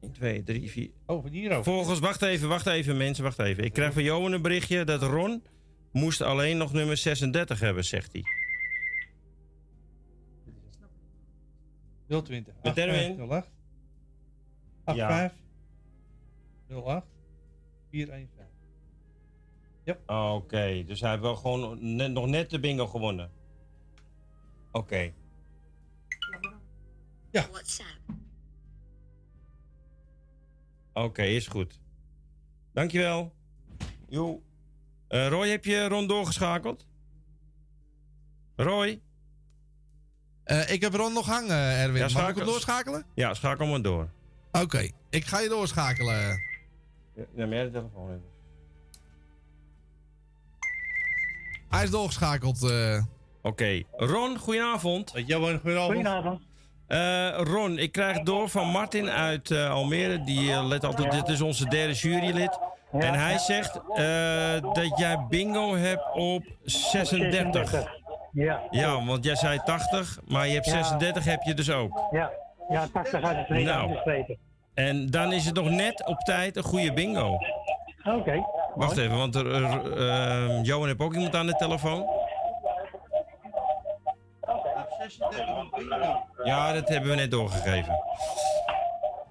[0.04, 0.90] 1, 2, 3, 4.
[1.06, 1.64] Oh, van hier ook.
[1.64, 3.64] Volgens, wacht even, wacht even mensen, wacht even.
[3.64, 5.44] Ik krijg van Johan een berichtje dat Ron
[5.92, 8.24] moest alleen nog nummer 36 hebben, zegt hij.
[12.22, 12.54] 020.
[12.64, 13.30] Met Erwin.
[13.30, 13.48] 08.
[14.86, 15.38] 85.
[16.68, 17.06] 08.
[17.90, 18.44] 415.
[20.08, 23.32] Oké, dus hij heeft wel gewoon net, nog net de bingo gewonnen.
[24.72, 25.14] Oké.
[27.32, 27.48] Ja.
[30.94, 31.80] Oké, is goed.
[32.74, 33.34] Dankjewel.
[34.10, 34.42] Jo.
[35.08, 36.86] Eh, Roy, heb je Ron doorgeschakeld?
[38.56, 39.02] Roy?
[40.44, 42.08] Eh, ik heb Ron nog hangen, Erwin.
[42.08, 43.06] Ja, Mag ik hem doorschakelen?
[43.14, 44.10] Ja, schakel maar door.
[44.52, 46.42] Oké, ik ga je doorschakelen.
[47.36, 48.32] Ja, jij de telefoon even.
[51.70, 52.64] Hij is doorgeschakeld.
[52.70, 53.04] eh.
[53.42, 53.84] Oké.
[53.92, 55.12] Ron, goedenavond.
[55.26, 55.94] Johan, goedenavond.
[55.94, 56.42] Goedenavond.
[56.88, 60.24] Eh, Ron, ik krijg door van Martin uit eh, Almere.
[60.24, 62.60] Die eh, let altijd, dit is onze derde jurylid.
[62.92, 63.74] En hij zegt
[64.74, 67.74] dat jij bingo hebt op 36.
[68.32, 68.62] Ja.
[68.70, 70.72] Ja, want jij zei 80, maar je hebt Ja.
[70.72, 72.08] 36 heb je dus ook.
[72.12, 72.32] Ja,
[72.70, 73.98] ja 80 uit de tweede Nou.
[74.74, 77.38] En dan is het nog net op tijd een goede bingo.
[78.04, 78.46] Oké.
[78.76, 82.06] Wacht even, want er, Johan heeft ook iemand aan de telefoon.
[86.44, 87.96] Ja, dat hebben we net doorgegeven.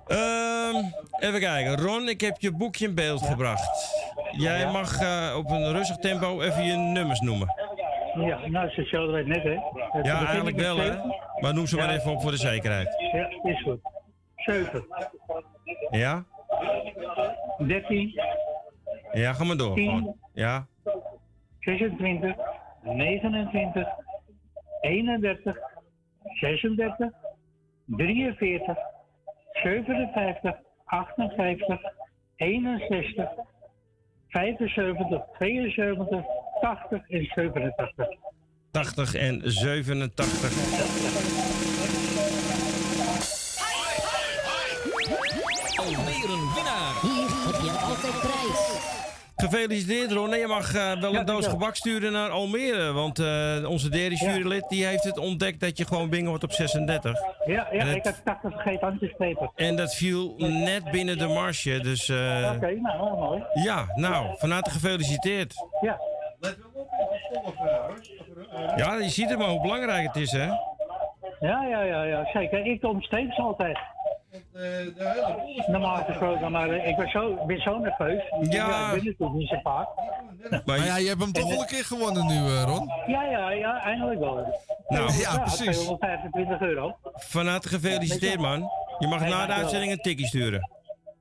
[0.07, 0.77] Ehm,
[1.19, 1.77] even kijken.
[1.77, 3.90] Ron, ik heb je boekje in beeld gebracht.
[4.31, 7.49] Jij mag eh, op een rustig tempo even je nummers noemen.
[8.15, 9.57] Ja, nou, ze show het net, hè?
[9.90, 10.97] Het Ja, eigenlijk wel, hè?
[11.40, 12.89] Maar noem ze maar even op voor de zekerheid.
[13.12, 13.81] Ja, is goed.
[14.36, 14.86] 7,
[15.90, 16.24] Ja?
[17.66, 18.20] 13,
[19.12, 19.74] Ja, ga maar door.
[19.74, 19.89] Tien.
[19.89, 20.16] gewoon.
[20.32, 20.66] Ja?
[21.61, 22.35] 26,
[22.82, 23.89] 29,
[24.82, 25.56] 31,
[26.40, 27.10] 36,
[27.86, 28.76] 43,
[29.62, 30.54] 57,
[30.84, 31.78] 58,
[32.36, 33.28] 61,
[34.28, 36.24] 75, 72,
[36.60, 38.09] 80 en 87.
[38.70, 40.52] 80 en 87.
[45.76, 46.94] Alweer een winnaar.
[47.02, 49.02] Hier heb je altijd prijs.
[49.36, 50.32] Gefeliciteerd Ron.
[50.32, 52.92] En je mag eh, wel een doos gebak sturen naar Almere.
[52.92, 56.52] Want eh, onze derde jurylid die heeft het ontdekt dat je gewoon bingo wordt op
[56.52, 57.18] 36.
[57.46, 59.50] Ja, En ja het- ik had 80 vergeten aan te strepen.
[59.56, 61.80] En dat viel net binnen de marge.
[61.80, 63.42] Dus eh, Oké, nou, mooi.
[63.64, 65.54] ja, nou, van harte gefeliciteerd.
[65.80, 65.98] Ja,
[66.40, 68.76] Let wel op in.
[68.76, 70.46] Ja, je ziet het maar hoe belangrijk het is, hè?
[71.40, 72.66] ja, ja, ja, ja zeker.
[72.66, 73.78] Ik kom steeds altijd.
[75.66, 78.22] Normaal gesproken, maar ik ben zo, ben zo nerveus.
[78.50, 78.64] Ja.
[78.66, 79.88] Ik ben natuurlijk niet zo vaak.
[80.66, 82.90] Maar ja, je- hebt hem toch al een keer gewonnen nu, eh, Ron.
[83.06, 84.34] Ja, ja, ja, eindelijk wel.
[84.88, 85.76] nou, Ja, precies.
[85.76, 86.96] 225 euro.
[87.14, 88.70] van harte gefeliciteerd, man.
[88.98, 90.70] Je mag na de uitzending een tikkie sturen.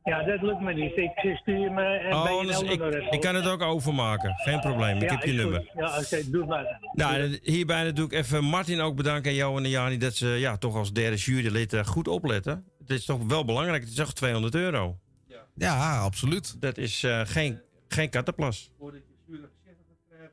[0.04, 0.98] Ja, dat lukt me niet.
[0.98, 3.12] Ik stuur me en Oh, BNL anders, ik, nog even.
[3.12, 4.34] ik kan het ook overmaken.
[4.36, 5.38] Geen probleem, ik Ja, heb je goed.
[5.38, 5.72] nummer.
[5.76, 6.80] Ja, oké, doe maar.
[6.94, 10.76] Nou, hierbij natuurlijk even Martin ook bedanken en Johan en Jani dat ze ja, toch
[10.76, 12.66] als derde jurylid eh, goed opletten.
[12.80, 14.98] Het is toch wel belangrijk, het is echt 200 euro.
[15.56, 16.62] Ja, absoluut.
[16.62, 18.72] Dat is eh, geen, geen kattenplas.
[18.80, 18.92] gaat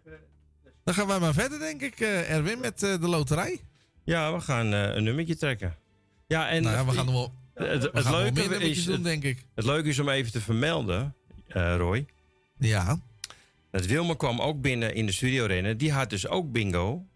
[0.04, 0.26] krijgen.
[0.84, 3.60] Dan gaan wij maar verder, denk ik, eh, Erwin, met eh, de loterij.
[4.04, 5.76] Ja, we gaan eh, een nummertje trekken.
[6.26, 9.44] Ja, en nou ja, we gaan nog wel, het, leuke is, doen, denk ik.
[9.54, 11.14] het leuke is om even te vermelden,
[11.46, 12.06] eh, Roy.
[12.58, 13.00] Ja.
[13.70, 15.78] Dat Wilma kwam ook binnen in de studio rennen.
[15.78, 17.06] Die had dus ook bingo.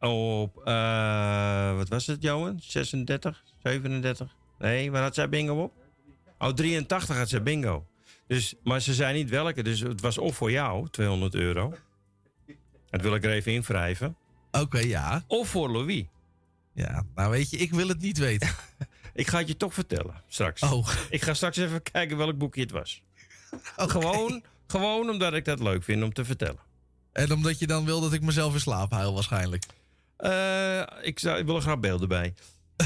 [0.00, 2.60] Op, eh, wat was het, Johan?
[2.62, 3.44] 36?
[3.62, 4.36] 37?
[4.58, 5.72] Nee, waar had zij bingo op?
[6.38, 7.86] Oh, 83 had zij bingo.
[8.26, 11.74] Dus, maar ze zei niet welke, dus het was of voor jou, 200 euro.
[12.90, 14.16] Dat wil ik er even invrijven.
[14.50, 15.24] Oké, ja.
[15.26, 16.04] Of voor Louis.
[16.72, 18.48] Ja, nou weet je, ik wil het niet weten.
[19.20, 20.62] Ik ga het je toch vertellen, straks.
[20.62, 23.02] Oh, Ik ga straks even kijken welk boekje het was.
[23.76, 26.60] Gewoon, gewoon omdat ik dat leuk vind om te vertellen.
[27.12, 29.64] en omdat je dan wil dat ik mezelf in slaap huil waarschijnlijk.
[30.16, 32.34] Eh, ik, zou, ik wil er graag beelden bij.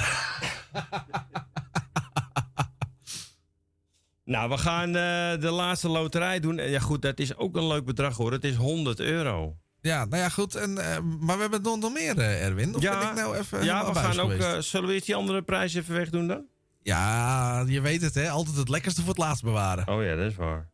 [4.24, 6.56] nou, we gaan eh, de laatste loterij doen.
[6.56, 8.32] Ja goed, dat is ook een leuk bedrag hoor.
[8.32, 9.56] Het is 100 euro.
[9.84, 10.54] Ja, nou ja, goed.
[10.54, 12.74] En, eh, maar we hebben nog, nog meer, eh, Erwin.
[12.74, 14.32] Of Ja, ben ik nou even ja, we gaan ook...
[14.32, 16.46] eh, zullen we eerst die andere prijs even wegdoen dan?
[16.82, 18.28] Ja, je weet het hè.
[18.30, 19.88] Altijd het lekkerste voor het laatst bewaren.
[19.88, 20.68] Oh ja, dat is waar.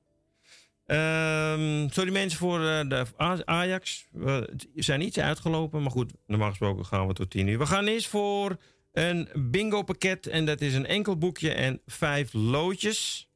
[0.87, 3.07] Ehm, sorry mensen voor de
[3.45, 4.07] Ajax.
[4.13, 7.59] We zijn iets uitgelopen, maar goed, normaal gesproken gaan we tot 10 uur.
[7.59, 8.57] We gaan eerst voor
[8.93, 13.29] een bingo pakket en dat is een enkel boekje en vijf loodjes.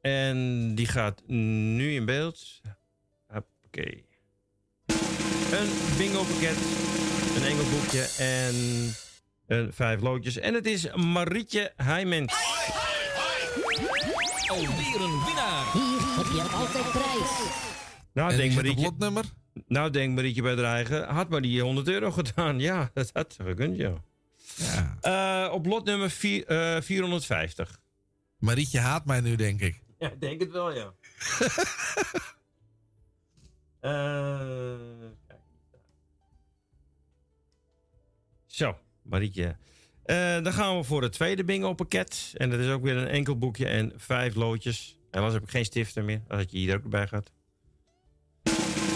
[0.00, 2.60] En die gaat nu in beeld.
[3.76, 3.90] Oké.
[5.56, 5.68] Een
[5.98, 6.56] bingo pakket,
[7.36, 8.54] een enkel boekje en
[9.46, 10.36] een vijf loodjes.
[10.38, 12.34] En het is Marietje Heijmens.
[14.46, 15.72] Alweer een winnaar.
[15.72, 17.30] Hier heb je altijd prijs.
[18.12, 19.24] Nou, En denk Marietje, lotnummer?
[19.66, 21.08] nou, denk Marietje bij de eigen.
[21.08, 22.58] Had maar die 100 euro gedaan.
[22.60, 23.92] Ja, dat had ze gekund, ja.
[24.56, 24.96] Ja.
[25.46, 27.80] Eh, op lot nummer vier- eh, 450.
[28.38, 29.80] Marietje haat mij nu, denk ik.
[29.98, 30.92] Ja, ik denk het wel, ja.
[33.82, 34.40] Eh,
[35.26, 35.40] kijk.
[38.46, 39.56] Zo, Marietje.
[40.02, 42.32] Eh, dan gaan we voor het tweede bingo pakket.
[42.36, 44.98] En dat is ook weer een enkel boekje en vijf loodjes.
[45.10, 46.20] Helaas heb ik geen stiften meer.
[46.28, 47.30] Dat had je hier ook bij gehad.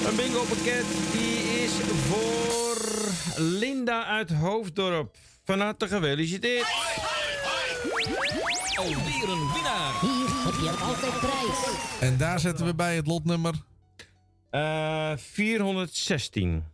[0.07, 2.77] Een bingo pakket die is voor
[3.43, 5.17] Linda uit Hoofddorp.
[5.45, 6.67] Van harte gefeliciteerd.
[8.77, 10.01] Alweer een winnaar.
[10.01, 12.01] Hier heb je altijd prijs.
[12.01, 13.55] En daar zetten we bij het lotnummer
[14.51, 16.65] Eh 416.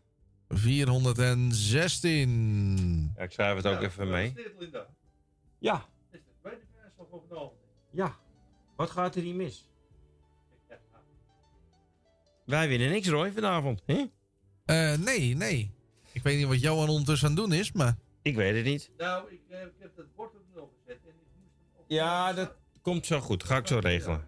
[0.48, 3.12] 416.
[3.16, 4.32] Ja, ik schrijf het ook even mee.
[5.58, 6.56] Ja, Is de prijs
[6.96, 7.52] al voor vanavond?
[7.90, 8.16] ja.
[8.76, 9.68] Wat gaat er hier mis?
[12.46, 13.82] Wij winnen niks, Roy, vanavond.
[13.86, 14.04] hè?
[14.64, 15.74] Eh, nee, nee.
[16.12, 17.96] Ik weet niet wat Johan ondertussen aan het doen is, maar...
[18.22, 18.90] Ik weet het niet.
[18.96, 21.84] Nou, ik, eh, ik heb het bord op nul gezet en ik moest op.
[21.88, 23.44] Ja, dat komt zo goed.
[23.44, 24.24] Ga ik zo regelen.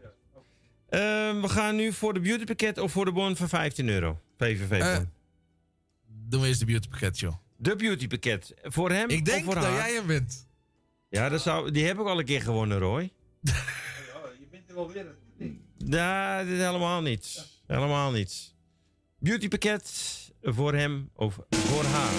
[0.94, 4.20] Ehm, we gaan nu voor de beautypakket of voor de bon van 15 euro.
[4.36, 4.80] PVV-bon.
[4.80, 4.98] Eh,
[6.06, 7.34] Doen we eerst de beautypakket, joh.
[7.56, 8.54] de beautypakket.
[8.62, 9.74] Voor hem Ik of denk voor dat haar?
[9.74, 10.46] jij hem bent.
[11.08, 13.02] Ja, dat zou, die heb ik al een keer gewonnen, Roy.
[13.42, 13.52] Ja,
[14.40, 15.06] je bent er wel weer.
[15.78, 17.46] Nee, dit helemaal niet.
[17.66, 18.54] Helemaal niet.
[19.18, 19.92] Beautypakket
[20.42, 22.12] voor hem of voor haar.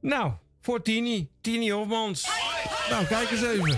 [0.00, 1.28] Nou, voor Tini.
[1.40, 2.28] Tini Hofmans.
[2.90, 3.76] Nou, kijk eens even.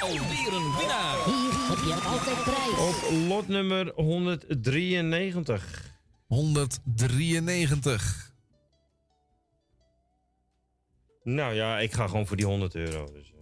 [0.00, 1.24] Alweer een winnaar.
[1.24, 2.78] Hier heb je altijd prijs.
[2.78, 2.94] Op
[3.28, 5.96] lot nummer 193.
[6.26, 8.32] 193.
[11.22, 13.12] Nou ja, ik ga gewoon voor die 100 euro.
[13.12, 13.38] Dus, eh,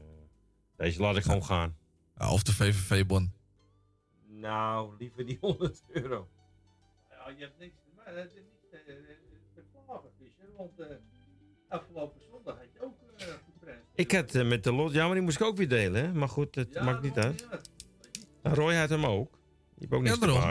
[0.77, 1.77] deze laat ik gewoon gaan.
[2.19, 3.33] Ja, of de VVV-bon.
[4.27, 6.29] Nou, liever die 100 euro.
[7.11, 8.17] Ja, je hebt niks te maken.
[8.17, 8.87] Het is niet eh, eh,
[9.55, 10.49] te klagen, Fischer.
[10.57, 10.87] Want eh,
[11.69, 12.96] afgelopen zondag had je ook.
[13.97, 14.93] Ik had eh, met de lot...
[14.93, 16.13] Ja, maar die moest ik ook weer delen, hè?
[16.13, 17.47] Maar goed, het Ja, maakt niet uit.
[18.43, 19.31] Nou, Roy had hem ook.
[19.31, 19.41] Die
[19.79, 20.43] heeft ook niks Ja, te mij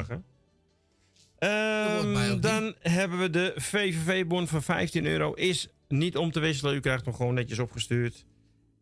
[1.37, 5.33] Ehm, dan hebben we de VVV-bon van 15 euro.
[5.33, 6.75] Is niet om te wisselen.
[6.75, 8.25] U krijgt hem gewoon netjes opgestuurd.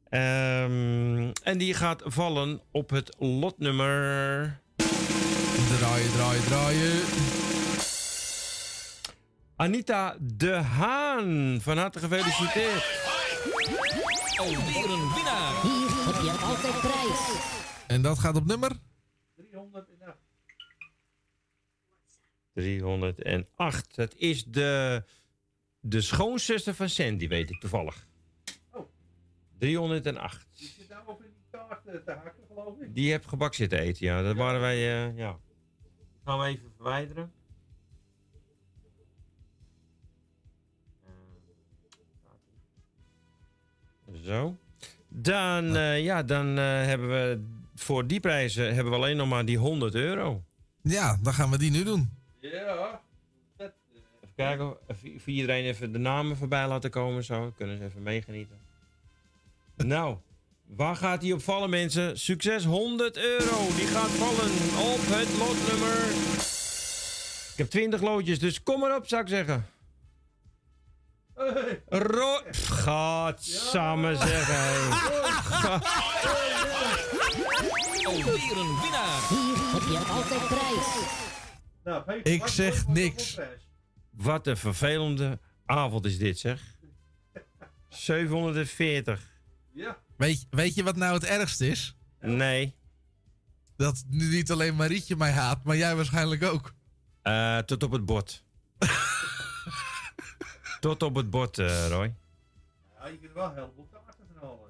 [0.10, 4.62] Ehm, en die gaat vallen op het lotnummer...
[5.78, 7.02] Draaien, draaien, draaien.
[9.56, 11.60] Anita de Haan.
[11.62, 13.12] Van harte gefeliciteerd.
[14.38, 15.62] Alweer een winnaar.
[15.62, 17.52] Hier heb je altijd prijs.
[17.88, 18.72] En dat gaat op nummer?
[19.36, 20.18] 308.
[22.54, 23.96] 308.
[23.96, 25.04] Dat is de,
[25.80, 28.08] de schoonzuster van Sandy, weet ik toevallig.
[28.72, 28.90] Oh.
[29.58, 30.48] 308.
[30.58, 32.96] Die zit nou over in die kaart eh, te hakken, geloof ik.
[32.96, 34.22] Die heb gebak zitten eten, ja.
[34.22, 35.40] Dat waren wij, eh, ja.
[36.26, 37.32] Gaan we even verwijderen.
[44.22, 44.58] Zo.
[45.08, 47.44] Dan, eh, ja, dan eh, hebben we
[47.76, 50.44] voor die prijzen hebben we alleen nog maar die 100 euro.
[50.82, 52.10] Ja, dan gaan we die nu doen.
[52.40, 53.02] Ja.
[53.58, 57.24] Dat, eh, Even kijken, voor iedereen even de namen voorbij laten komen.
[57.24, 58.58] Zo, kunnen ze even meegenieten.
[59.76, 60.18] nou,
[60.66, 62.20] waar gaat die op vallen mensen?
[62.20, 63.68] Succes, 100 euro.
[63.76, 64.52] Die gaat vallen
[64.94, 65.98] op het lotnummer.
[67.52, 69.66] Ik heb 20 loodjes, dus kom maar op zou ik zeggen.
[71.90, 74.92] Ro Gaat samen zeggen.
[78.06, 79.28] Alweer een winnaar.
[79.30, 80.88] Hier heb je altijd prijs.
[81.84, 83.38] Nou, Ik zeg niks.
[84.10, 86.62] Wat een vervelende avond is dit, zeg.
[87.90, 89.32] 740.
[89.74, 89.98] Ja.
[90.18, 91.96] Weet, weet je wat nou het ergste is?
[92.20, 92.76] Nee.
[93.78, 96.74] Dat nu niet alleen Marietje mij haat, maar jij waarschijnlijk ook.
[97.22, 98.44] Eh, tot op het bord.
[100.84, 102.14] tot op het bord, eh, Roy.
[103.00, 104.58] Ja, je kunt wel een heleboel kaarten van halen.
[104.58, 104.70] hoor.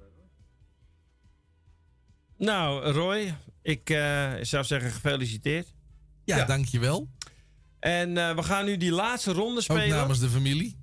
[2.37, 5.73] Nou, Roy, ik eh, zou zeggen gefeliciteerd.
[6.23, 6.45] Ja, Ja.
[6.45, 7.07] dankjewel.
[7.79, 9.89] En eh, we gaan nu die laatste ronde Ook spelen.
[9.97, 10.77] namens de familie.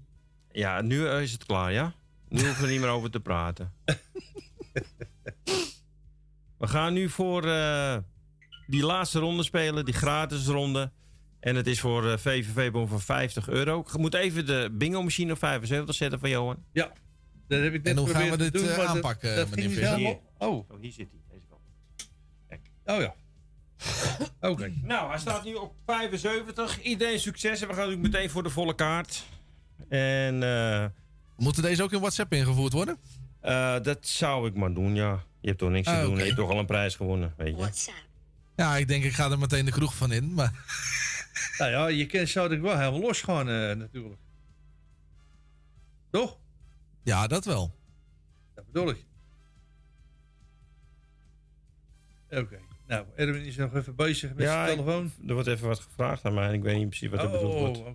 [0.52, 1.92] Ja, nu is het klaar, ja?
[2.28, 3.72] Nu hoeven we er niet meer over te praten.
[6.58, 7.96] we gaan nu voor eh,
[8.66, 10.90] die laatste ronde spelen, die gratis ronde.
[11.40, 13.80] En het is voor eh, VVV-bon van 50 euro.
[13.80, 16.64] Ik moet even de bingo-machine op 75 zetten van Johan.
[16.72, 16.92] Ja,
[17.48, 19.98] dat heb ik net En hoe gaan we dit doen, eh, aanpakken, dat meneer Visser?
[20.38, 21.20] Oh, Oh, hier zit hij.
[21.30, 21.60] Deze kant.
[22.84, 23.14] oh ja.
[24.50, 24.72] Oké.
[24.82, 26.82] Nou, hij staat nu op 75.
[26.82, 27.60] Iedereen succes.
[27.62, 29.24] En we gaan natuurlijk meteen voor de volle kaart.
[29.88, 30.84] En eh,
[31.36, 32.98] Moeten deze ook in WhatsApp ingevoerd worden?
[33.40, 35.22] eh, dat zou ik maar doen, ja.
[35.40, 36.16] Je hebt toch niks te Ah, doen.
[36.16, 37.92] Je hebt toch al een prijs gewonnen, weet je.
[38.56, 40.34] Ja, ik denk ik ga er meteen de kroeg van in.
[40.34, 40.52] Maar
[41.58, 44.20] Nou ja, je kan zou ik wel helemaal los gaan eh, natuurlijk.
[46.10, 46.38] Toch?
[47.02, 47.74] ja, dat wel.
[48.54, 49.04] Dat bedoel ik.
[52.30, 52.58] Oké.
[52.86, 55.12] Nou, Erwin is nog even bezig met Ja, zijn telefoon.
[55.22, 56.48] ik- er wordt even wat gevraagd aan mij.
[56.48, 57.78] En ik weet niet precies wat er Oh, bedoeld wordt.
[57.78, 57.94] oké.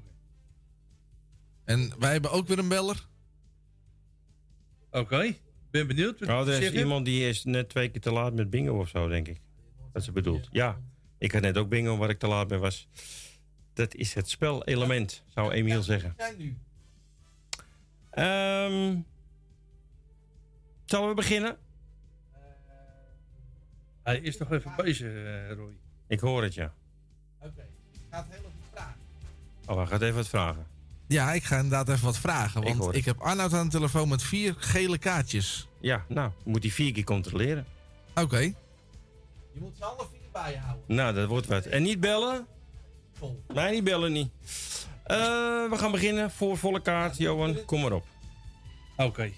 [1.63, 3.07] En wij hebben ook weer een beller.
[4.91, 5.33] Oké.
[5.71, 6.19] Ben benieuwd.
[6.19, 8.89] wat Nou, er is iemand die is net twee keer te laat met bingo of
[8.89, 9.39] zo, denk ik.
[9.93, 10.47] Dat ze bedoelt.
[10.51, 10.81] Ja,
[11.17, 12.87] ik had net ook bingo waar ik te laat mee was.
[13.75, 16.15] Dat is het spelelement, zou Emiel zeggen.
[18.09, 18.97] Ehm
[20.85, 21.57] zullen we beginnen?
[24.03, 25.73] Hij is nog even bezig, eh, Roy.
[26.07, 26.73] Ik hoor het, ja.
[27.39, 28.99] Oké, ik ga het heel even vragen.
[29.65, 30.67] Oh, hij gaat even wat vragen.
[31.07, 32.77] Ja, ik ga inderdaad even wat vragen.
[32.77, 35.67] Want ik, heb Arnoud aan de telefoon met vier gele kaartjes.
[35.79, 37.65] Ja, nou, moet hij vier keer controleren.
[38.15, 38.39] Oké.
[38.39, 38.53] Je
[39.59, 40.95] moet ze alle vier bij je houden.
[40.95, 41.65] Nou, dat wordt wat.
[41.65, 42.47] En niet bellen?
[43.17, 43.43] Vol.
[43.53, 44.29] Nee, niet bellen niet.
[45.03, 45.17] Eh,
[45.69, 47.17] we gaan beginnen voor volle kaart.
[47.17, 48.05] Johan, kom maar op.
[48.97, 49.31] Oké.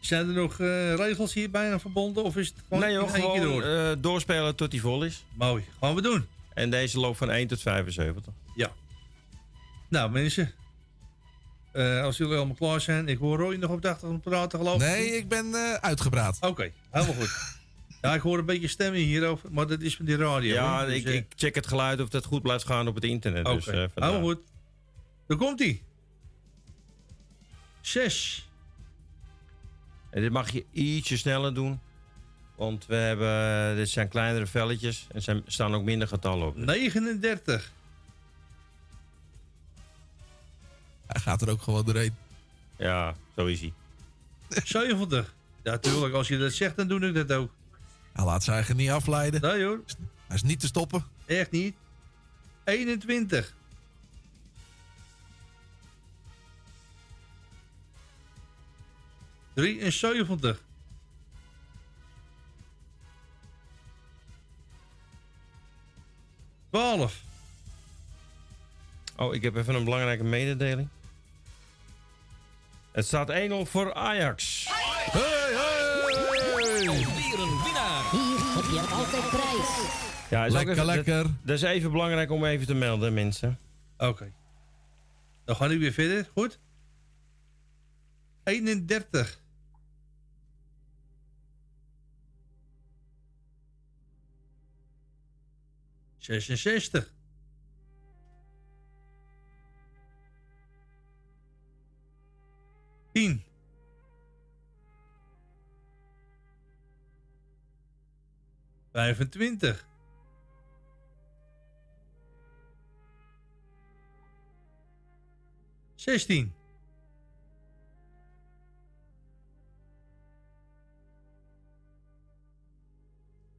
[0.00, 2.24] Zijn er nog eh, regels hierbij aan verbonden?
[2.24, 3.62] Of is het gewoon nee joh, gewoon door?
[3.62, 5.24] eh, doorspelen tot hij vol is.
[5.34, 5.64] Mooi.
[5.80, 6.26] Gaan we doen.
[6.54, 8.32] En deze loopt van 1 tot 75.
[8.54, 8.72] Ja.
[9.88, 10.52] Nou, mensen.
[11.72, 13.08] Eh, als jullie allemaal klaar zijn.
[13.08, 14.88] Ik hoor Roy nog op de achtergrond praten, geloof ik.
[14.88, 16.38] Nee, ik ben eh, uitgepraat.
[16.40, 17.55] Oké, helemaal goed.
[18.02, 20.54] Ja, ik hoor een beetje stemmen hierover, maar dat is van die radio.
[20.54, 20.84] Ja.
[20.86, 23.46] Dus, ik, eh, ik check het geluid of dat goed blijft gaan op het internet.
[23.46, 23.90] Oké, Dus, eh, vandaar.
[24.10, 24.40] helemaal goed.
[25.26, 25.82] Daar komt hij.
[27.80, 28.48] Zes.
[30.10, 31.80] En dit mag je ietsje sneller doen.
[32.54, 36.56] Want we hebben, dit zijn kleinere velletjes en er staan ook minder getallen op.
[36.56, 37.72] 39.
[41.06, 42.14] Hij gaat er ook gewoon doorheen.
[42.76, 43.72] Ja, zo is hij.
[44.64, 45.34] 70.
[45.62, 46.14] Ja, natuurlijk.
[46.14, 47.50] Als je dat zegt, dan doe ik dat ook.
[48.16, 49.40] Hij laat zijn eigen niet afleiden.
[49.40, 49.80] Nee hoor,
[50.26, 51.04] Hij is niet te stoppen.
[51.26, 51.74] echt niet.
[52.64, 53.54] 21.
[59.54, 60.62] Drieënzeventig.
[66.70, 67.20] Twaalf.
[69.16, 70.88] Oh, ik heb even een belangrijke mededeling.
[72.92, 74.66] Het staat 1-0 voor Ajax.
[74.68, 75.65] Hey, hey!
[78.72, 80.04] Je altijd prijs.
[80.30, 81.22] Ja, is ook Lekker, even- lekker.
[81.22, 83.58] Dat, dat is even belangrijk om even te melden, mensen.
[83.98, 84.32] Oké.
[85.44, 86.28] Dan gaan we weer verder.
[86.34, 86.58] Goed.
[88.44, 89.40] 31.
[96.18, 97.12] Zesenzestig.
[103.12, 103.42] Tien.
[108.96, 109.86] Vijfentwintig.
[115.94, 116.54] Zestien.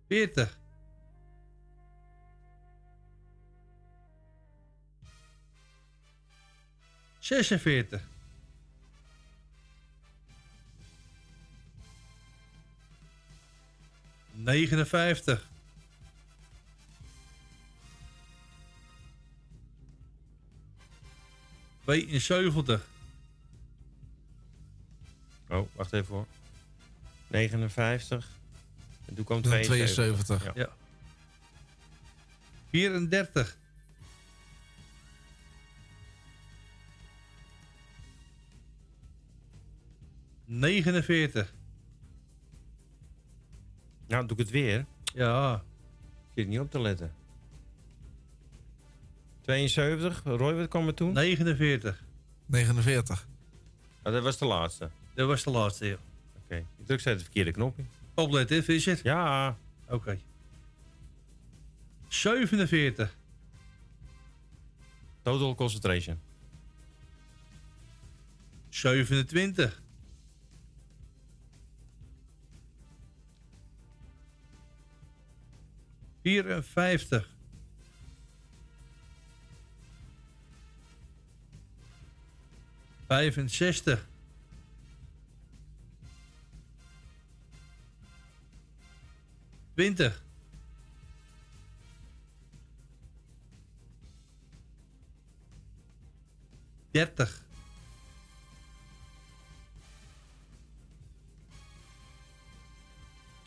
[0.08, 0.60] Veertig.
[7.20, 8.17] Zesenveertig.
[14.38, 15.50] Negenenvijftig.
[21.84, 22.88] Tweeënzeventig.
[25.50, 26.26] Oh, wacht even hoor.
[27.28, 28.30] 59.
[29.06, 29.94] En toen kwam Dan 72.
[29.94, 30.44] 72.
[30.44, 30.52] Ja.
[30.56, 30.70] Ja.
[32.70, 33.58] 34.
[40.46, 41.54] Negenenveertig.
[44.08, 44.86] Nou, doe ik het weer.
[45.04, 45.56] Ja.
[45.56, 47.14] Ik zit niet op te letten.
[49.42, 50.22] 72.
[50.24, 51.14] Roy, wat kwam er toen?
[51.14, 52.04] 49.
[52.46, 53.28] 49.
[54.04, 54.90] Oh, dat was de laatste.
[55.14, 55.98] Dat was de laatste, ja.
[56.44, 56.56] Oké.
[56.56, 57.88] Ik druk steeds de verkeerde knop in.
[58.14, 59.00] Opletten, Visser.
[59.04, 59.58] Ja.
[59.90, 60.20] Oké.
[62.08, 63.18] 47.
[65.22, 66.20] Total concentration.
[68.70, 69.82] 27.
[76.28, 77.30] Vierenvijftig.
[83.08, 84.08] Vijfenzestig.
[89.74, 90.24] Twintig.
[96.92, 97.42] Dertig.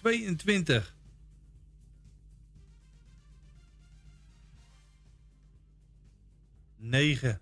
[0.00, 0.98] Tweeëntwintig.
[6.80, 7.38] Negen.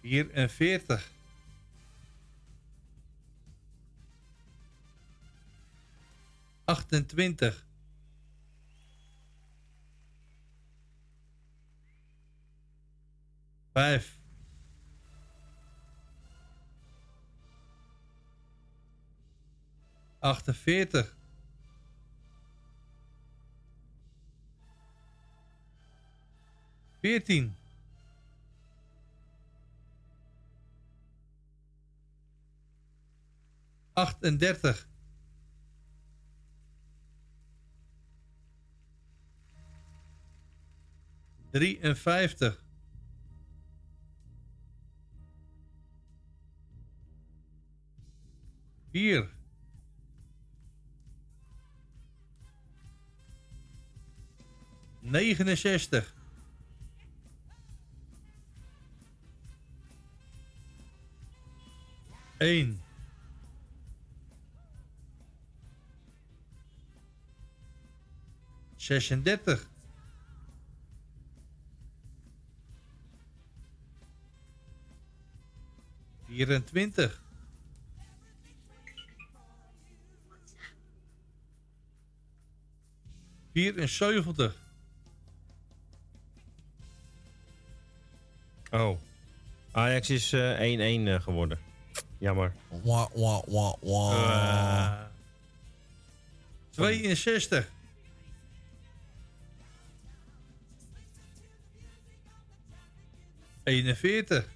[0.00, 1.10] Vierenveertig.
[6.64, 7.64] Achtentwintig.
[13.72, 14.18] Vijf.
[20.20, 21.16] Achtenveertig.
[27.02, 27.56] Veertien.
[33.92, 34.88] Achtendertig.
[41.50, 42.64] Drieënvijftig.
[48.90, 49.30] Vier.
[55.00, 56.21] Negenenzestig.
[62.42, 62.80] Eén.
[68.76, 69.68] Zesendertig.
[76.26, 77.20] Vierentwintig.
[83.52, 84.54] Vierenzeventig.
[88.70, 88.98] Oh.
[89.72, 91.71] Ajax is eh, 1-1 eh, geworden.
[92.22, 92.52] Jammer.
[92.84, 95.08] Wah, wah, wah, wah.
[96.76, 97.66] Eh, 62.
[103.64, 104.48] Eenenveertig.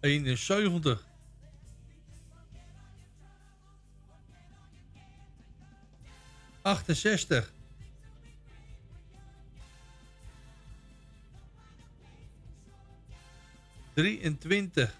[0.00, 1.04] Eenenzeventig.
[6.62, 7.55] Achtenzestig.
[13.96, 14.94] Drieëntwintig.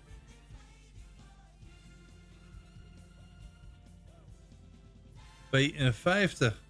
[5.48, 6.60] Tweeënvijftig.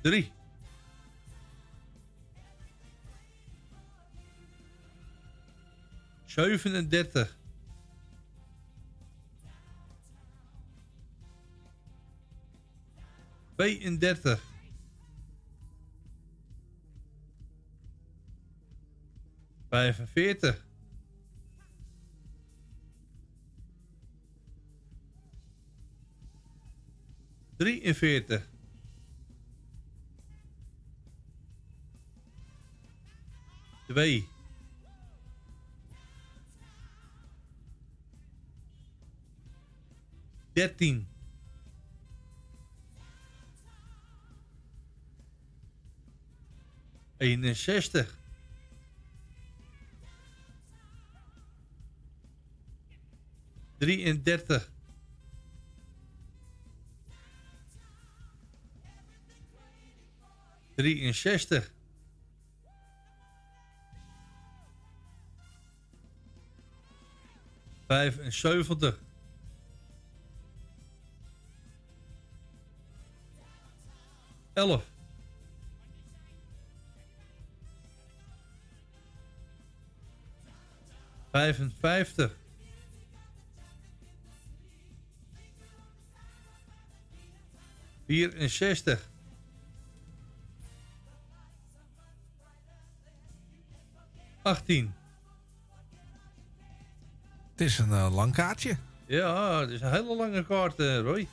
[0.00, 0.32] Drie.
[6.26, 7.36] Zevenendertig.
[13.54, 14.55] Tweeëndertig.
[19.76, 20.64] Vijfenveertig.
[27.56, 28.48] Drieënveertig.
[33.86, 34.28] Twee.
[40.52, 41.08] Dertien.
[47.16, 48.24] Eenenzestig.
[53.78, 54.70] Drieëndertig.
[60.76, 61.72] Drieënzestig.
[67.86, 68.98] Vijfenzeventig.
[74.52, 74.90] Elf.
[81.30, 82.45] Vijfenvijftig.
[88.06, 89.08] Vierenzestig.
[94.42, 94.94] Achttien.
[97.50, 98.76] Het is een eh, lang kaartje.
[99.06, 101.28] Ja, het is een hele lange kaart, eh, Roy.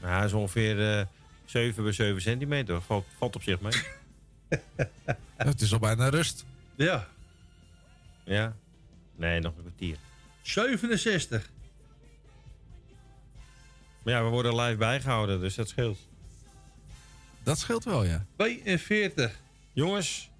[0.00, 1.06] Nou, hij is ongeveer eh
[1.44, 2.82] 7 bij 7 centimeter.
[2.82, 3.72] Valt, valt op zich mee.
[5.36, 6.44] Het is al bijna rust.
[6.74, 7.08] Ja.
[8.24, 8.56] ja.
[9.16, 9.96] Nee, nog een kwartier.
[10.42, 11.50] 67.
[14.02, 15.98] Maar ja, we worden live bijgehouden, dus dat scheelt.
[17.42, 18.24] Dat scheelt wel, ja.
[18.36, 19.40] 42.
[19.72, 20.30] Jongens,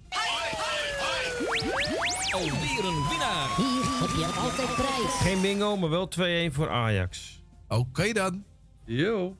[2.31, 3.55] Alweer een winnaar.
[3.55, 5.13] Hier heb je altijd prijs.
[5.21, 6.09] geen bingo, maar wel
[6.49, 7.41] 2-1 voor Ajax.
[7.67, 8.43] Oké dan.
[8.85, 9.37] Yo.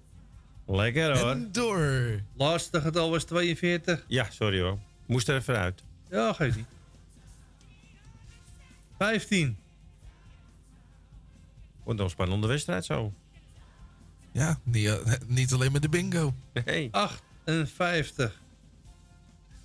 [0.65, 1.29] Lekker hoor.
[1.29, 2.21] En door.
[2.37, 4.03] Laatste getal was 42.
[4.07, 4.77] Ja, sorry hoor.
[5.05, 5.83] Moest er even uit.
[6.09, 6.65] Ja, geeft niet.
[8.97, 9.57] 15.
[11.83, 13.13] Wordt nog een spannende wedstrijd zo.
[14.31, 16.33] Ja, niet, eh, niet alleen met de bingo.
[16.65, 16.89] Nee.
[16.91, 18.41] 58.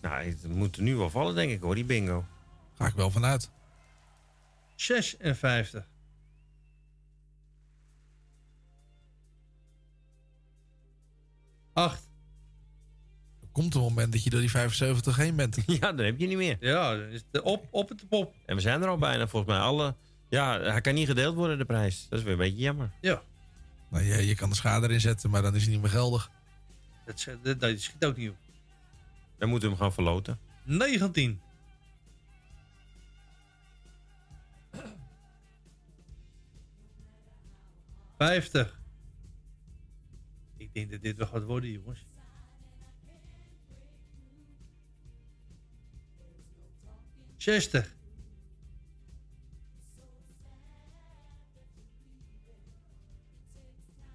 [0.00, 2.24] Nou, het moet er nu wel vallen, denk ik hoor, die bingo.
[2.74, 3.50] Ga ik wel vanuit.
[4.76, 5.88] 56.
[11.72, 12.08] Acht.
[13.40, 15.56] Er komt een moment dat je door die 75 heen bent.
[15.80, 16.56] Ja, dan heb je niet meer.
[16.60, 16.94] Ja,
[17.30, 18.34] de op, op het pop.
[18.46, 19.60] En we zijn er al bijna volgens mij.
[19.60, 19.94] Alle,
[20.28, 22.06] ja, hij kan niet gedeeld worden, de prijs.
[22.08, 22.90] Dat is weer een beetje jammer.
[23.00, 23.22] Ja.
[23.88, 26.30] Nou, je, je kan de schade erin zetten, maar dan is hij niet meer geldig.
[27.04, 28.36] Dat, dat, dat schiet ook niet op.
[29.38, 30.38] Dan moeten we hem gaan verloten.
[30.62, 31.40] 19.
[38.18, 38.80] Vijftig.
[40.56, 42.06] Ik denk dat dit wel gaat worden, jongens.
[47.36, 47.94] Zestig.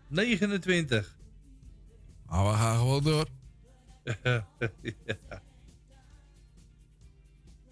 [0.09, 1.17] Negenentwintig.
[2.25, 3.25] Maar we gaan gewoon door.
[4.23, 4.47] Ja.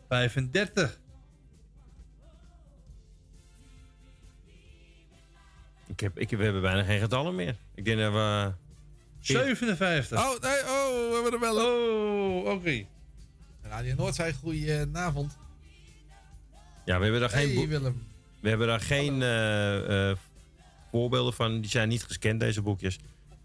[0.10, 1.00] 35.
[5.88, 7.56] Ik heb, ik, we hebben bijna geen getallen meer.
[7.76, 8.52] Ik denk dat we...
[9.20, 10.20] 57.
[10.20, 11.56] Oh, nee, oh, we hebben er wel.
[11.66, 12.86] Oh, oké.
[13.62, 15.38] Radio Noord zei goedenavond.
[16.86, 18.08] Ja, we hebben daar geen, Hey boek- Willem.
[18.42, 20.18] we hebben daar geen eh, eh,
[20.98, 21.62] voorbeelden van.
[21.62, 22.98] Die zijn niet gescand, deze boekjes.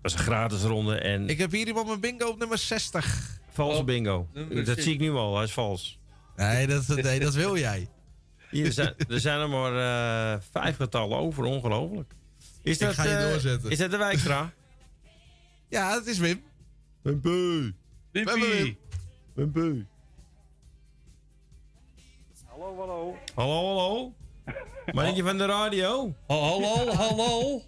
[0.02, 3.40] Dat is een gratis ronde en Ik heb hier iemand mijn bingo op nummer 60.
[3.52, 4.28] valse Oh, bingo.
[4.32, 5.98] nummer Dat zie ik nu al, hij is vals.
[6.36, 7.88] Nee, dat, nee, dat wil jij.
[8.50, 9.72] Hier er zijn, er zijn er maar
[10.34, 12.14] eh, vijf getallen over, ongelooflijk.
[12.62, 13.70] Is Ik dat, ga je eh, doorzetten.
[13.70, 14.52] Is dat de Wijkstra?
[15.68, 16.42] Ja, dat is Wim.
[17.02, 17.72] Wimpy.
[18.12, 18.76] Wimpy.
[19.34, 19.84] Wimpy.
[22.44, 23.16] Hallo, hallo.
[23.34, 24.14] Hallo, hallo.
[24.94, 26.14] Mannetje van de radio.
[26.26, 27.60] Hallo, hallo.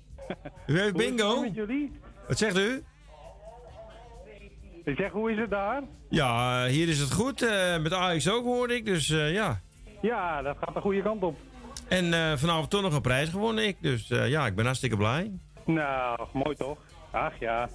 [0.66, 1.40] U heeft Hoe is het bingo.
[1.40, 1.92] met jullie?
[2.28, 2.84] Wat zegt u?
[4.84, 5.82] Ik zeg, hoe is het daar?
[6.10, 7.42] Ja, hier is het goed.
[7.42, 9.60] eh, met Ajax ook hoorde ik, dus eh, ja.
[10.02, 11.36] Ja, dat gaat de goede kant op.
[11.88, 13.76] En eh, vanavond toch nog een prijs gewonnen ik.
[13.80, 15.32] Dus eh, ja, ik ben hartstikke blij.
[15.64, 16.78] Nou, mooi toch?
[17.10, 17.68] Ach ja.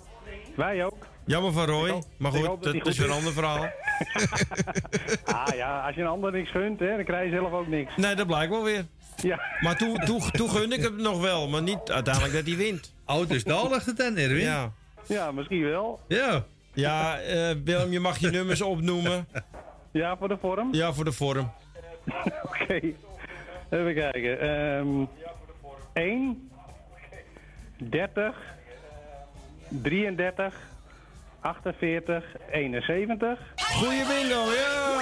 [0.55, 1.07] Wij ook.
[1.30, 2.03] Jammer van Roy.
[2.17, 3.67] Maar goed, dat is goed weer een ander verhaal.
[5.25, 7.95] Ah ja, als je een ander niks gunt, hè, dan krijg je zelf ook niks.
[7.95, 8.85] Nee, dat blijkt wel weer.
[9.16, 9.41] Ja.
[9.59, 12.93] Maar toen, toen, toen gunde ik het nog wel, maar niet uiteindelijk dat hij wint.
[13.06, 14.40] Oh, dus daar ligt het aan, Erwin.
[14.40, 14.72] Ja,
[15.08, 15.99] Ja, misschien wel.
[16.08, 16.43] Ja.
[16.74, 19.27] ja eh, Willem, je mag je nummers opnoemen.
[19.91, 20.74] Ja, voor de vorm.
[20.74, 21.51] Ja, voor de vorm.
[22.48, 22.80] Oké.
[23.69, 24.40] Even kijken.
[24.40, 25.06] Ehm
[25.93, 26.49] 1,
[27.77, 28.35] 30,
[29.67, 30.68] 33,
[31.41, 33.37] 48, 71.
[33.55, 34.97] Goeie bingo, ja!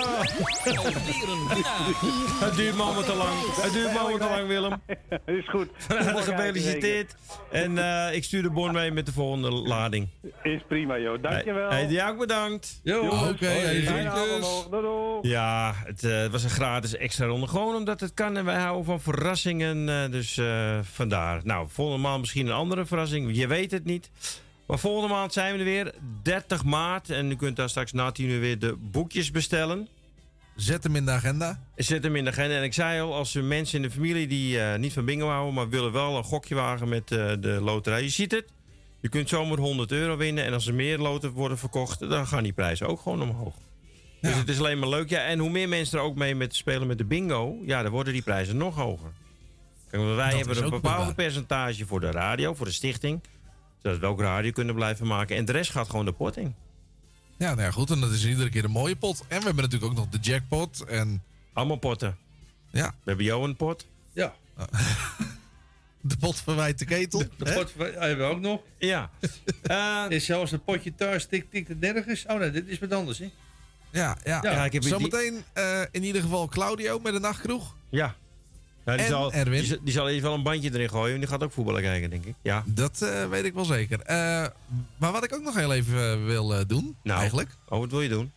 [2.45, 3.55] Het duurt me allemaal te lang.
[3.61, 4.81] Het duurt me allemaal te lang, Willem.
[5.39, 5.69] Is goed.
[5.77, 7.15] Van harte gefeliciteerd.
[7.51, 10.07] En eh, ik stuur de bon mee met de volgende lading.
[10.43, 11.21] Is prima, joh.
[11.21, 11.69] Dankjewel.
[11.69, 12.79] Hey, jij ook bedankt.
[12.83, 12.99] Jo.
[13.07, 13.53] Oké.
[13.85, 14.09] Doei,
[14.71, 15.19] doei.
[15.21, 17.47] Ja, het eh, was een gratis extra ronde.
[17.47, 19.89] Gewoon omdat het kan en wij houden van verrassingen.
[19.89, 21.41] eh, dus eh, vandaar.
[21.43, 23.35] Nou, volgende maand misschien een andere verrassing.
[23.35, 24.09] Je weet het niet.
[24.67, 25.93] Maar volgende maand zijn we er weer.
[26.21, 27.09] 30 maart.
[27.09, 29.87] En u kunt daar straks na 10 uur weer de boekjes bestellen.
[30.55, 31.63] Zet hem in de agenda.
[31.75, 32.55] Zet hem in de agenda.
[32.55, 35.27] En ik zei al, als er mensen in de familie die eh, niet van bingo
[35.27, 35.53] houden...
[35.53, 38.01] maar willen wel een gokje wagen met eh, de loterij.
[38.01, 38.45] Je ziet het.
[38.99, 40.45] Je kunt zomaar 100 euro winnen.
[40.45, 41.99] En als er meer loten worden verkocht...
[41.99, 43.55] dan gaan die prijzen ook gewoon omhoog.
[44.21, 45.09] Dus het is alleen maar leuk.
[45.09, 47.57] Ja, en hoe meer mensen er ook mee met spelen met de bingo...
[47.65, 49.11] ja, dan worden die prijzen nog hoger.
[49.89, 53.21] Kijk, want wij Dat hebben een bepaald percentage voor de radio, voor de stichting.
[53.93, 55.35] Zodat we ook radio kunnen blijven maken.
[55.35, 56.55] En de rest gaat gewoon de pot in.
[57.37, 57.91] Ja, nou ja, goed.
[57.91, 59.19] En dat is iedere keer een mooie pot.
[59.27, 60.83] En we hebben natuurlijk ook nog de jackpot.
[60.85, 62.17] En Allemaal potten.
[62.71, 63.85] ja, We hebben jou een pot.
[64.13, 64.33] Ja.
[66.01, 67.19] de pot verwijt de ketel.
[67.37, 68.61] De pot hebben we ook nog.
[68.77, 69.09] Ja.
[69.63, 72.25] Eh, Is zelfs een potje thuis, tik, tik het nergens.
[72.25, 73.29] Oh nee, dit is wat anders, hè?
[73.91, 74.39] Ja, ja.
[74.41, 77.75] Ja, ik heb die- Zometeen eh, in ieder geval Claudio met de nachtkroeg.
[77.89, 78.15] Ja.
[78.87, 79.59] Ja, die, En zal, Erwin.
[79.59, 81.13] Die, zal- die zal eerst wel een bandje erin gooien.
[81.13, 82.33] En die gaat ook voetballen kijken, denk ik.
[82.41, 82.63] Ja.
[82.65, 83.99] Dat eh, weet ik wel zeker.
[84.01, 84.45] Eh,
[84.97, 87.19] maar wat ik ook nog heel even eh, wil eh, doen, Nou.
[87.19, 87.49] eigenlijk.
[87.69, 88.31] Oh, wat wil je doen?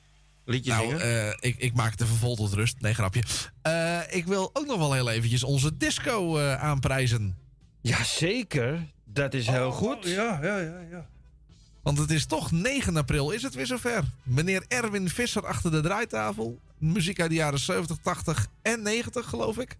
[0.44, 1.00] Liedje Nou, zingen?
[1.28, 2.76] eh, ik, ik maak het even vol tot rust.
[2.80, 3.22] Nee, grapje.
[3.62, 7.36] Eh, ik wil ook nog wel heel eventjes onze disco eh, aanprijzen.
[7.80, 8.86] Jazeker.
[9.04, 9.98] Dat is heel goed.
[10.04, 11.06] Ja, ja, ja, ja.
[11.82, 14.02] Want het is toch 9 april, is het weer zover.
[14.22, 16.58] Meneer Erwin Visser achter de draaitafel.
[16.78, 19.76] Muziek uit de jaren 70, 80 en 90, geloof ik.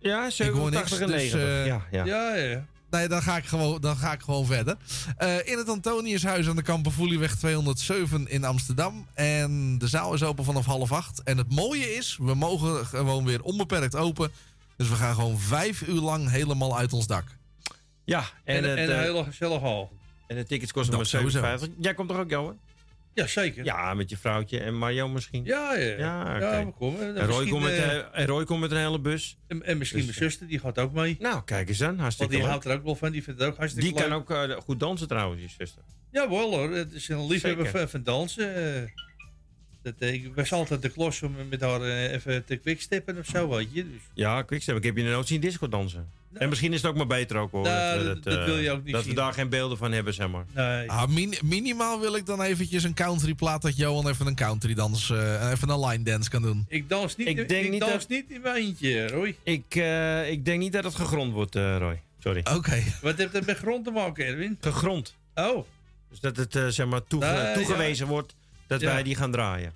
[0.00, 1.40] Ja, Ik hoor niks, 87 en dus, 90.
[1.40, 2.04] eh, ja, ja.
[2.04, 2.64] Ja, ja.
[2.90, 4.76] Nee, dan ga ik gewoon, dan ga ik gewoon verder.
[5.16, 9.06] Eh, in het Antoniushuis aan de Kampervoelieweg 207 in Amsterdam.
[9.14, 11.22] En de zaal is open vanaf half acht.
[11.22, 14.30] En het mooie is, we mogen gewoon weer onbeperkt open.
[14.76, 17.24] Dus we gaan gewoon vijf uur lang helemaal uit ons dak.
[18.04, 19.92] Ja, en, En, het, en een eh, hele gezellige hal.
[20.26, 21.38] en de tickets kosten maar sowieso.
[21.40, 21.82] 57.
[21.84, 22.58] Jij komt toch ook, Johan?
[23.18, 23.64] Ja, zeker.
[23.64, 25.44] Ja, met je vrouwtje en Mario misschien.
[25.44, 25.96] Ja, ja.
[25.98, 26.38] Ja.
[26.38, 27.16] Ja, komen.
[27.16, 29.38] En Roy, komt met, eh, en Roy komt met een hele bus.
[29.46, 31.16] en, en misschien dus, mijn zuster, die gaat ook mee.
[31.20, 31.88] Nou, kijk eens aan.
[31.88, 32.50] Want Hartstikke die leuk.
[32.50, 33.12] houdt er ook wel van.
[33.12, 34.18] Die vindt het ook hartstikke Die kan leuk.
[34.18, 35.82] ook eh, goed dansen trouwens, je zuster.
[36.12, 38.54] Jawel hoor, het is een liefhebber van, van dansen.
[38.54, 38.82] eh.
[39.82, 43.68] dat, ik was altijd de klos om met haar even te quicksteppen of zo, weet
[43.72, 43.82] je.
[43.90, 44.76] Dus, Ja, quickstep.
[44.76, 46.08] Ik heb je nooit zien disco dansen.
[46.32, 47.62] En misschien is het ook maar beter ook hoor.
[47.62, 49.14] Nou, we dat- dat eh, wil je ook niet Dat zien.
[49.14, 50.44] we daar geen beelden van hebben, zeg maar.
[50.54, 50.90] nee.
[50.90, 54.74] Ah, min- minimaal wil ik dan eventjes een country plaat dat Johan even een country
[54.74, 56.64] dans, eh, even een line dance kan doen.
[56.68, 59.36] Ik dans niet, Ik ik denk niet dans dat- niet in mijn eentje, Roy.
[59.42, 62.00] Ik, eh, ik denk niet dat het gegrond wordt, eh, Roy.
[62.22, 62.40] Sorry.
[62.54, 62.82] Oké.
[63.02, 64.56] Wat heeft dat met grond te maken, Erwin?
[64.60, 65.14] Gegrond.
[65.34, 65.66] Oh,
[66.10, 68.34] Dus dat het eh, zeg maar toege- Nee, toegewezen wordt
[68.66, 68.86] dat Ja.
[68.92, 69.72] wij die gaan draaien.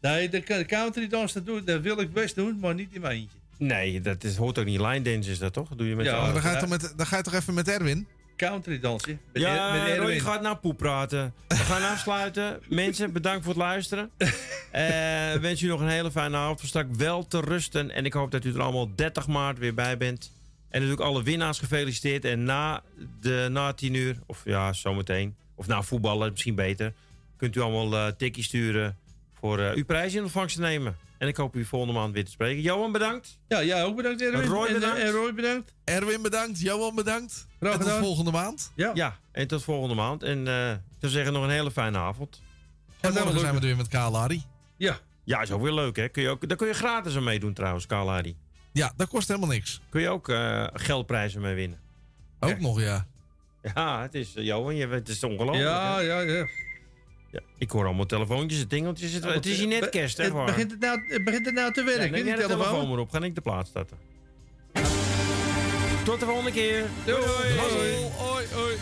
[0.00, 3.00] nee, de de country dans, dat, doe, dat wil ik best doen, maar niet in
[3.00, 3.36] mijn eentje.
[3.58, 4.80] Nee, dat is, hoort ook niet.
[4.80, 5.68] Line dance is dat toch?
[5.68, 6.60] Dat doe je met Ja, dan, ga je ja.
[6.60, 8.06] toch met, dan ga je toch even met Erwin?
[8.36, 9.20] Country dansen.
[9.32, 11.34] Met, Ja, Er- met Roy gaat naar poep praten.
[11.48, 12.60] We gaan afsluiten.
[12.68, 14.10] Mensen, bedankt voor het luisteren.
[14.70, 16.58] Eh wens u nog een hele fijne avond.
[16.60, 17.90] Voor straks wel te rusten.
[17.90, 20.32] En ik hoop dat u er allemaal 30 maart weer bij bent.
[20.68, 22.24] En natuurlijk alle winnaars gefeliciteerd.
[22.24, 22.82] En na,
[23.20, 25.36] de, na 10 uur, of ja, zometeen.
[25.54, 26.92] Of na voetballen, misschien beter.
[27.36, 28.96] Kunt u allemaal eh tikkie sturen
[29.38, 30.96] voor eh, uw prijs in ontvangst te nemen.
[31.18, 32.62] En ik hoop u volgende maand weer te spreken.
[32.62, 33.38] Johan, bedankt.
[33.48, 34.44] Ja, jij ook bedankt, Erwin.
[34.48, 34.98] Roy, eh, bedankt.
[34.98, 35.74] En, Roy bedankt.
[35.84, 37.46] Erwin bedankt, Johan bedankt.
[37.60, 38.02] Graag en tot gedaan.
[38.02, 38.72] volgende maand.
[38.74, 38.90] Ja.
[38.94, 40.22] Ja, en tot volgende maand.
[40.22, 42.42] En eh ik zou zeggen, nog een hele fijne avond.
[43.00, 44.42] En morgen zijn we er weer met Kalari.
[44.76, 44.98] Ja.
[45.24, 46.08] Ja, is ook weer leuk, hè?
[46.08, 48.36] Kun je ook, daar kun je gratis aan meedoen trouwens, Kalari.
[48.72, 49.80] Ja, dat kost helemaal niks.
[49.88, 51.78] Kun je ook eh, geldprijzen mee winnen.
[52.40, 52.60] Ook Echt?
[52.60, 53.06] nog, ja.
[53.74, 55.68] Ja, het is, eh, Johan, je, het is ongelooflijk.
[55.68, 56.00] Ja, hè?
[56.00, 56.46] ja, ja.
[57.30, 59.12] Ja, Ik hoor allemaal telefoontjes en dingeltjes.
[59.12, 60.30] Het, het is hier net Be- kerst, hè?
[60.30, 60.46] waar?
[60.46, 62.88] begint, het nou, begint het nou te Ja, werken, neem die jij de telefoon telefoon?
[62.88, 63.10] maar op.
[63.10, 63.96] Ga ik de plaats starten.
[66.04, 66.84] Tot de volgende keer.
[67.04, 67.20] Doei.
[67.20, 67.94] doei.
[68.34, 68.76] Oi.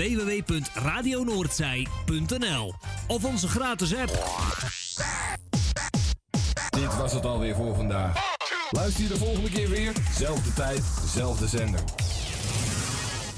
[0.00, 2.74] www.radionoordzij.nl
[3.06, 4.24] of onze gratis app.
[6.70, 8.36] Dit was het alweer voor vandaag.
[8.70, 10.82] Luister je de volgende keer weer, zelfde tijd,
[11.14, 11.80] zelfde zender.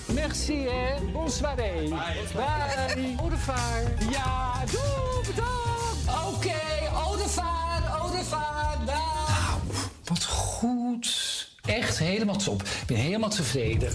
[0.07, 0.94] Merci, hè.
[1.12, 1.55] Bonsoir.
[1.55, 1.89] Bye.
[1.89, 1.99] Bye.
[2.34, 3.16] Bye.
[4.10, 5.50] Ja, doe, bedankt.
[6.07, 9.60] Oké, okay, Odevaar, Odevaar, Nou,
[10.05, 11.50] wat goed.
[11.65, 12.62] Echt helemaal top.
[12.62, 13.92] Ik ben helemaal tevreden.